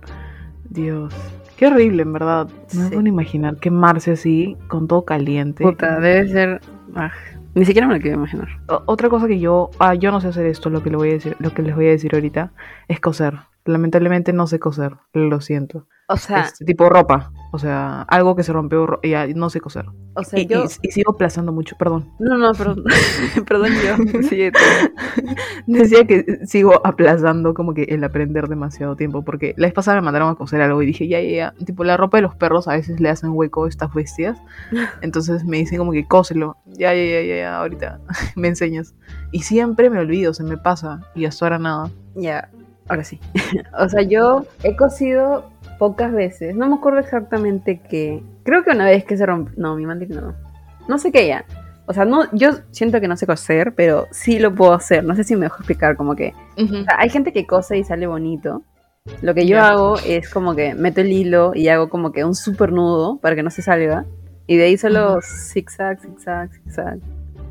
Dios. 0.69 1.13
Qué 1.56 1.67
horrible, 1.67 2.04
en 2.04 2.13
verdad. 2.13 2.50
No 2.73 2.84
me 2.84 2.89
puedo 2.89 3.08
imaginar 3.08 3.58
quemarse 3.58 4.12
así, 4.12 4.58
con 4.67 4.88
todo 4.88 5.06
caliente. 5.06 5.63
Puta, 5.63 6.00
debe 6.00 6.28
ser. 6.28 6.62
Ah, 6.95 7.12
ni 7.58 7.65
siquiera 7.65 7.88
me 7.88 7.96
lo 7.96 8.00
quiero 8.00 8.17
imaginar. 8.17 8.48
otra 8.86 9.10
cosa 9.10 9.28
que 9.28 9.39
yo, 9.39 9.72
ah, 9.80 9.96
yo 9.96 10.12
no 10.12 10.22
sé 10.22 10.28
hacer 10.28 10.46
esto, 10.46 10.70
lo 10.70 10.84
que, 10.84 10.91
le 10.91 10.98
voy 10.98 11.10
a 11.10 11.13
decir, 11.13 11.36
lo 11.39 11.54
que 11.56 11.63
les 11.63 11.76
voy 11.76 11.88
a 11.88 11.89
decir 11.89 12.13
ahorita, 12.13 12.52
es 12.88 13.00
coser. 13.00 13.39
Lamentablemente 13.65 14.32
no 14.32 14.46
sé 14.46 14.60
coser, 14.60 14.98
lo 15.12 15.41
siento. 15.41 15.88
O 16.10 16.15
sea, 16.15 16.43
es 16.43 16.54
tipo 16.65 16.88
ropa, 16.88 17.32
o 17.52 17.60
sea, 17.60 18.04
algo 18.04 18.36
que 18.36 18.43
se 18.43 18.54
rompió 18.54 19.00
y 19.04 19.34
no 19.34 19.50
sé 19.50 19.60
coser. 19.60 19.88
O 20.15 20.24
sea, 20.24 20.39
y, 20.39 20.46
yo... 20.46 20.63
y, 20.82 20.91
sigo 20.91 21.12
aplazando 21.12 21.52
mucho, 21.52 21.76
perdón. 21.78 22.10
No, 22.17 22.38
no, 22.38 22.54
perdón, 22.54 22.86
perdón 23.48 23.72
yo. 23.86 24.22
Sí, 24.24 24.50
Decía 25.67 26.06
que 26.06 26.46
sigo 26.46 26.80
aplazando 26.86 27.54
como 27.54 27.74
que 27.74 27.84
el 27.84 28.04
aprender 28.06 28.48
demasiado 28.48 28.96
tiempo, 28.96 29.24
porque 29.24 29.54
la 29.58 29.67
vez 29.67 29.74
pasada 29.74 29.98
me 29.98 30.06
mandaron 30.06 30.30
a 30.30 30.36
coser 30.36 30.62
algo 30.62 30.82
y 30.82 30.86
dije, 30.86 31.10
ya, 31.10 31.20
ya, 31.20 31.30
ya, 31.30 31.65
tipo 31.65 31.84
la 31.84 31.98
ropa 31.98 32.17
de 32.17 32.24
los 32.24 32.36
perros 32.36 32.70
a 32.70 32.74
veces 32.74 33.02
le 33.02 33.10
hacen 33.10 33.32
hueco 33.32 33.65
a 33.65 33.70
estas 33.70 33.93
bestias, 33.93 34.38
entonces 35.02 35.43
me 35.43 35.58
dicen 35.58 35.78
como 35.78 35.91
que 35.91 36.08
cóselo, 36.08 36.56
ya, 36.67 36.93
ya, 36.93 37.04
ya, 37.04 37.22
ya, 37.22 37.36
ya 37.36 37.58
ahorita 37.58 38.00
me 38.36 38.48
enseñas. 38.48 38.96
Y 39.32 39.41
siempre 39.41 39.89
me 39.89 40.00
olvido, 40.00 40.34
se 40.34 40.43
me 40.43 40.58
pasa, 40.58 41.02
y 41.15 41.26
hasta 41.26 41.46
ahora 41.46 41.60
nada. 41.60 41.91
Ya, 42.15 42.50
ahora 42.88 43.04
sí. 43.04 43.19
o 43.80 43.89
sea, 43.89 44.02
yo 44.02 44.45
he 44.63 44.76
cosido 44.76 45.50
pocas 45.80 46.12
veces. 46.12 46.56
No 46.56 46.67
me 46.67 46.76
acuerdo 46.76 47.00
exactamente 47.00 47.82
qué. 47.89 48.23
Creo 48.43 48.63
que 48.63 48.71
una 48.71 48.86
vez 48.86 49.06
que 49.06 49.17
se 49.17 49.26
rompió. 49.26 49.54
No, 49.58 49.76
mi 49.76 49.86
mandil 49.86 50.10
no. 50.10 50.36
No 50.88 50.97
sé 50.97 51.12
qué 51.12 51.28
ya. 51.28 51.45
O 51.86 51.93
sea, 51.93 52.04
no, 52.06 52.30
yo 52.34 52.52
siento 52.71 53.00
que 53.00 53.08
no 53.08 53.15
sé 53.15 53.26
coser, 53.26 53.73
pero 53.73 54.08
sí 54.12 54.39
lo 54.39 54.54
puedo 54.54 54.73
hacer. 54.73 55.04
No 55.04 55.15
sé 55.15 55.23
si 55.23 55.36
me 55.36 55.43
dejo 55.43 55.58
explicar, 55.58 55.95
como 55.95 56.15
que. 56.15 56.34
hay 56.97 57.10
gente 57.10 57.32
que 57.32 57.47
cose 57.47 57.78
y 57.78 57.84
sale 57.84 58.08
bonito. 58.08 58.63
Lo 59.21 59.34
que 59.34 59.47
yo 59.47 59.62
hago 59.62 59.97
es 60.06 60.30
como 60.30 60.54
que 60.54 60.76
meto 60.76 61.00
el 61.00 61.12
hilo 61.12 61.54
y 61.56 61.69
hago 61.69 61.89
como 61.89 62.12
que 62.12 62.26
un 62.26 62.36
super 62.36 62.73
nudo 62.73 63.19
para 63.19 63.36
que 63.36 63.43
no 63.43 63.50
se 63.50 63.62
salga. 63.62 64.06
Y 64.47 64.58
de 64.58 64.65
ahí 64.65 64.78
solo 64.78 65.19
zigzag, 65.21 66.02
zigzag, 66.02 66.52
zigzag. 66.52 67.00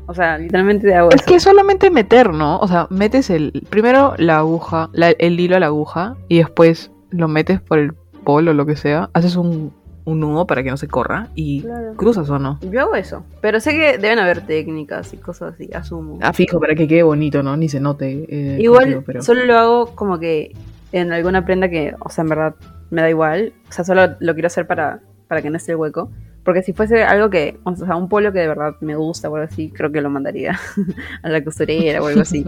O 0.07 0.13
sea, 0.13 0.37
literalmente 0.37 0.93
hago 0.95 1.11
Es 1.11 1.21
que 1.23 1.39
solamente 1.39 1.91
meter, 1.91 2.33
¿no? 2.33 2.59
O 2.59 2.67
sea, 2.67 2.87
metes 2.89 3.29
el 3.29 3.51
primero 3.69 4.13
la 4.17 4.39
aguja, 4.39 4.89
el 4.93 5.39
hilo 5.39 5.57
a 5.57 5.59
la 5.59 5.67
aguja 5.67 6.15
y 6.27 6.37
después 6.37 6.91
lo 7.11 7.27
metes 7.27 7.61
por 7.61 7.79
el 7.79 7.93
o 8.29 8.41
lo 8.41 8.65
que 8.65 8.75
sea, 8.75 9.09
haces 9.13 9.37
un, 9.37 9.71
un 10.03 10.19
nudo 10.19 10.45
para 10.47 10.61
que 10.61 10.69
no 10.69 10.77
se 10.77 10.87
corra 10.87 11.29
y 11.33 11.65
cruzas 11.95 12.29
o 12.29 12.39
no. 12.39 12.59
Yo 12.61 12.81
hago 12.81 12.95
eso, 12.95 13.23
pero 13.41 13.59
sé 13.59 13.71
que 13.71 13.97
deben 13.97 14.19
haber 14.19 14.45
técnicas 14.45 15.13
y 15.13 15.17
cosas 15.17 15.53
así, 15.53 15.69
asumo. 15.73 16.19
Ah, 16.21 16.33
fijo, 16.33 16.59
para 16.59 16.75
que 16.75 16.87
quede 16.87 17.03
bonito, 17.03 17.41
¿no? 17.41 17.55
Ni 17.55 17.69
se 17.69 17.79
note. 17.79 18.25
Eh, 18.27 18.57
igual, 18.59 19.03
solo 19.21 19.45
lo 19.45 19.57
hago 19.57 19.95
como 19.95 20.19
que 20.19 20.53
en 20.91 21.13
alguna 21.13 21.45
prenda 21.45 21.69
que, 21.69 21.95
o 21.99 22.09
sea, 22.09 22.23
en 22.23 22.29
verdad 22.29 22.55
me 22.89 23.01
da 23.01 23.09
igual. 23.09 23.53
O 23.69 23.71
sea, 23.71 23.85
solo 23.85 24.15
lo 24.19 24.33
quiero 24.33 24.47
hacer 24.47 24.67
para, 24.67 24.99
para 25.27 25.41
que 25.41 25.49
no 25.49 25.57
esté 25.57 25.71
el 25.73 25.77
hueco. 25.77 26.09
Porque 26.47 26.63
si 26.63 26.71
fuese 26.71 27.03
algo 27.03 27.29
que, 27.29 27.59
o 27.65 27.75
sea, 27.75 27.97
un 27.97 28.07
polo 28.07 28.31
que 28.31 28.39
de 28.39 28.47
verdad 28.47 28.77
me 28.79 28.95
gusta 28.95 29.29
o 29.29 29.35
algo 29.35 29.49
así, 29.51 29.69
creo 29.69 29.91
que 29.91 29.99
lo 29.99 30.09
mandaría 30.09 30.57
a 31.21 31.27
la 31.27 31.43
costurera 31.43 32.01
o 32.01 32.07
algo 32.07 32.21
así. 32.21 32.45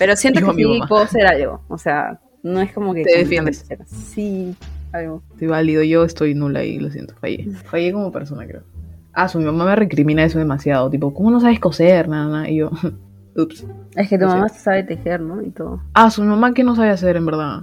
Pero 0.00 0.16
siento 0.16 0.40
que 0.40 0.64
sí 0.64 0.80
puedo 0.88 1.04
hacer 1.04 1.24
algo. 1.28 1.62
O 1.68 1.78
sea, 1.78 2.18
no 2.42 2.60
es 2.60 2.72
como 2.72 2.92
que... 2.92 3.04
Te 3.04 3.18
defiendes. 3.18 3.64
Sí, 3.86 4.56
algo. 4.90 5.22
Estoy 5.30 5.46
válido, 5.46 5.84
yo 5.84 6.02
estoy 6.02 6.34
nula 6.34 6.64
y 6.64 6.80
lo 6.80 6.90
siento, 6.90 7.14
fallé. 7.20 7.48
Fallé 7.66 7.92
como 7.92 8.10
persona, 8.10 8.44
creo. 8.48 8.64
Ah, 9.12 9.28
su 9.28 9.38
mi 9.38 9.44
mamá 9.44 9.64
me 9.64 9.76
recrimina 9.76 10.24
eso 10.24 10.40
demasiado. 10.40 10.90
Tipo, 10.90 11.14
¿cómo 11.14 11.30
no 11.30 11.38
sabes 11.38 11.60
coser? 11.60 12.08
Nada, 12.08 12.28
nada. 12.28 12.50
Y 12.50 12.56
yo, 12.56 12.72
ups. 13.36 13.64
Es 13.94 14.08
que 14.08 14.18
tu 14.18 14.26
mamá 14.26 14.48
sabe 14.48 14.82
tejer, 14.82 15.20
¿no? 15.20 15.40
Y 15.40 15.50
todo. 15.50 15.80
Ah, 15.94 16.10
su 16.10 16.24
mamá, 16.24 16.52
¿qué 16.52 16.64
no 16.64 16.74
sabe 16.74 16.90
hacer, 16.90 17.14
en 17.16 17.26
verdad? 17.26 17.60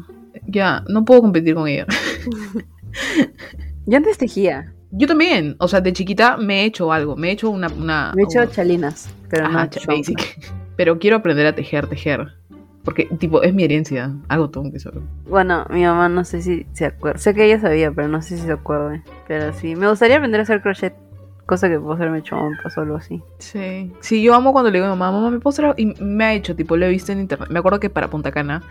Ya, 0.48 0.86
no 0.88 1.04
puedo 1.04 1.24
competir 1.24 1.56
con 1.56 1.68
ella. 1.68 1.86
yo 3.86 3.98
antes 3.98 4.18
tejía. 4.18 4.74
Yo 4.98 5.08
también, 5.08 5.56
o 5.60 5.68
sea, 5.68 5.80
de 5.80 5.94
chiquita 5.94 6.38
me 6.38 6.62
he 6.62 6.66
hecho 6.66 6.92
algo, 6.92 7.16
me 7.16 7.30
he 7.30 7.32
hecho 7.32 7.52
una... 7.52 7.68
una 7.68 8.14
me 8.16 8.24
he 8.24 8.26
hecho 8.26 8.44
chalinas, 8.48 9.10
pero 9.30 9.48
no 9.48 9.70
basic. 9.86 10.52
Pero 10.76 11.00
quiero 11.00 11.18
aprender 11.18 11.48
a 11.48 11.56
tejer, 11.56 11.88
tejer. 11.88 12.34
Porque, 12.84 13.06
tipo, 13.18 13.42
es 13.42 13.52
mi 13.52 13.64
herencia, 13.64 14.14
algo 14.28 14.50
tengo 14.52 14.72
que 14.72 14.80
saber. 14.80 15.02
Bueno, 15.28 15.66
mi 15.72 15.84
mamá 15.84 16.08
no 16.08 16.24
sé 16.24 16.44
si 16.44 16.68
se 16.74 16.86
acuerda, 16.86 17.20
sé 17.20 17.34
que 17.34 17.46
ella 17.46 17.60
sabía, 17.60 17.92
pero 17.92 18.08
no 18.08 18.22
sé 18.22 18.38
si 18.38 18.44
se 18.44 18.52
acuerda. 18.52 19.04
Pero 19.28 19.54
sí, 19.54 19.76
me 19.76 19.90
gustaría 19.90 20.18
aprender 20.18 20.40
a 20.40 20.44
hacer 20.44 20.62
crochet, 20.62 20.94
cosa 21.48 21.68
que 21.68 21.80
puedo 21.80 21.94
hacerme 21.94 22.22
chompas 22.22 22.78
o 22.78 22.82
algo 22.82 22.96
así. 22.96 23.22
Sí, 23.40 23.92
sí, 24.00 24.22
yo 24.22 24.36
amo 24.36 24.54
cuando 24.54 24.70
le 24.70 24.78
digo 24.78 24.86
a 24.86 24.94
mi 24.94 25.00
mamá, 25.00 25.12
mamá, 25.12 25.32
¿me 25.32 25.40
puedo 25.40 25.50
hacer? 25.50 25.74
Y 25.78 26.02
me 26.02 26.24
ha 26.24 26.34
hecho, 26.34 26.56
tipo, 26.56 26.78
lo 26.78 26.86
he 26.86 26.90
visto 26.90 27.12
en 27.12 27.20
internet. 27.20 27.50
Me 27.50 27.60
acuerdo 27.60 27.80
que 27.80 27.90
para 27.90 28.08
Punta 28.08 28.32
Cana 28.32 28.62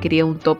quería 0.00 0.24
un 0.24 0.38
top 0.38 0.58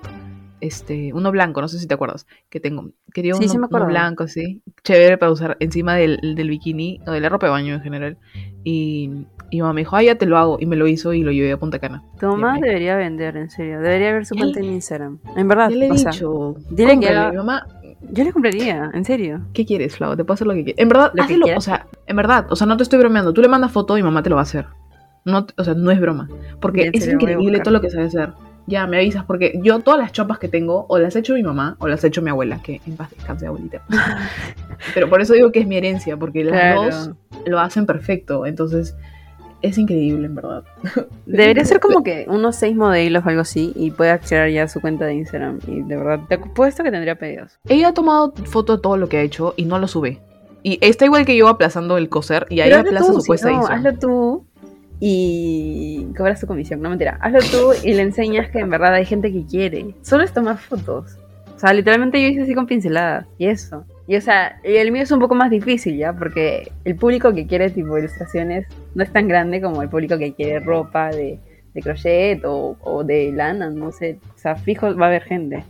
este, 0.61 1.12
uno 1.12 1.31
blanco, 1.31 1.61
no 1.61 1.69
sé 1.69 1.79
si 1.79 1.87
te 1.87 1.95
acuerdas, 1.95 2.27
que 2.49 2.61
tengo. 2.61 2.90
Quería 3.12 3.35
uno, 3.35 3.87
blanco, 3.87 4.27
sí, 4.27 4.62
chévere 4.83 5.19
para 5.19 5.33
usar 5.33 5.57
encima 5.61 5.95
del, 5.95 6.19
del, 6.37 6.49
bikini 6.49 7.01
o 7.07 7.12
de 7.12 7.21
la 7.21 7.29
ropa 7.29 7.47
de 7.47 7.53
baño 7.53 7.75
en 7.75 7.81
general. 7.83 8.19
Y, 8.64 9.27
y 9.51 9.61
mamá 9.61 9.73
me 9.75 9.83
dijo, 9.83 9.97
ah, 9.97 10.03
ya 10.03 10.16
te 10.16 10.27
lo 10.27 10.38
hago. 10.38 10.59
Y 10.61 10.66
me 10.66 10.77
lo 10.77 10.87
hizo 10.87 11.12
y 11.12 11.23
lo 11.23 11.33
llevé 11.33 11.53
a 11.53 11.59
Punta 11.59 11.79
Cana. 11.79 12.03
Tu 12.19 12.27
mamá 12.27 12.59
debería 12.61 12.97
vender, 12.97 13.37
en 13.37 13.51
serio. 13.51 13.81
Debería 13.81 14.12
ver 14.12 14.27
su 14.27 14.35
cuenta 14.35 14.61
en 14.61 14.66
Instagram. 14.66 15.19
En 15.37 15.49
verdad. 15.49 15.71
le 15.71 15.87
he 15.87 15.90
dicho. 15.90 16.57
dile 16.71 16.99
que 16.99 17.11
mi 17.11 17.37
mamá. 17.37 17.66
Yo 18.11 18.25
le 18.25 18.33
compraría, 18.33 18.90
en 18.92 19.05
serio. 19.05 19.40
¿Qué 19.53 19.64
quieres, 19.64 19.97
Flau? 19.97 20.16
Te 20.16 20.25
puedo 20.25 20.35
hacer 20.35 20.47
lo 20.47 20.55
que 20.55 20.64
quieras. 20.64 20.81
En 20.81 20.88
verdad, 20.88 21.12
hazlo, 21.19 21.47
o 21.57 21.61
sea, 21.61 21.87
en 22.07 22.14
verdad, 22.14 22.47
o 22.51 22.57
sea, 22.57 22.66
no 22.66 22.77
te 22.77 22.83
estoy 22.83 22.99
bromeando. 22.99 23.33
Tú 23.33 23.40
le 23.40 23.49
mandas 23.49 23.73
foto 23.73 23.97
y 23.99 24.03
mamá 24.03 24.23
te 24.23 24.31
lo 24.31 24.37
va 24.37 24.42
a 24.42 24.45
hacer. 24.45 24.66
No, 25.25 25.47
o 25.57 25.64
sea, 25.64 25.75
no 25.75 25.90
es 25.90 26.01
broma. 26.01 26.29
Porque 26.61 26.90
es 26.92 27.09
increíble 27.09 27.61
todo 27.61 27.73
lo 27.73 27.81
que 27.81 27.90
sabe 27.90 28.05
hacer 28.05 28.33
ya 28.67 28.87
me 28.87 28.97
avisas, 28.97 29.25
porque 29.25 29.59
yo 29.63 29.79
todas 29.81 30.01
las 30.01 30.13
chopas 30.13 30.39
que 30.39 30.49
tengo, 30.49 30.87
o 30.89 30.99
las 30.99 31.15
he 31.17 31.21
hecho 31.21 31.35
mi 31.35 31.43
mamá, 31.43 31.77
o 31.79 31.89
las 31.89 32.03
ha 32.05 32.09
hecho 32.09 32.23
mi 32.23 32.31
abuela, 32.31 32.61
que 32.63 32.81
en 32.87 32.97
paz 32.97 33.11
descanse, 33.11 33.47
abuelita. 33.47 33.83
Pero 34.95 35.09
por 35.09 35.21
eso 35.21 35.35
digo 35.35 35.53
que 35.53 35.61
es 35.61 35.67
mi 35.67 35.77
herencia, 35.77 36.17
porque 36.17 36.45
las 36.45 36.75
dos 36.75 37.11
lo 37.47 37.61
hacen 37.61 37.87
perfecto, 37.87 38.45
entonces 38.47 38.97
es 39.63 39.79
increíble, 39.79 40.27
en 40.27 40.35
verdad. 40.35 40.65
Debería 41.27 41.65
ser 41.65 41.81
como 41.81 42.03
que 42.03 42.27
unos 42.29 42.57
seis 42.57 42.77
modelos 42.77 43.25
o 43.25 43.29
algo 43.29 43.43
así, 43.43 43.73
y 43.77 43.93
puede 43.93 44.11
acceder 44.11 44.53
ya 44.53 44.65
a 44.65 44.69
su 44.69 44.81
cuenta 44.81 45.07
de 45.07 45.15
Instagram, 45.15 45.61
y 45.67 45.83
de 45.83 45.97
verdad, 45.97 46.21
te 46.29 46.35
apuesto 46.35 46.83
que 46.83 46.91
tendría 46.91 47.15
pedidos. 47.15 47.59
Ella 47.69 47.89
ha 47.89 47.95
tomado 47.95 48.33
foto 48.45 48.77
de 48.77 48.83
todo 48.83 48.97
lo 48.97 49.09
que 49.09 49.19
ha 49.19 49.23
hecho 49.23 49.55
y 49.57 49.65
no 49.65 49.79
lo 49.79 49.87
sube. 49.87 50.21
Y 50.63 50.79
está 50.81 51.05
igual 51.05 51.25
que 51.25 51.37
yo 51.37 51.47
aplazando 51.47 51.97
el 51.97 52.09
coser, 52.09 52.47
y 52.51 52.61
ahí 52.61 52.73
aplaza 52.73 53.13
su 53.13 53.23
puesta 53.23 53.51
no, 53.51 53.67
Hazlo 53.69 53.93
tú 53.95 54.46
y 55.01 56.07
cobras 56.17 56.41
tu 56.41 56.47
comisión. 56.47 56.81
No 56.81 56.91
mentira, 56.91 57.19
hazlo 57.21 57.41
tú 57.51 57.73
y 57.85 57.95
le 57.95 58.03
enseñas 58.03 58.51
que 58.51 58.61
en 58.61 58.71
verdad 58.71 58.95
hay 58.95 59.05
gente 59.05 59.33
que 59.33 59.45
quiere. 59.45 59.95
Solo 60.03 60.25
es 60.25 60.33
tomar 60.33 60.59
fotos. 60.59 61.17
O 61.55 61.59
sea, 61.59 61.73
literalmente 61.73 62.23
yo 62.23 62.29
hice 62.29 62.43
así 62.43 62.55
con 62.55 62.67
pinceladas 62.67 63.27
y 63.39 63.47
eso. 63.47 63.85
Y 64.07 64.17
o 64.17 64.21
sea, 64.21 64.61
el 64.63 64.93
mío 64.93 65.03
es 65.03 65.11
un 65.11 65.19
poco 65.19 65.35
más 65.35 65.51
difícil 65.51 65.97
ya, 65.97 66.13
porque 66.13 66.71
el 66.85 66.97
público 66.97 67.35
que 67.35 67.47
quiere 67.47 67.71
tipo 67.71 67.99
ilustraciones 67.99 68.67
no 68.95 69.03
es 69.03 69.13
tan 69.13 69.27
grande 69.27 69.61
como 69.61 69.83
el 69.83 69.89
público 69.89 70.17
que 70.17 70.33
quiere 70.33 70.61
ropa 70.61 71.11
de, 71.11 71.41
de 71.75 71.83
crochet 71.83 72.45
o, 72.45 72.77
o, 72.81 73.05
de 73.05 73.33
lana, 73.33 73.71
no 73.71 73.91
sé. 73.91 74.19
O 74.35 74.39
sea, 74.39 74.55
fijo 74.55 74.95
va 74.97 75.07
a 75.07 75.09
haber 75.09 75.25
gente. 75.25 75.65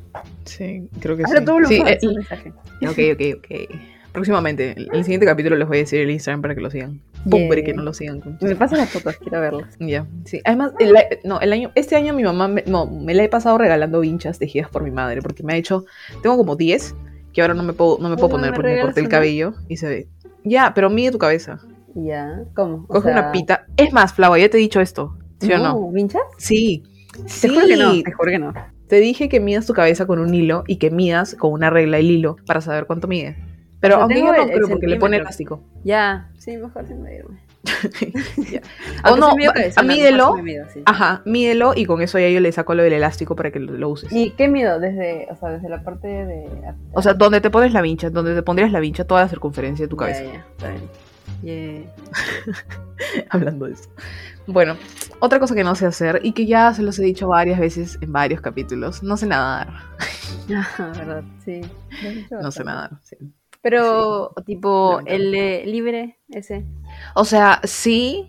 Sí, 0.45 0.89
creo 1.01 1.17
que 1.17 1.25
Hazlo 1.25 1.39
sí. 1.39 1.45
Tú 1.45 1.61
lo 1.61 1.69
sí, 1.69 1.83
eh, 1.87 1.99
mensaje. 2.15 2.53
Ok, 2.83 2.99
ok, 3.15 3.39
ok. 3.39 3.96
Próximamente, 4.16 4.72
en 4.79 4.94
el 4.94 5.05
siguiente 5.05 5.26
capítulo 5.26 5.57
les 5.57 5.68
voy 5.68 5.76
a 5.76 5.81
decir 5.81 6.00
el 6.00 6.11
Instagram 6.11 6.40
para 6.40 6.55
que 6.55 6.62
lo 6.62 6.70
sigan. 6.70 7.02
Pobre 7.29 7.62
que 7.62 7.74
no 7.74 7.83
lo 7.83 7.92
sigan. 7.92 8.22
Me 8.40 8.57
pasan 8.57 8.79
las 8.79 8.88
fotos, 8.88 9.18
quiero 9.18 9.42
verlas. 9.42 9.76
Ya, 9.79 10.07
sí. 10.24 10.40
Además, 10.46 10.72
no, 11.22 11.38
el 11.38 11.52
año, 11.52 11.70
este 11.74 11.96
año 11.96 12.14
mi 12.14 12.22
mamá 12.22 12.48
me, 12.48 12.64
no, 12.66 12.87
me 12.87 13.12
la 13.12 13.24
he 13.24 13.29
pasado 13.29 13.59
regalando 13.59 14.00
vinchas 14.00 14.38
tejidas 14.38 14.70
por 14.70 14.83
mi 14.83 14.90
madre, 14.90 15.20
porque 15.20 15.42
me 15.42 15.52
ha 15.52 15.57
hecho, 15.57 15.85
tengo 16.22 16.38
como 16.38 16.57
10 16.57 16.94
que 17.35 17.42
ahora 17.42 17.52
no 17.52 17.62
me 17.62 17.74
puedo, 17.74 17.98
no 18.00 18.09
me 18.09 18.16
puedo 18.16 18.31
poner 18.31 18.55
porque 18.55 18.76
me 18.76 18.81
corté 18.81 19.00
el 19.00 19.09
cabello 19.11 19.52
y 19.68 19.76
se 19.76 19.87
ve. 19.87 20.09
Ya, 20.44 20.72
pero 20.74 20.88
mide 20.88 21.11
tu 21.11 21.18
cabeza. 21.18 21.59
Ya, 21.94 22.42
¿cómo? 22.55 22.87
Coge 22.87 23.11
una 23.11 23.33
pita. 23.33 23.66
Es 23.76 23.92
más, 23.92 24.14
Flava, 24.14 24.38
ya 24.38 24.48
te 24.48 24.57
he 24.57 24.61
dicho 24.61 24.81
esto. 24.81 25.18
¿Sí 25.40 25.52
o 25.52 25.59
no? 25.59 25.90
¿Vinchas? 25.90 26.22
Sí. 26.38 26.85
Te 27.42 27.50
juro 27.50 27.66
que 27.66 27.76
no, 27.76 28.02
te 28.02 28.12
juro 28.12 28.31
que 28.31 28.38
no. 28.38 28.55
Te 28.88 28.98
dije 28.98 29.29
que 29.29 29.40
midas 29.40 29.66
tu 29.66 29.74
cabeza 29.74 30.07
con 30.07 30.20
un 30.20 30.33
hilo 30.33 30.64
y 30.66 30.76
que 30.76 30.90
midas 30.90 31.35
con 31.35 31.52
una 31.52 31.68
regla 31.68 31.98
el 31.98 32.11
hilo 32.11 32.37
para 32.46 32.62
saber 32.62 32.87
cuánto 32.87 33.09
mide. 33.09 33.37
Pero 33.87 34.03
aunque 34.03 34.18
yo 34.18 34.33
no 34.33 34.46
creo 34.46 34.68
porque 34.68 34.87
le 34.87 34.96
pone 34.96 35.18
elástico. 35.18 35.62
Ya, 35.85 36.29
sí, 36.38 36.57
mejor 36.57 36.87
sin 36.87 37.03
medirme. 37.03 37.38
o 39.05 39.16
no, 39.16 39.31
a 39.77 39.83
mídelo. 39.83 40.37
Ajá, 40.85 41.22
mídelo 41.25 41.72
y 41.75 41.85
con 41.85 42.03
eso 42.03 42.18
ya 42.18 42.29
yo 42.29 42.40
le 42.40 42.51
saco 42.53 42.75
lo 42.75 42.83
del 42.83 42.94
elástico 42.94 43.37
para 43.37 43.51
que 43.51 43.61
lo, 43.61 43.88
uses. 43.88 44.12
¿Y 44.12 44.31
qué 44.31 44.49
mido? 44.49 44.81
Desde, 44.81 45.29
o 45.31 45.37
sea, 45.37 45.51
desde 45.51 45.68
la 45.68 45.83
parte 45.83 46.09
de. 46.09 46.49
O 46.92 47.03
sea, 47.03 47.14
donde 47.14 47.40
te 47.40 47.51
pones 47.51 47.72
la 47.72 47.81
vincha, 47.81 48.11
donde 48.11 48.35
te 48.35 48.42
pondrías 48.42 48.72
la 48.72 48.81
vincha, 48.81 49.05
toda 49.05 49.22
la 49.22 49.29
circunferencia 49.29 49.85
de 49.85 49.88
tu 49.88 49.96
cabeza. 49.96 50.25
Ya, 50.25 50.33
ya, 50.33 50.46
está 50.57 50.68
bien. 51.42 51.87
Hablando 53.31 53.66
de 53.66 53.72
eso. 53.72 53.88
Bueno, 54.46 54.77
otra 55.18 55.40
cosa 55.40 55.55
que 55.55 55.64
no 55.64 55.75
sé 55.75 55.87
hacer 55.87 56.20
y 56.22 56.33
que 56.33 56.46
ya 56.46 56.72
se 56.72 56.83
los 56.83 56.99
he 56.99 57.05
dicho 57.05 57.29
varias 57.29 57.59
veces 57.59 57.99
en 58.01 58.12
varios 58.12 58.40
capítulos, 58.40 59.03
no 59.03 59.16
sé 59.16 59.27
nadar. 59.27 59.68
Ah, 60.79 60.92
verdad, 60.96 61.25
sí. 61.44 61.61
No 62.31 62.51
sé 62.53 62.62
nadar, 62.62 62.90
sí. 63.03 63.16
Pero, 63.62 64.33
tipo, 64.45 65.01
el 65.07 65.31
libre, 65.71 66.19
ese. 66.29 66.64
O 67.14 67.25
sea, 67.25 67.61
sí. 67.64 68.27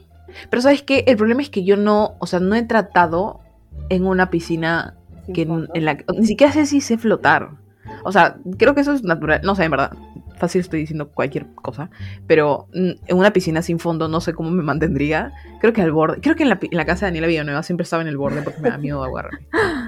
Pero 0.50 0.62
sabes 0.62 0.82
qué, 0.82 1.04
el 1.08 1.18
problema 1.18 1.42
es 1.42 1.50
que 1.50 1.64
yo 1.64 1.78
no, 1.78 2.16
o 2.20 2.28
sea, 2.28 2.40
no 2.40 2.56
he 2.56 2.64
tratado 2.64 3.42
en 3.90 4.06
una 4.06 4.30
piscina 4.30 4.98
que 5.34 5.44
en, 5.44 5.86
la 5.86 5.98
ni 6.18 6.26
siquiera 6.26 6.52
sé 6.54 6.66
si 6.66 6.82
sé 6.82 6.98
flotar. 6.98 7.52
O 8.04 8.12
sea, 8.12 8.38
creo 8.58 8.76
que 8.76 8.82
eso 8.82 8.94
es 8.94 9.04
natural, 9.04 9.42
no 9.44 9.56
sé, 9.56 9.64
en 9.64 9.72
verdad, 9.72 9.92
fácil 10.38 10.62
estoy 10.62 10.82
diciendo 10.82 11.10
cualquier 11.10 11.48
cosa, 11.54 11.90
pero 12.28 12.68
en 12.74 12.98
una 13.10 13.32
piscina 13.32 13.62
sin 13.62 13.80
fondo 13.80 14.08
no 14.08 14.22
sé 14.22 14.34
cómo 14.34 14.52
me 14.52 14.64
mantendría. 14.64 15.34
Creo 15.60 15.74
que 15.74 15.82
al 15.82 15.92
borde, 15.92 16.20
creo 16.22 16.36
que 16.36 16.44
en 16.44 16.50
la, 16.50 16.60
en 16.62 16.78
la 16.78 16.86
casa 16.86 17.06
de 17.06 17.12
Daniela 17.12 17.28
Villanueva 17.28 17.64
siempre 17.64 17.84
estaba 17.84 18.02
en 18.02 18.10
el 18.10 18.18
borde 18.18 18.42
porque 18.42 18.62
me 18.62 18.70
da 18.70 18.78
miedo 18.78 19.04
agarrarme. 19.04 19.48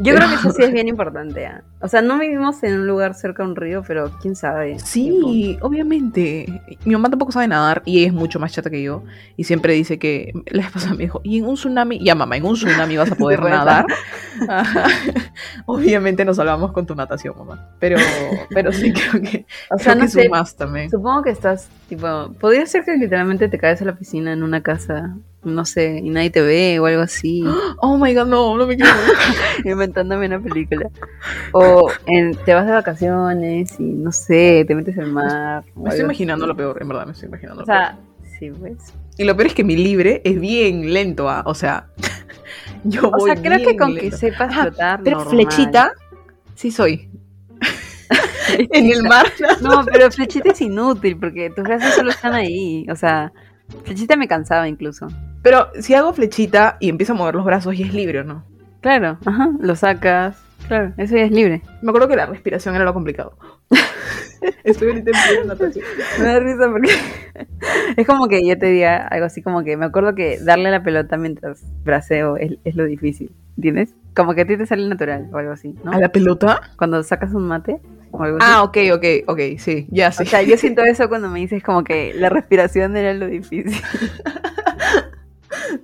Yo 0.00 0.14
creo 0.14 0.28
que 0.28 0.34
eso 0.34 0.50
sí 0.50 0.62
es 0.62 0.72
bien 0.72 0.88
importante. 0.88 1.44
¿eh? 1.44 1.60
O 1.80 1.88
sea, 1.88 2.00
no 2.00 2.18
vivimos 2.18 2.62
en 2.62 2.80
un 2.80 2.86
lugar 2.86 3.14
cerca 3.14 3.42
de 3.42 3.50
un 3.50 3.56
río, 3.56 3.82
pero 3.86 4.10
quién 4.20 4.34
sabe. 4.34 4.78
Sí, 4.78 5.58
obviamente. 5.60 6.62
Mi 6.84 6.92
mamá 6.92 7.10
tampoco 7.10 7.32
sabe 7.32 7.48
nadar 7.48 7.82
y 7.84 8.04
es 8.04 8.12
mucho 8.12 8.40
más 8.40 8.52
chata 8.52 8.70
que 8.70 8.82
yo. 8.82 9.02
Y 9.36 9.44
siempre 9.44 9.74
dice 9.74 9.98
que, 9.98 10.32
la 10.46 10.62
vez 10.62 10.72
pasada 10.72 10.94
me 10.94 11.04
dijo, 11.04 11.20
y 11.22 11.38
en 11.38 11.46
un 11.46 11.54
tsunami, 11.54 12.02
ya 12.02 12.14
mamá, 12.14 12.36
en 12.36 12.46
un 12.46 12.54
tsunami 12.54 12.96
vas 12.96 13.12
a 13.12 13.16
poder 13.16 13.42
nadar. 13.50 13.86
obviamente 15.66 16.24
nos 16.24 16.36
salvamos 16.36 16.72
con 16.72 16.86
tu 16.86 16.94
natación, 16.94 17.36
mamá. 17.36 17.68
Pero, 17.78 17.98
pero 18.50 18.72
sí 18.72 18.92
creo 18.92 19.22
que, 19.22 19.46
o 19.70 19.78
sea, 19.78 19.94
no 19.94 20.08
sé, 20.08 20.28
más 20.28 20.56
también. 20.56 20.90
Supongo 20.90 21.22
que 21.22 21.30
estás, 21.30 21.68
tipo, 21.90 22.32
podría 22.40 22.64
ser 22.64 22.84
que 22.84 22.96
literalmente 22.96 23.48
te 23.48 23.58
caes 23.58 23.82
a 23.82 23.84
la 23.84 23.96
piscina 23.96 24.32
en 24.32 24.42
una 24.42 24.62
casa 24.62 25.16
no 25.42 25.64
sé, 25.64 26.00
y 26.02 26.10
nadie 26.10 26.30
te 26.30 26.42
ve 26.42 26.78
o 26.78 26.86
algo 26.86 27.02
así. 27.02 27.42
Oh 27.82 27.96
my 27.96 28.14
god, 28.14 28.26
no, 28.26 28.56
no 28.58 28.66
me 28.66 28.76
quiero. 28.76 28.92
Inventándome 29.64 30.26
una 30.26 30.38
película. 30.38 30.90
O 31.52 31.90
en, 32.06 32.34
te 32.34 32.52
vas 32.52 32.66
de 32.66 32.72
vacaciones 32.72 33.80
y 33.80 33.84
no 33.84 34.12
sé, 34.12 34.64
te 34.68 34.74
metes 34.74 34.98
al 34.98 35.10
mar. 35.10 35.64
Me 35.74 35.88
estoy 35.88 36.04
imaginando 36.04 36.46
lo 36.46 36.54
peor, 36.54 36.78
en 36.80 36.88
verdad, 36.88 37.06
me 37.06 37.12
estoy 37.12 37.28
imaginando. 37.28 37.62
O 37.62 37.66
sea, 37.66 37.98
sí, 38.38 38.50
pues. 38.50 38.92
Y 39.16 39.24
lo 39.24 39.34
peor 39.34 39.46
es 39.46 39.54
que 39.54 39.64
mi 39.64 39.76
libre 39.76 40.20
es 40.24 40.38
bien 40.38 40.92
lento, 40.92 41.30
¿ah? 41.30 41.42
o 41.46 41.54
sea, 41.54 41.86
yo 42.84 43.10
voy 43.10 43.30
O 43.30 43.34
sea, 43.34 43.42
creo 43.42 43.66
que 43.66 43.76
con 43.76 43.94
que 43.96 44.10
sepas 44.10 44.54
flotar. 44.54 45.00
Pero 45.02 45.20
flechita, 45.20 45.92
sí 46.54 46.70
soy. 46.70 47.09
en 48.70 48.90
el 48.90 49.02
mar. 49.02 49.26
No, 49.60 49.84
pero 49.84 50.10
flechita 50.10 50.50
es 50.50 50.60
inútil 50.60 51.16
porque 51.18 51.50
tus 51.50 51.64
brazos 51.64 51.94
solo 51.94 52.10
están 52.10 52.34
ahí. 52.34 52.86
O 52.90 52.96
sea, 52.96 53.32
flechita 53.84 54.16
me 54.16 54.28
cansaba 54.28 54.68
incluso. 54.68 55.08
Pero 55.42 55.68
si 55.80 55.94
hago 55.94 56.12
flechita 56.12 56.76
y 56.80 56.88
empiezo 56.88 57.12
a 57.12 57.16
mover 57.16 57.34
los 57.34 57.44
brazos, 57.44 57.74
y 57.74 57.82
es 57.82 57.94
libre, 57.94 58.20
¿o 58.20 58.24
no? 58.24 58.44
Claro, 58.80 59.18
ajá, 59.24 59.50
lo 59.60 59.76
sacas. 59.76 60.42
Claro, 60.68 60.92
eso 60.98 61.16
ya 61.16 61.24
es 61.24 61.32
libre. 61.32 61.62
Me 61.82 61.90
acuerdo 61.90 62.08
que 62.08 62.16
la 62.16 62.26
respiración 62.26 62.74
era 62.74 62.84
lo 62.84 62.94
complicado. 62.94 63.36
Estoy 64.64 64.88
ahorita 64.88 65.10
en 65.40 65.48
natación. 65.48 65.84
Me 66.18 66.24
da 66.24 66.38
risa 66.38 66.70
porque 66.70 66.90
es 67.96 68.06
como 68.06 68.28
que 68.28 68.46
yo 68.46 68.58
te 68.58 68.66
diga 68.66 69.06
algo 69.08 69.26
así 69.26 69.42
como 69.42 69.62
que 69.64 69.76
me 69.76 69.86
acuerdo 69.86 70.14
que 70.14 70.38
darle 70.40 70.70
la 70.70 70.82
pelota 70.82 71.16
mientras 71.16 71.62
braseo 71.84 72.36
es, 72.36 72.52
es 72.64 72.74
lo 72.74 72.84
difícil, 72.84 73.32
¿entiendes? 73.56 73.94
Como 74.14 74.34
que 74.34 74.42
a 74.42 74.46
ti 74.46 74.56
te 74.56 74.66
sale 74.66 74.88
natural 74.88 75.28
o 75.32 75.38
algo 75.38 75.52
así, 75.52 75.74
¿no? 75.84 75.92
¿A 75.92 75.98
la 75.98 76.10
pelota? 76.10 76.60
Cuando 76.76 77.02
sacas 77.02 77.34
un 77.34 77.46
mate. 77.48 77.80
Ah, 78.40 78.62
ok, 78.62 78.76
ok, 78.94 79.04
ok, 79.26 79.40
sí, 79.58 79.86
ya 79.90 80.12
sí. 80.12 80.24
O 80.24 80.26
sea, 80.26 80.42
yo 80.42 80.56
siento 80.56 80.82
eso 80.84 81.08
cuando 81.08 81.28
me 81.28 81.40
dices 81.40 81.62
como 81.62 81.84
que 81.84 82.12
la 82.14 82.28
respiración 82.28 82.96
era 82.96 83.14
lo 83.14 83.26
difícil. 83.26 83.72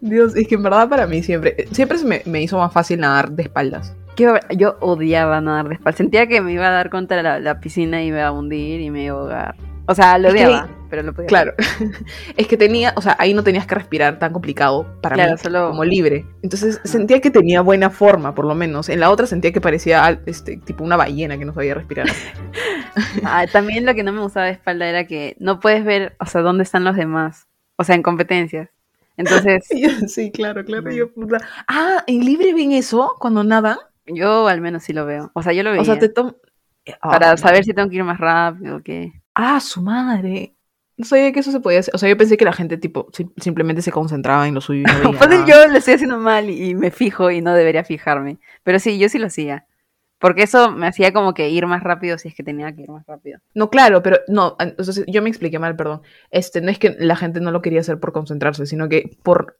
Dios, 0.00 0.36
es 0.36 0.48
que 0.48 0.56
en 0.56 0.62
verdad 0.62 0.88
para 0.88 1.06
mí 1.06 1.22
siempre, 1.22 1.66
siempre 1.72 1.98
se 1.98 2.06
me, 2.06 2.22
me 2.24 2.42
hizo 2.42 2.58
más 2.58 2.72
fácil 2.72 3.00
nadar 3.00 3.30
de 3.30 3.44
espaldas. 3.44 3.94
Yo, 4.16 4.34
yo 4.56 4.76
odiaba 4.80 5.40
nadar 5.40 5.68
de 5.68 5.74
espalda. 5.74 5.96
Sentía 5.96 6.26
que 6.26 6.40
me 6.40 6.52
iba 6.52 6.66
a 6.66 6.70
dar 6.70 6.90
contra 6.90 7.22
la, 7.22 7.38
la 7.38 7.60
piscina 7.60 8.02
y 8.02 8.10
me 8.10 8.18
iba 8.18 8.26
a 8.26 8.32
hundir 8.32 8.80
y 8.80 8.90
me 8.90 9.04
iba 9.04 9.16
a 9.16 9.20
ahogar. 9.20 9.56
O 9.88 9.94
sea, 9.94 10.18
lo 10.18 10.28
Es 10.28 10.34
que- 10.34 10.46
odiaba, 10.46 10.68
pero 10.90 11.02
lo 11.02 11.12
podía 11.14 11.28
Claro, 11.28 11.54
es 12.36 12.46
que 12.46 12.56
tenía, 12.56 12.92
o 12.96 13.02
sea, 13.02 13.16
ahí 13.18 13.34
no 13.34 13.42
tenías 13.44 13.66
que 13.66 13.74
respirar 13.74 14.18
tan 14.18 14.32
complicado 14.32 14.86
para 15.00 15.14
Claro, 15.14 15.32
mí, 15.32 15.38
solo- 15.38 15.68
como 15.70 15.84
libre. 15.84 16.24
Entonces 16.42 16.80
sentía 16.84 17.20
que 17.20 17.30
tenía 17.30 17.60
buena 17.60 17.90
forma, 17.90 18.34
por 18.34 18.44
lo 18.46 18.54
menos. 18.54 18.88
En 18.88 19.00
la 19.00 19.10
otra 19.10 19.26
sentía 19.26 19.52
que 19.52 19.60
parecía 19.60 20.20
este, 20.26 20.56
tipo 20.58 20.84
una 20.84 20.96
ballena 20.96 21.38
que 21.38 21.44
no 21.44 21.54
sabía 21.54 21.74
respirar. 21.74 22.06
Ah, 23.24 23.44
también 23.52 23.84
lo 23.84 23.94
que 23.94 24.02
no 24.02 24.10
me 24.12 24.22
gustaba 24.22 24.46
de 24.46 24.52
espalda 24.52 24.88
era 24.88 25.06
que 25.06 25.36
no 25.38 25.60
puedes 25.60 25.84
ver, 25.84 26.16
o 26.18 26.24
sea, 26.24 26.40
dónde 26.40 26.62
están 26.62 26.82
los 26.82 26.96
demás. 26.96 27.46
O 27.76 27.84
sea, 27.84 27.94
en 27.94 28.02
competencias. 28.02 28.70
Entonces, 29.18 29.68
sí, 30.08 30.30
claro, 30.30 30.64
claro. 30.64 30.90
Yo. 30.90 31.10
Ah, 31.68 32.04
¿en 32.06 32.24
libre 32.24 32.54
ven 32.54 32.72
eso 32.72 33.14
cuando 33.18 33.44
nadan? 33.44 33.76
yo 34.06 34.46
al 34.48 34.60
menos 34.60 34.84
sí 34.84 34.92
lo 34.92 35.04
veo. 35.04 35.30
O 35.34 35.42
sea, 35.42 35.52
yo 35.52 35.62
lo 35.62 35.70
veía. 35.70 35.82
O 35.82 35.84
sea, 35.84 35.98
te 35.98 36.08
toman... 36.08 36.36
para 37.02 37.36
saber 37.36 37.64
si 37.64 37.74
tengo 37.74 37.90
que 37.90 37.96
ir 37.96 38.04
más 38.04 38.18
rápido 38.18 38.76
o 38.76 38.80
qué. 38.80 39.12
Ah, 39.38 39.60
su 39.60 39.82
madre. 39.82 40.54
No 40.96 41.04
sabía 41.04 41.30
que 41.30 41.40
eso 41.40 41.52
se 41.52 41.60
podía 41.60 41.80
hacer. 41.80 41.94
O 41.94 41.98
sea, 41.98 42.08
yo 42.08 42.16
pensé 42.16 42.38
que 42.38 42.46
la 42.46 42.54
gente, 42.54 42.78
tipo, 42.78 43.08
sim- 43.12 43.30
simplemente 43.36 43.82
se 43.82 43.92
concentraba 43.92 44.48
en 44.48 44.54
lo 44.54 44.62
suyo 44.62 44.80
y 44.80 44.84
no 44.84 44.88
veía 45.12 45.20
nada. 45.26 45.46
yo 45.46 45.68
lo 45.68 45.76
estoy 45.76 45.94
haciendo 45.94 46.18
mal 46.18 46.48
y, 46.48 46.70
y 46.70 46.74
me 46.74 46.90
fijo 46.90 47.30
y 47.30 47.42
no 47.42 47.52
debería 47.52 47.84
fijarme. 47.84 48.38
Pero 48.62 48.78
sí, 48.78 48.98
yo 48.98 49.08
sí 49.10 49.18
lo 49.18 49.26
hacía. 49.26 49.66
Porque 50.18 50.44
eso 50.44 50.70
me 50.72 50.86
hacía 50.86 51.12
como 51.12 51.34
que 51.34 51.50
ir 51.50 51.66
más 51.66 51.82
rápido 51.82 52.16
si 52.16 52.28
es 52.28 52.34
que 52.34 52.42
tenía 52.42 52.74
que 52.74 52.80
ir 52.82 52.88
más 52.88 53.04
rápido. 53.06 53.40
No, 53.54 53.68
claro, 53.68 54.02
pero 54.02 54.20
no, 54.28 54.56
entonces 54.58 55.04
yo 55.06 55.20
me 55.20 55.28
expliqué 55.28 55.58
mal, 55.58 55.76
perdón. 55.76 56.00
Este, 56.30 56.62
no 56.62 56.70
es 56.70 56.78
que 56.78 56.96
la 56.98 57.16
gente 57.16 57.40
no 57.42 57.50
lo 57.50 57.60
quería 57.60 57.80
hacer 57.80 58.00
por 58.00 58.12
concentrarse, 58.12 58.64
sino 58.64 58.88
que 58.88 59.18
por 59.22 59.58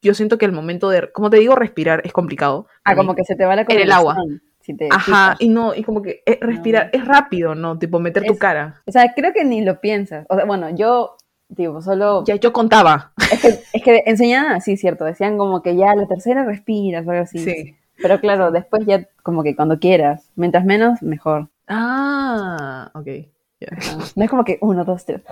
yo 0.00 0.14
siento 0.14 0.38
que 0.38 0.46
el 0.46 0.52
momento 0.52 0.88
de, 0.88 1.12
como 1.12 1.28
te 1.28 1.36
digo, 1.36 1.54
respirar 1.54 2.00
es 2.04 2.12
complicado. 2.12 2.66
Ah, 2.84 2.92
mí. 2.92 2.96
como 2.96 3.14
que 3.14 3.24
se 3.24 3.36
te 3.36 3.44
va 3.44 3.54
la 3.54 3.66
En 3.68 3.78
el 3.80 3.92
agua. 3.92 4.16
Coordinación, 4.62 4.64
Si 4.64 4.74
te 4.74 4.88
Ajá, 4.90 5.36
y 5.38 5.48
no, 5.48 5.74
y 5.74 5.82
como 5.82 6.02
que 6.02 6.22
respirar 6.40 6.90
es 6.92 7.04
rápido, 7.04 7.54
¿no? 7.54 7.78
Tipo 7.78 7.98
meter 7.98 8.24
tu 8.24 8.36
cara. 8.36 8.82
O 8.86 8.92
sea, 8.92 9.12
creo 9.14 9.32
que 9.32 9.44
ni 9.44 9.62
lo 9.62 9.80
piensas. 9.80 10.26
O 10.28 10.36
sea, 10.36 10.44
bueno, 10.44 10.70
yo, 10.70 11.16
tipo, 11.54 11.80
solo... 11.82 12.24
Ya 12.24 12.36
yo 12.36 12.52
contaba. 12.52 13.12
Es 13.30 13.40
que, 13.40 13.48
es 13.72 13.82
que 13.82 14.02
enseñaban 14.06 14.52
así, 14.52 14.76
¿cierto? 14.76 15.04
Decían 15.04 15.38
como 15.38 15.62
que 15.62 15.76
ya 15.76 15.94
la 15.94 16.06
tercera 16.06 16.44
respiras 16.44 17.06
o 17.06 17.10
algo 17.10 17.22
así. 17.22 17.38
Sí. 17.38 17.76
Pero 18.00 18.20
claro, 18.20 18.50
después 18.50 18.84
ya 18.86 19.06
como 19.22 19.42
que 19.42 19.54
cuando 19.54 19.78
quieras. 19.78 20.30
Mientras 20.34 20.64
menos, 20.64 21.02
mejor. 21.02 21.48
Ah, 21.68 22.90
ok. 22.94 23.08
Ajá. 23.70 23.98
No 24.16 24.24
es 24.24 24.30
como 24.30 24.44
que 24.44 24.58
uno, 24.60 24.84
dos, 24.84 25.04
tres. 25.04 25.22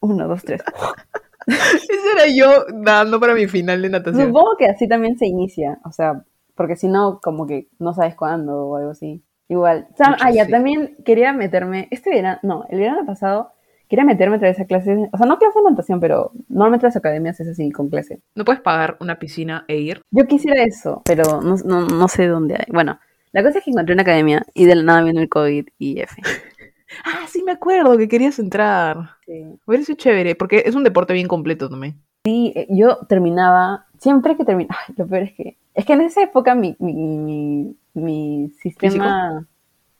Uno, 0.00 0.26
dos, 0.26 0.42
tres. 0.42 0.62
Ese 1.46 2.12
era 2.14 2.26
yo 2.34 2.66
dando 2.72 3.20
para 3.20 3.34
mi 3.34 3.46
final 3.46 3.80
de 3.80 3.90
natación. 3.90 4.26
Supongo 4.26 4.56
que 4.58 4.66
así 4.66 4.88
también 4.88 5.16
se 5.16 5.26
inicia. 5.26 5.78
O 5.84 5.92
sea, 5.92 6.24
porque 6.56 6.76
si 6.76 6.88
no, 6.88 7.20
como 7.22 7.46
que 7.46 7.68
no 7.78 7.94
sabes 7.94 8.14
cuándo 8.14 8.66
o 8.66 8.76
algo 8.76 8.90
así. 8.90 9.22
Igual. 9.48 9.86
Mucho, 9.90 10.16
ah, 10.20 10.30
ya, 10.30 10.46
sí. 10.46 10.50
también 10.50 10.96
quería 11.04 11.32
meterme. 11.32 11.88
Este 11.90 12.10
verano, 12.10 12.38
no, 12.42 12.64
el 12.68 12.80
verano 12.80 13.06
pasado 13.06 13.52
quería 13.88 14.04
meterme 14.04 14.36
otra 14.36 14.48
vez 14.48 14.58
a 14.58 14.64
clases. 14.64 15.08
O 15.12 15.16
sea, 15.16 15.26
no 15.26 15.38
clases 15.38 15.62
de 15.62 15.70
natación, 15.70 16.00
pero 16.00 16.32
normalmente 16.48 16.86
las 16.86 16.96
academias 16.96 17.38
es 17.38 17.48
así, 17.48 17.70
con 17.70 17.88
clase. 17.88 18.20
¿No 18.34 18.44
puedes 18.44 18.60
pagar 18.60 18.96
una 19.00 19.18
piscina 19.18 19.64
e 19.68 19.76
ir? 19.76 20.02
Yo 20.10 20.26
quisiera 20.26 20.62
eso, 20.64 21.02
pero 21.04 21.40
no, 21.40 21.56
no, 21.64 21.86
no 21.86 22.08
sé 22.08 22.26
dónde 22.26 22.56
hay. 22.56 22.66
Bueno, 22.72 22.98
la 23.32 23.42
cosa 23.42 23.58
es 23.58 23.64
que 23.64 23.70
encontré 23.70 23.92
una 23.92 24.02
academia 24.02 24.44
y 24.54 24.64
de 24.64 24.74
la 24.74 24.82
nada 24.82 25.02
vino 25.02 25.20
el 25.20 25.28
COVID 25.28 25.66
y 25.78 26.00
F. 26.00 26.22
Ah, 27.04 27.26
sí 27.28 27.42
me 27.42 27.50
acuerdo 27.50 27.98
que 27.98 28.08
querías 28.08 28.38
entrar. 28.38 28.96
Sí. 29.26 29.44
Hubiera 29.66 29.84
sido 29.84 29.98
chévere, 29.98 30.36
porque 30.36 30.62
es 30.66 30.76
un 30.76 30.84
deporte 30.84 31.12
bien 31.12 31.26
completo 31.26 31.68
también. 31.68 32.00
Y 32.24 32.52
eh, 32.54 32.66
yo 32.70 32.98
terminaba, 33.08 33.86
siempre 33.98 34.36
que 34.36 34.44
terminaba, 34.44 34.80
lo 34.96 35.06
peor 35.06 35.22
es 35.24 35.32
que, 35.34 35.58
es 35.76 35.84
que 35.84 35.92
en 35.92 36.00
esa 36.00 36.22
época 36.22 36.54
mi, 36.54 36.74
mi, 36.78 36.94
mi, 36.94 37.76
mi 37.94 38.50
sistema, 38.60 39.46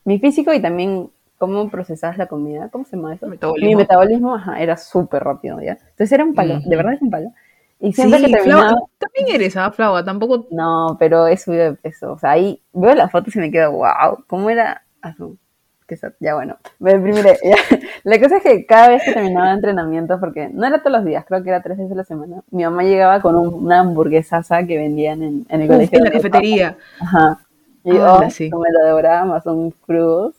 mi 0.04 0.18
físico 0.18 0.52
y 0.54 0.60
también 0.60 1.10
cómo 1.38 1.68
procesabas 1.70 2.16
la 2.16 2.28
comida, 2.28 2.70
¿cómo 2.70 2.84
se 2.84 2.96
llama 2.96 3.14
eso? 3.14 3.26
Metabolismo. 3.28 3.68
Mi 3.68 3.76
metabolismo 3.76 4.34
ajá, 4.34 4.58
era 4.60 4.76
súper 4.78 5.22
rápido, 5.22 5.60
¿ya? 5.60 5.72
Entonces 5.72 6.12
era 6.12 6.24
un 6.24 6.34
palo, 6.34 6.60
de 6.64 6.76
verdad 6.76 6.94
es 6.94 7.02
un 7.02 7.10
palo. 7.10 7.30
Y 7.78 7.92
siempre 7.92 8.20
que 8.20 8.26
Sí, 8.26 8.32
terminaba, 8.32 8.68
Flava, 8.68 8.80
también 8.98 9.36
eres, 9.36 9.56
¿ah? 9.58 9.70
Flava, 9.70 10.02
tampoco... 10.02 10.46
no, 10.50 10.96
pero 10.98 11.26
he 11.26 11.36
subido 11.36 11.64
de 11.64 11.74
peso, 11.74 12.12
o 12.14 12.18
sea, 12.18 12.30
ahí 12.30 12.62
veo 12.72 12.94
las 12.94 13.12
fotos 13.12 13.36
y 13.36 13.38
me 13.38 13.50
quedo, 13.50 13.72
wow, 13.72 14.24
¿cómo 14.26 14.48
era? 14.48 14.82
Azul. 15.02 15.38
Que 15.86 15.96
Ya 16.20 16.34
bueno, 16.34 16.56
me 16.80 16.94
deprimiré. 16.94 17.38
ya. 17.44 17.56
La 18.04 18.20
cosa 18.20 18.38
es 18.38 18.42
que 18.42 18.66
cada 18.66 18.88
vez 18.88 19.02
que 19.04 19.12
terminaba 19.12 19.52
entrenamiento, 19.52 20.18
porque 20.18 20.48
no 20.48 20.66
era 20.66 20.80
todos 20.80 20.92
los 20.98 21.04
días, 21.04 21.24
creo 21.26 21.42
que 21.42 21.50
era 21.50 21.62
tres 21.62 21.78
veces 21.78 21.92
a 21.92 21.96
la 21.96 22.04
semana, 22.04 22.42
mi 22.50 22.64
mamá 22.64 22.82
llegaba 22.82 23.20
con 23.20 23.36
un- 23.36 23.54
una 23.54 23.80
hamburguesaza 23.80 24.66
que 24.66 24.76
vendían 24.78 25.22
en, 25.22 25.46
en 25.48 25.62
el 25.62 25.68
colegio. 25.68 25.98
en 25.98 26.04
la 26.04 26.10
cafetería. 26.10 26.76
Ajá. 27.00 27.38
Y 27.84 27.94
yo, 27.94 28.16
Ala, 28.16 28.30
sí. 28.30 28.50
me 28.52 28.72
lo 28.72 28.84
devoraba 28.84 29.24
más 29.26 29.46
un 29.46 29.70
cruz. 29.70 30.34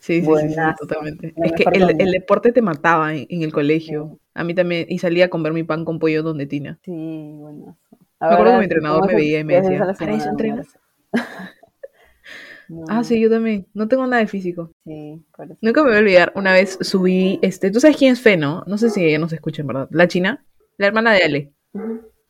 Sí, 0.00 0.14
sí, 0.14 0.20
sí, 0.20 0.20
sí, 0.20 0.26
Buenazo, 0.26 0.86
totalmente. 0.86 1.34
Es 1.36 1.52
que 1.52 1.64
el, 1.72 2.10
deporte 2.10 2.52
te 2.52 2.62
mataba 2.62 3.14
en, 3.14 3.26
en 3.28 3.42
el 3.42 3.52
colegio. 3.52 4.10
Sí. 4.12 4.18
A 4.34 4.44
mí 4.44 4.54
también. 4.54 4.86
Y 4.88 4.98
salía 4.98 5.26
a 5.26 5.28
comer 5.28 5.52
mi 5.52 5.64
pan 5.64 5.84
con 5.84 5.98
pollo 5.98 6.22
donde 6.22 6.46
Tina. 6.46 6.78
Sí, 6.84 7.32
buenazo. 7.34 7.76
Me 8.20 8.26
acuerdo 8.26 8.52
que 8.52 8.58
mi 8.58 8.64
entrenador 8.64 9.06
me 9.06 9.14
veía 9.14 9.40
y 9.40 9.44
me 9.44 9.60
decía, 9.60 9.94
¿para 9.98 10.12
eso 10.12 10.28
entrenas? 10.28 10.66
No. 12.68 12.84
Ah, 12.88 13.02
sí, 13.04 13.20
yo 13.20 13.30
también. 13.30 13.66
No 13.74 13.88
tengo 13.88 14.06
nada 14.06 14.20
de 14.20 14.28
físico. 14.28 14.70
Sí, 14.84 15.24
por 15.36 15.46
eso. 15.46 15.58
Nunca 15.62 15.82
me 15.82 15.88
voy 15.88 15.96
a 15.96 16.00
olvidar. 16.00 16.32
Una 16.34 16.52
vez 16.52 16.78
subí, 16.80 17.38
este, 17.42 17.70
¿tú 17.70 17.80
sabes 17.80 17.96
quién 17.96 18.12
es 18.12 18.20
Fe, 18.20 18.36
no? 18.36 18.64
No 18.66 18.78
sé 18.78 18.90
si 18.90 19.04
ella 19.04 19.18
nos 19.18 19.32
escucha, 19.32 19.62
en 19.62 19.68
verdad. 19.68 19.88
La 19.90 20.08
china, 20.08 20.44
la 20.76 20.86
hermana 20.86 21.12
de 21.12 21.22
Ale. 21.22 21.52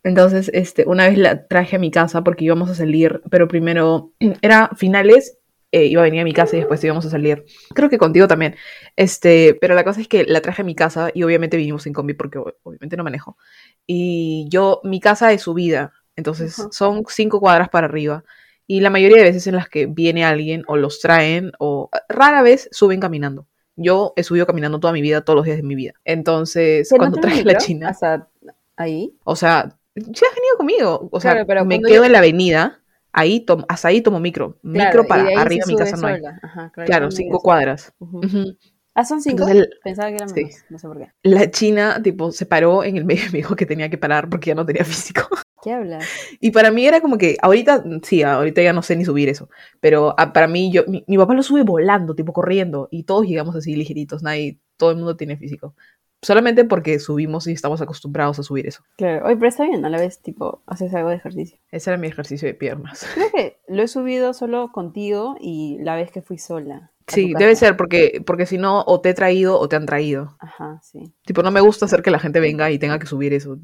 Entonces, 0.05 0.51
este, 0.55 0.87
una 0.87 1.09
vez 1.09 1.19
la 1.19 1.47
traje 1.47 1.77
a 1.77 1.79
mi 1.79 1.91
casa 1.91 2.23
porque 2.23 2.45
íbamos 2.45 2.71
a 2.71 2.75
salir, 2.75 3.21
pero 3.31 3.49
primero 3.49 4.13
era 4.43 4.71
finales, 4.77 5.39
eh, 5.71 5.85
iba 5.85 6.01
a 6.01 6.05
venir 6.05 6.23
a 6.23 6.25
mi 6.25 6.33
casa 6.33 6.57
y 6.57 6.61
después 6.61 6.83
íbamos 6.83 7.05
a 7.05 7.11
salir. 7.11 7.45
Creo 7.75 7.91
que 7.91 7.99
contigo 7.99 8.29
también. 8.29 8.57
Este, 8.97 9.55
pero 9.61 9.75
la 9.75 9.85
cosa 9.85 10.01
es 10.01 10.09
que 10.09 10.25
la 10.25 10.41
traje 10.41 10.63
a 10.63 10.65
mi 10.65 10.75
casa 10.75 11.11
y 11.13 11.25
obviamente 11.25 11.57
vinimos 11.57 11.87
en 11.87 11.93
combi 11.93 12.15
porque 12.15 12.39
obviamente 12.39 12.97
no 12.97 13.05
manejo. 13.05 13.37
Y 13.87 14.47
yo, 14.51 14.81
mi 14.85 15.01
casa 15.01 15.33
es 15.33 15.43
subida, 15.43 15.93
entonces 16.17 16.57
son 16.71 17.05
cinco 17.09 17.41
cuadras 17.41 17.69
para 17.69 17.87
arriba. 17.87 18.25
Y 18.71 18.81
la 18.81 18.91
mayoría 18.91 19.17
de 19.17 19.25
veces 19.25 19.47
en 19.49 19.57
las 19.57 19.69
que 19.69 19.87
viene 19.87 20.25
alguien 20.25 20.63
o 20.69 20.77
los 20.77 21.01
traen 21.01 21.51
o 21.59 21.89
rara 22.09 22.43
vez 22.43 22.69
suben 22.71 23.01
caminando. 23.01 23.47
Yo 23.77 24.13
he 24.15 24.23
subido 24.23 24.47
caminando 24.47 24.79
toda 24.79 24.93
mi 24.93 25.01
vida, 25.01 25.23
todos 25.23 25.37
los 25.39 25.45
días 25.47 25.57
de 25.57 25.63
mi 25.63 25.75
vida. 25.75 25.95
Entonces, 26.05 26.89
¿Que 26.91 26.95
no 26.97 26.99
cuando 27.01 27.17
tiene 27.17 27.29
traje 27.43 27.45
la 27.45 27.59
china, 27.59 27.95
sea, 27.95 28.29
ahí. 28.77 29.15
o 29.25 29.35
sea, 29.37 29.75
sí 29.97 30.03
has 30.03 30.35
venido 30.37 30.57
conmigo. 30.59 31.09
O 31.11 31.19
sea, 31.21 31.33
Claro, 31.33 31.47
pero 31.47 31.65
me 31.65 31.81
quedo 31.81 31.97
yo- 31.97 32.05
en 32.05 32.13
la 32.13 32.19
avenida, 32.19 32.81
ahí 33.13 33.41
tomo, 33.41 33.65
hasta 33.69 33.89
ahí 33.89 34.03
tomo 34.03 34.21
micro. 34.21 34.59
Claro, 34.63 35.03
micro 35.03 35.07
para 35.09 35.25
de 35.25 35.35
arriba 35.35 35.65
se 35.65 35.73
mi 35.73 35.79
casa 35.79 35.97
sube 35.97 36.03
no 36.03 36.09
hay. 36.15 36.21
sola. 36.21 36.41
Ajá, 36.43 36.71
claro, 36.75 36.87
Claro, 36.87 37.11
cinco 37.11 37.41
cuadras. 37.41 37.93
Ujú. 38.01 38.19
Ujú. 38.19 38.57
Ah, 38.95 39.05
son 39.05 39.23
cinco. 39.23 39.49
Entonces, 39.49 39.69
Pensaba 39.83 40.09
que 40.11 40.17
eran 40.17 40.29
sí. 40.29 40.35
menos, 40.45 40.57
no 40.69 40.79
sé 40.79 40.89
por 40.89 40.99
qué. 40.99 41.13
la 41.23 41.51
china, 41.51 42.03
tipo, 42.03 42.33
se 42.33 42.45
paró 42.47 42.85
en 42.85 42.97
el 42.97 43.05
medio 43.07 43.23
y 43.29 43.31
me 43.33 43.39
dijo 43.39 43.57
que 43.57 43.65
tenía 43.65 43.89
que 43.89 43.97
parar 43.97 44.29
porque 44.29 44.49
ya 44.49 44.55
no 44.57 44.67
tenía 44.67 44.85
físico. 44.85 45.23
¿Qué 45.63 45.73
hablas? 45.73 46.05
Y 46.41 46.51
para 46.51 46.71
mí 46.71 46.87
era 46.87 47.01
como 47.01 47.19
que, 47.19 47.37
ahorita, 47.43 47.85
sí, 48.03 48.23
ahorita 48.23 48.63
ya 48.63 48.73
no 48.73 48.83
sé 48.83 48.97
ni 48.97 49.05
subir 49.05 49.29
eso, 49.29 49.49
pero 49.81 50.15
ah, 50.19 50.33
para 50.33 50.47
mí, 50.47 50.71
yo, 50.73 50.85
mi, 50.87 51.05
mi 51.07 51.17
papá 51.17 51.35
lo 51.35 51.43
sube 51.43 51.63
volando, 51.63 52.15
tipo 52.15 52.33
corriendo, 52.33 52.89
y 52.91 53.05
todos 53.05 53.27
llegamos 53.27 53.57
así 53.57 53.75
ligeritos, 53.75 54.23
nadie, 54.23 54.59
todo 54.77 54.91
el 54.91 54.97
mundo 54.97 55.17
tiene 55.17 55.37
físico. 55.37 55.75
Solamente 56.21 56.65
porque 56.65 56.99
subimos 56.99 57.47
y 57.47 57.53
estamos 57.53 57.81
acostumbrados 57.81 58.41
a 58.41 58.43
subir 58.43 58.67
eso. 58.67 58.83
Claro, 58.97 59.25
oye, 59.27 59.37
pero 59.37 59.49
está 59.49 59.65
bien, 59.65 59.85
a 59.85 59.89
la 59.89 59.99
vez, 59.99 60.21
tipo, 60.21 60.63
haces 60.67 60.93
algo 60.93 61.11
de 61.11 61.17
ejercicio. 61.17 61.59
Ese 61.71 61.91
era 61.91 61.97
mi 61.97 62.09
ejercicio 62.09 62.49
de 62.49 62.55
piernas. 62.55 63.07
Creo 63.15 63.31
que 63.31 63.61
lo 63.69 63.83
he 63.83 63.89
subido 63.89 64.35
solo 64.35 64.73
contigo 64.73 65.37
y 65.41 65.79
la 65.81 65.95
vez 65.95 66.11
que 66.11 66.21
fui 66.21 66.39
sola. 66.39 66.91
Sí, 67.07 67.33
debe 67.39 67.55
ser, 67.55 67.77
porque, 67.77 68.23
porque 68.27 68.47
si 68.47 68.59
no, 68.59 68.83
o 68.87 69.01
te 69.01 69.11
he 69.11 69.15
traído 69.15 69.59
o 69.59 69.69
te 69.69 69.77
han 69.77 69.87
traído. 69.87 70.37
Ajá, 70.41 70.81
sí. 70.83 71.15
Tipo, 71.25 71.43
no 71.43 71.51
me 71.53 71.61
gusta 71.61 71.87
hacer 71.87 72.03
que 72.03 72.11
la 72.11 72.19
gente 72.19 72.41
venga 72.41 72.71
y 72.71 72.79
tenga 72.79 72.99
que 72.99 73.07
subir 73.07 73.33
eso. 73.33 73.59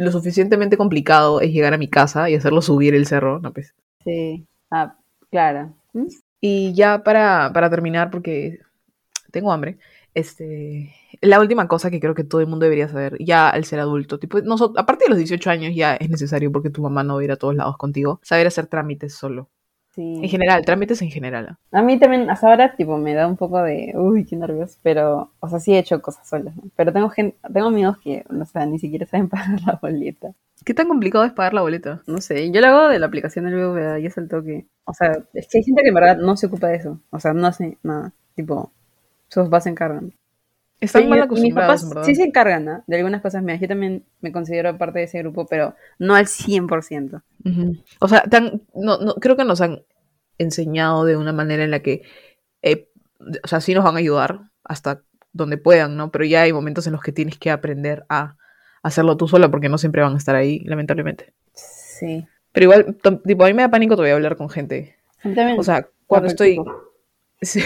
Lo 0.00 0.10
suficientemente 0.10 0.78
complicado 0.78 1.42
es 1.42 1.52
llegar 1.52 1.74
a 1.74 1.78
mi 1.78 1.86
casa 1.86 2.30
y 2.30 2.34
hacerlo 2.34 2.62
subir 2.62 2.94
el 2.94 3.04
cerro, 3.04 3.38
no 3.38 3.52
pues. 3.52 3.74
Sí. 4.02 4.46
Ah, 4.70 4.96
claro. 5.30 5.74
¿Mm? 5.92 6.06
Y 6.40 6.72
ya 6.72 7.04
para, 7.04 7.50
para 7.52 7.68
terminar, 7.68 8.10
porque 8.10 8.60
tengo 9.30 9.52
hambre, 9.52 9.78
este, 10.14 10.94
la 11.20 11.38
última 11.38 11.68
cosa 11.68 11.90
que 11.90 12.00
creo 12.00 12.14
que 12.14 12.24
todo 12.24 12.40
el 12.40 12.46
mundo 12.46 12.64
debería 12.64 12.88
saber, 12.88 13.18
ya 13.20 13.50
al 13.50 13.66
ser 13.66 13.78
adulto, 13.78 14.18
tipo, 14.18 14.40
nosotros, 14.40 14.82
aparte 14.82 15.04
de 15.04 15.10
los 15.10 15.18
18 15.18 15.50
años 15.50 15.74
ya 15.76 15.96
es 15.96 16.08
necesario 16.08 16.50
porque 16.50 16.70
tu 16.70 16.80
mamá 16.80 17.04
no 17.04 17.16
va 17.16 17.20
a 17.20 17.24
ir 17.24 17.32
a 17.32 17.36
todos 17.36 17.54
lados 17.54 17.76
contigo, 17.76 18.20
saber 18.22 18.46
hacer 18.46 18.68
trámites 18.68 19.12
solo. 19.12 19.50
En 19.96 20.28
general, 20.28 20.64
trámites 20.64 21.02
en 21.02 21.10
general. 21.10 21.56
A 21.72 21.82
mí 21.82 21.98
también, 21.98 22.30
hasta 22.30 22.48
ahora, 22.48 22.76
tipo, 22.76 22.96
me 22.96 23.14
da 23.14 23.26
un 23.26 23.36
poco 23.36 23.62
de, 23.62 23.92
uy, 23.96 24.24
qué 24.24 24.36
nervios, 24.36 24.78
pero, 24.82 25.32
o 25.40 25.48
sea, 25.48 25.58
sí 25.58 25.74
he 25.74 25.78
hecho 25.78 26.00
cosas 26.00 26.28
solas, 26.28 26.54
Pero 26.76 26.92
tengo 26.92 27.10
gente, 27.10 27.36
tengo 27.52 27.68
amigos 27.68 27.98
que, 27.98 28.24
o 28.28 28.44
sea, 28.44 28.66
ni 28.66 28.78
siquiera 28.78 29.06
saben 29.06 29.28
pagar 29.28 29.60
la 29.66 29.78
boleta. 29.80 30.32
¿Qué 30.64 30.74
tan 30.74 30.88
complicado 30.88 31.24
es 31.24 31.32
pagar 31.32 31.54
la 31.54 31.62
boleta? 31.62 32.02
No 32.06 32.20
sé, 32.20 32.50
yo 32.50 32.60
lo 32.60 32.66
hago 32.68 32.88
de 32.88 32.98
la 32.98 33.06
aplicación 33.06 33.46
del 33.46 33.54
BBVA 33.54 33.98
y 33.98 34.06
es 34.06 34.16
el 34.18 34.28
toque. 34.28 34.66
O 34.84 34.92
sea, 34.92 35.12
es 35.34 35.48
que 35.48 35.58
hay 35.58 35.64
gente 35.64 35.82
que 35.82 35.88
en 35.88 35.94
verdad 35.94 36.18
no 36.18 36.36
se 36.36 36.46
ocupa 36.46 36.68
de 36.68 36.76
eso. 36.76 37.00
O 37.10 37.18
sea, 37.18 37.32
no 37.32 37.46
hace 37.46 37.78
nada. 37.82 38.12
Tipo, 38.34 38.70
sus 39.28 39.44
papás 39.44 39.64
se 39.64 39.70
encargan. 39.70 40.12
Están 40.80 41.08
mal 41.10 41.22
acostumbrados, 41.22 41.84
mis 41.84 41.92
papás 41.92 42.06
sí 42.06 42.14
se 42.14 42.24
encargan 42.24 42.64
¿no? 42.64 42.84
de 42.86 42.96
algunas 42.96 43.20
cosas 43.20 43.42
mías. 43.42 43.60
Yo 43.60 43.68
también 43.68 44.04
me 44.22 44.32
considero 44.32 44.76
parte 44.78 45.00
de 45.00 45.04
ese 45.04 45.18
grupo, 45.18 45.46
pero 45.46 45.74
no 45.98 46.14
al 46.14 46.26
100%. 46.26 47.22
O 47.98 48.08
sea, 48.08 48.24
no, 48.74 48.98
no, 48.98 49.14
creo 49.16 49.36
que 49.36 49.44
nos 49.44 49.60
han 49.60 49.82
enseñado 50.38 51.04
de 51.04 51.18
una 51.18 51.32
manera 51.32 51.64
en 51.64 51.70
la 51.70 51.80
que, 51.80 52.02
eh, 52.62 52.88
o 53.42 53.46
sea, 53.46 53.60
sí 53.60 53.74
nos 53.74 53.84
van 53.84 53.96
a 53.96 53.98
ayudar 53.98 54.50
hasta 54.64 55.02
donde 55.32 55.58
puedan, 55.58 55.96
¿no? 55.96 56.10
Pero 56.10 56.24
ya 56.24 56.42
hay 56.42 56.52
momentos 56.52 56.86
en 56.86 56.92
los 56.92 57.02
que 57.02 57.12
tienes 57.12 57.38
que 57.38 57.50
aprender 57.50 58.06
a 58.08 58.36
hacerlo 58.82 59.18
tú 59.18 59.28
sola 59.28 59.50
porque 59.50 59.68
no 59.68 59.76
siempre 59.76 60.00
van 60.02 60.14
a 60.14 60.18
estar 60.18 60.34
ahí, 60.34 60.60
lamentablemente. 60.60 61.34
Sí. 61.52 62.26
Pero 62.52 62.64
igual, 62.64 62.96
tipo, 63.26 63.44
a 63.44 63.48
mí 63.48 63.54
me 63.54 63.62
da 63.62 63.70
pánico 63.70 63.96
todavía 63.96 64.14
hablar 64.14 64.36
con 64.36 64.48
gente. 64.48 64.96
O 65.58 65.62
sea, 65.62 65.88
cuando 66.06 66.28
estoy... 66.28 66.58
Sí. 67.42 67.62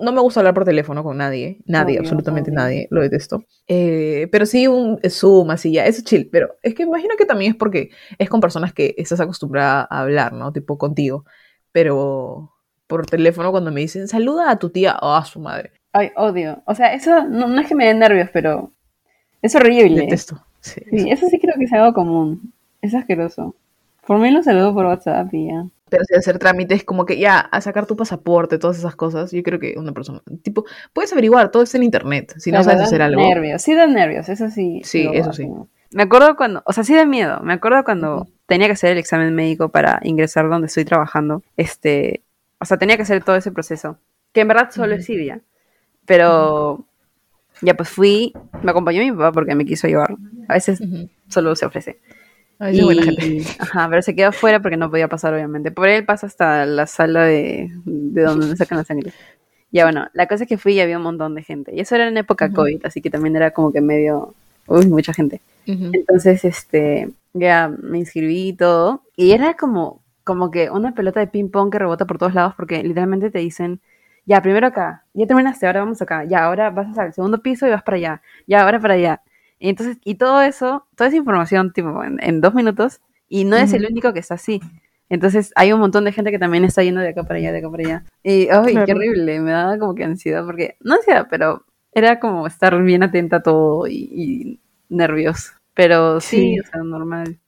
No 0.00 0.12
me 0.12 0.20
gusta 0.20 0.40
hablar 0.40 0.54
por 0.54 0.64
teléfono 0.64 1.02
con 1.02 1.16
nadie, 1.16 1.58
nadie, 1.66 1.98
absolutamente 1.98 2.50
nadie, 2.50 2.88
lo 2.90 3.00
detesto. 3.00 3.44
Eh, 3.68 4.28
pero 4.32 4.46
sí 4.46 4.66
un 4.66 4.98
Zoom, 5.08 5.50
así 5.50 5.72
ya, 5.72 5.86
es 5.86 6.02
chill. 6.04 6.28
Pero 6.30 6.56
es 6.62 6.74
que 6.74 6.84
imagino 6.84 7.14
que 7.16 7.26
también 7.26 7.52
es 7.52 7.56
porque 7.56 7.90
es 8.18 8.28
con 8.28 8.40
personas 8.40 8.72
que 8.72 8.94
estás 8.98 9.20
acostumbrada 9.20 9.86
a 9.90 10.00
hablar, 10.00 10.32
¿no? 10.32 10.52
Tipo 10.52 10.78
contigo. 10.78 11.24
Pero 11.72 12.52
por 12.86 13.06
teléfono 13.06 13.50
cuando 13.50 13.72
me 13.72 13.80
dicen 13.80 14.08
saluda 14.08 14.50
a 14.50 14.58
tu 14.58 14.70
tía 14.70 14.98
o 15.00 15.14
a 15.14 15.24
su 15.24 15.40
madre. 15.40 15.72
Ay, 15.92 16.10
odio. 16.16 16.62
O 16.66 16.74
sea, 16.74 16.94
eso 16.94 17.24
no, 17.28 17.60
es 17.60 17.66
que 17.66 17.74
me 17.74 17.86
den 17.86 17.98
nervios, 17.98 18.30
pero 18.32 18.70
es 19.42 19.54
horrible. 19.54 20.02
Detesto. 20.02 20.44
Sí, 20.60 20.80
eso 21.10 21.26
sí 21.28 21.38
creo 21.38 21.54
que 21.58 21.64
es 21.64 21.72
algo 21.72 21.92
común. 21.92 22.52
Es 22.80 22.94
asqueroso. 22.94 23.54
Por 24.06 24.18
mí 24.18 24.30
lo 24.30 24.42
saludo 24.42 24.74
por 24.74 24.86
WhatsApp 24.86 25.32
y 25.32 25.48
ya. 25.48 25.66
Pero 25.92 26.04
si 26.06 26.14
hacer 26.14 26.38
trámites 26.38 26.84
como 26.84 27.04
que 27.04 27.18
ya, 27.18 27.38
a 27.38 27.60
sacar 27.60 27.84
tu 27.84 27.96
pasaporte, 27.96 28.58
todas 28.58 28.78
esas 28.78 28.96
cosas, 28.96 29.30
yo 29.30 29.42
creo 29.42 29.60
que 29.60 29.74
una 29.76 29.92
persona, 29.92 30.22
tipo, 30.40 30.64
puedes 30.94 31.12
averiguar, 31.12 31.50
todo 31.50 31.64
está 31.64 31.76
en 31.76 31.82
internet, 31.82 32.32
si 32.38 32.50
no 32.50 32.64
sabes 32.64 32.80
hacer 32.80 33.02
algo. 33.02 33.20
Nervios, 33.20 33.60
sí 33.60 33.74
da 33.74 33.86
nervios, 33.86 34.26
eso 34.30 34.48
sí. 34.48 34.80
Sí, 34.84 35.06
eso 35.12 35.34
sí. 35.34 35.46
Me 35.90 36.04
acuerdo 36.04 36.34
cuando, 36.34 36.62
o 36.64 36.72
sea, 36.72 36.82
sí 36.82 36.94
da 36.94 37.04
miedo, 37.04 37.40
me 37.42 37.52
acuerdo 37.52 37.84
cuando 37.84 38.26
tenía 38.46 38.68
que 38.68 38.72
hacer 38.72 38.92
el 38.92 38.98
examen 38.98 39.34
médico 39.34 39.68
para 39.68 40.00
ingresar 40.02 40.48
donde 40.48 40.68
estoy 40.68 40.86
trabajando, 40.86 41.42
este, 41.58 42.22
o 42.58 42.64
sea, 42.64 42.78
tenía 42.78 42.96
que 42.96 43.02
hacer 43.02 43.22
todo 43.22 43.36
ese 43.36 43.52
proceso, 43.52 43.98
que 44.32 44.40
en 44.40 44.48
verdad 44.48 44.70
solo 44.70 44.94
es 44.94 45.04
Siria, 45.04 45.42
pero 46.06 46.86
ya 47.60 47.74
pues 47.74 47.90
fui, 47.90 48.32
me 48.62 48.70
acompañó 48.70 49.02
mi 49.02 49.12
papá 49.12 49.32
porque 49.32 49.54
me 49.54 49.66
quiso 49.66 49.88
llevar, 49.88 50.16
a 50.48 50.54
veces 50.54 50.82
solo 51.28 51.54
se 51.54 51.66
ofrece 51.66 52.00
buena 52.82 53.02
gente. 53.02 53.44
Ajá, 53.58 53.88
pero 53.88 54.02
se 54.02 54.14
quedó 54.14 54.28
afuera 54.28 54.60
porque 54.60 54.76
no 54.76 54.90
podía 54.90 55.08
pasar, 55.08 55.34
obviamente. 55.34 55.70
Por 55.70 55.88
él 55.88 56.04
pasa 56.04 56.26
hasta 56.26 56.64
la 56.66 56.86
sala 56.86 57.24
de, 57.24 57.70
de 57.84 58.22
donde 58.22 58.46
me 58.46 58.56
sacan 58.56 58.78
la 58.78 58.84
sangre. 58.84 59.12
Ya 59.70 59.84
bueno, 59.84 60.08
la 60.12 60.26
cosa 60.26 60.44
es 60.44 60.48
que 60.48 60.58
fui 60.58 60.74
y 60.74 60.80
había 60.80 60.98
un 60.98 61.02
montón 61.02 61.34
de 61.34 61.42
gente. 61.42 61.74
Y 61.74 61.80
eso 61.80 61.94
era 61.94 62.08
en 62.08 62.16
época 62.16 62.52
COVID, 62.52 62.84
así 62.84 63.00
que 63.00 63.10
también 63.10 63.36
era 63.36 63.52
como 63.52 63.72
que 63.72 63.80
medio. 63.80 64.34
Uy, 64.66 64.86
mucha 64.86 65.12
gente. 65.12 65.40
Entonces, 65.66 66.44
este. 66.44 67.10
Ya 67.34 67.68
me 67.68 67.98
inscribí 67.98 68.48
y 68.48 68.52
todo. 68.52 69.02
Y 69.16 69.32
era 69.32 69.54
como, 69.54 70.02
como 70.24 70.50
que 70.50 70.70
una 70.70 70.94
pelota 70.94 71.20
de 71.20 71.26
ping-pong 71.26 71.72
que 71.72 71.78
rebota 71.78 72.06
por 72.06 72.18
todos 72.18 72.34
lados 72.34 72.54
porque 72.56 72.82
literalmente 72.82 73.30
te 73.30 73.38
dicen. 73.38 73.80
Ya, 74.24 74.40
primero 74.40 74.68
acá, 74.68 75.04
ya 75.14 75.26
terminaste, 75.26 75.66
ahora 75.66 75.80
vamos 75.80 76.00
acá, 76.00 76.24
ya, 76.24 76.44
ahora 76.44 76.70
vas 76.70 76.96
al 76.96 77.12
segundo 77.12 77.42
piso 77.42 77.66
y 77.66 77.70
vas 77.70 77.82
para 77.82 77.96
allá, 77.96 78.22
ya, 78.46 78.62
ahora 78.62 78.78
para 78.78 78.94
allá. 78.94 79.20
Y 79.62 79.68
entonces, 79.68 79.98
y 80.04 80.16
todo 80.16 80.42
eso, 80.42 80.88
toda 80.96 81.06
esa 81.06 81.16
información, 81.16 81.72
tipo, 81.72 82.02
en, 82.02 82.40
dos 82.40 82.52
minutos, 82.52 83.00
y 83.28 83.44
no 83.44 83.56
es 83.56 83.72
el 83.72 83.86
único 83.86 84.12
que 84.12 84.18
está 84.18 84.34
así. 84.34 84.60
Entonces, 85.08 85.52
hay 85.54 85.72
un 85.72 85.78
montón 85.78 86.04
de 86.04 86.10
gente 86.10 86.32
que 86.32 86.38
también 86.40 86.64
está 86.64 86.82
yendo 86.82 87.00
de 87.00 87.10
acá 87.10 87.22
para 87.22 87.36
allá, 87.36 87.52
de 87.52 87.58
acá 87.58 87.70
para 87.70 87.82
allá. 87.84 88.04
Y, 88.24 88.48
ay, 88.48 88.76
qué 88.84 88.92
horrible, 88.92 89.38
me 89.38 89.52
daba 89.52 89.78
como 89.78 89.94
que 89.94 90.02
ansiedad, 90.02 90.44
porque, 90.44 90.76
no 90.80 90.94
ansiedad, 90.94 91.28
pero 91.30 91.64
era 91.92 92.18
como 92.18 92.44
estar 92.48 92.82
bien 92.82 93.04
atenta 93.04 93.36
a 93.36 93.42
todo 93.44 93.86
y, 93.86 94.58
nervios. 94.88 95.52
Pero 95.74 96.20
sí, 96.20 96.58
o 96.58 96.64
sea, 96.68 96.82
normal. 96.82 97.38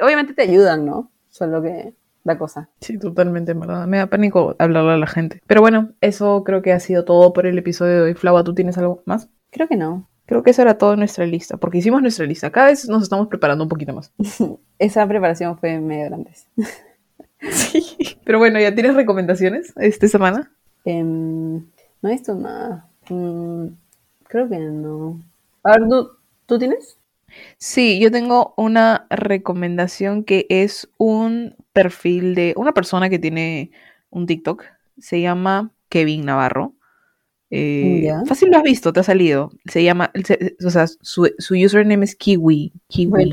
Obviamente 0.00 0.32
te 0.32 0.42
ayudan, 0.42 0.86
¿no? 0.86 1.10
Solo 1.28 1.60
que 1.60 1.92
da 2.22 2.38
cosa. 2.38 2.68
Sí, 2.82 3.00
totalmente, 3.00 3.50
en 3.50 3.58
verdad. 3.58 3.88
Me 3.88 3.98
da 3.98 4.06
pánico 4.06 4.54
hablarle 4.60 4.92
a 4.92 4.96
la 4.96 5.08
gente. 5.08 5.40
Pero 5.48 5.60
bueno, 5.60 5.90
eso 6.00 6.44
creo 6.44 6.62
que 6.62 6.72
ha 6.72 6.78
sido 6.78 7.04
todo 7.04 7.32
por 7.32 7.46
el 7.46 7.58
episodio 7.58 7.96
de 7.96 8.02
hoy. 8.02 8.14
Flava, 8.14 8.44
¿tú 8.44 8.54
tienes 8.54 8.78
algo 8.78 9.02
más? 9.06 9.28
Creo 9.50 9.66
que 9.66 9.76
no. 9.76 10.08
Creo 10.26 10.42
que 10.42 10.50
eso 10.50 10.62
era 10.62 10.78
todo 10.78 10.94
en 10.94 11.00
nuestra 11.00 11.26
lista, 11.26 11.56
porque 11.58 11.78
hicimos 11.78 12.00
nuestra 12.00 12.24
lista. 12.24 12.50
Cada 12.50 12.68
vez 12.68 12.88
nos 12.88 13.02
estamos 13.02 13.28
preparando 13.28 13.64
un 13.64 13.68
poquito 13.68 13.92
más. 13.92 14.12
Esa 14.78 15.06
preparación 15.06 15.58
fue 15.58 15.78
medio 15.78 16.14
antes. 16.14 16.46
sí, 17.50 18.16
pero 18.24 18.38
bueno, 18.38 18.58
¿ya 18.58 18.74
tienes 18.74 18.94
recomendaciones 18.94 19.72
esta 19.76 20.08
semana? 20.08 20.50
Em, 20.84 21.56
no 22.00 22.08
he 22.08 22.12
visto 22.12 22.34
nada. 22.34 22.88
Mm, 23.08 23.66
creo 24.28 24.48
que 24.48 24.58
no. 24.58 25.20
A 25.62 25.72
ver, 25.72 25.88
¿tú, 26.46 26.58
tienes? 26.58 26.98
Sí, 27.58 27.98
yo 28.00 28.10
tengo 28.10 28.54
una 28.56 29.06
recomendación 29.10 30.24
que 30.24 30.46
es 30.48 30.88
un 30.98 31.56
perfil 31.72 32.34
de 32.34 32.54
una 32.56 32.72
persona 32.72 33.10
que 33.10 33.18
tiene 33.18 33.72
un 34.10 34.26
TikTok. 34.26 34.64
Se 34.98 35.20
llama 35.20 35.70
Kevin 35.88 36.24
Navarro. 36.24 36.74
Eh, 37.50 38.10
fácil 38.26 38.50
lo 38.50 38.56
has 38.56 38.62
visto, 38.62 38.92
te 38.92 39.00
ha 39.00 39.04
salido. 39.04 39.52
Se 39.66 39.82
llama, 39.82 40.12
o 40.64 40.70
sea, 40.70 40.86
su, 40.86 41.30
su, 41.38 41.54
username 41.54 42.04
es 42.04 42.16
Kiwi. 42.16 42.72
Kiwi. 42.88 43.30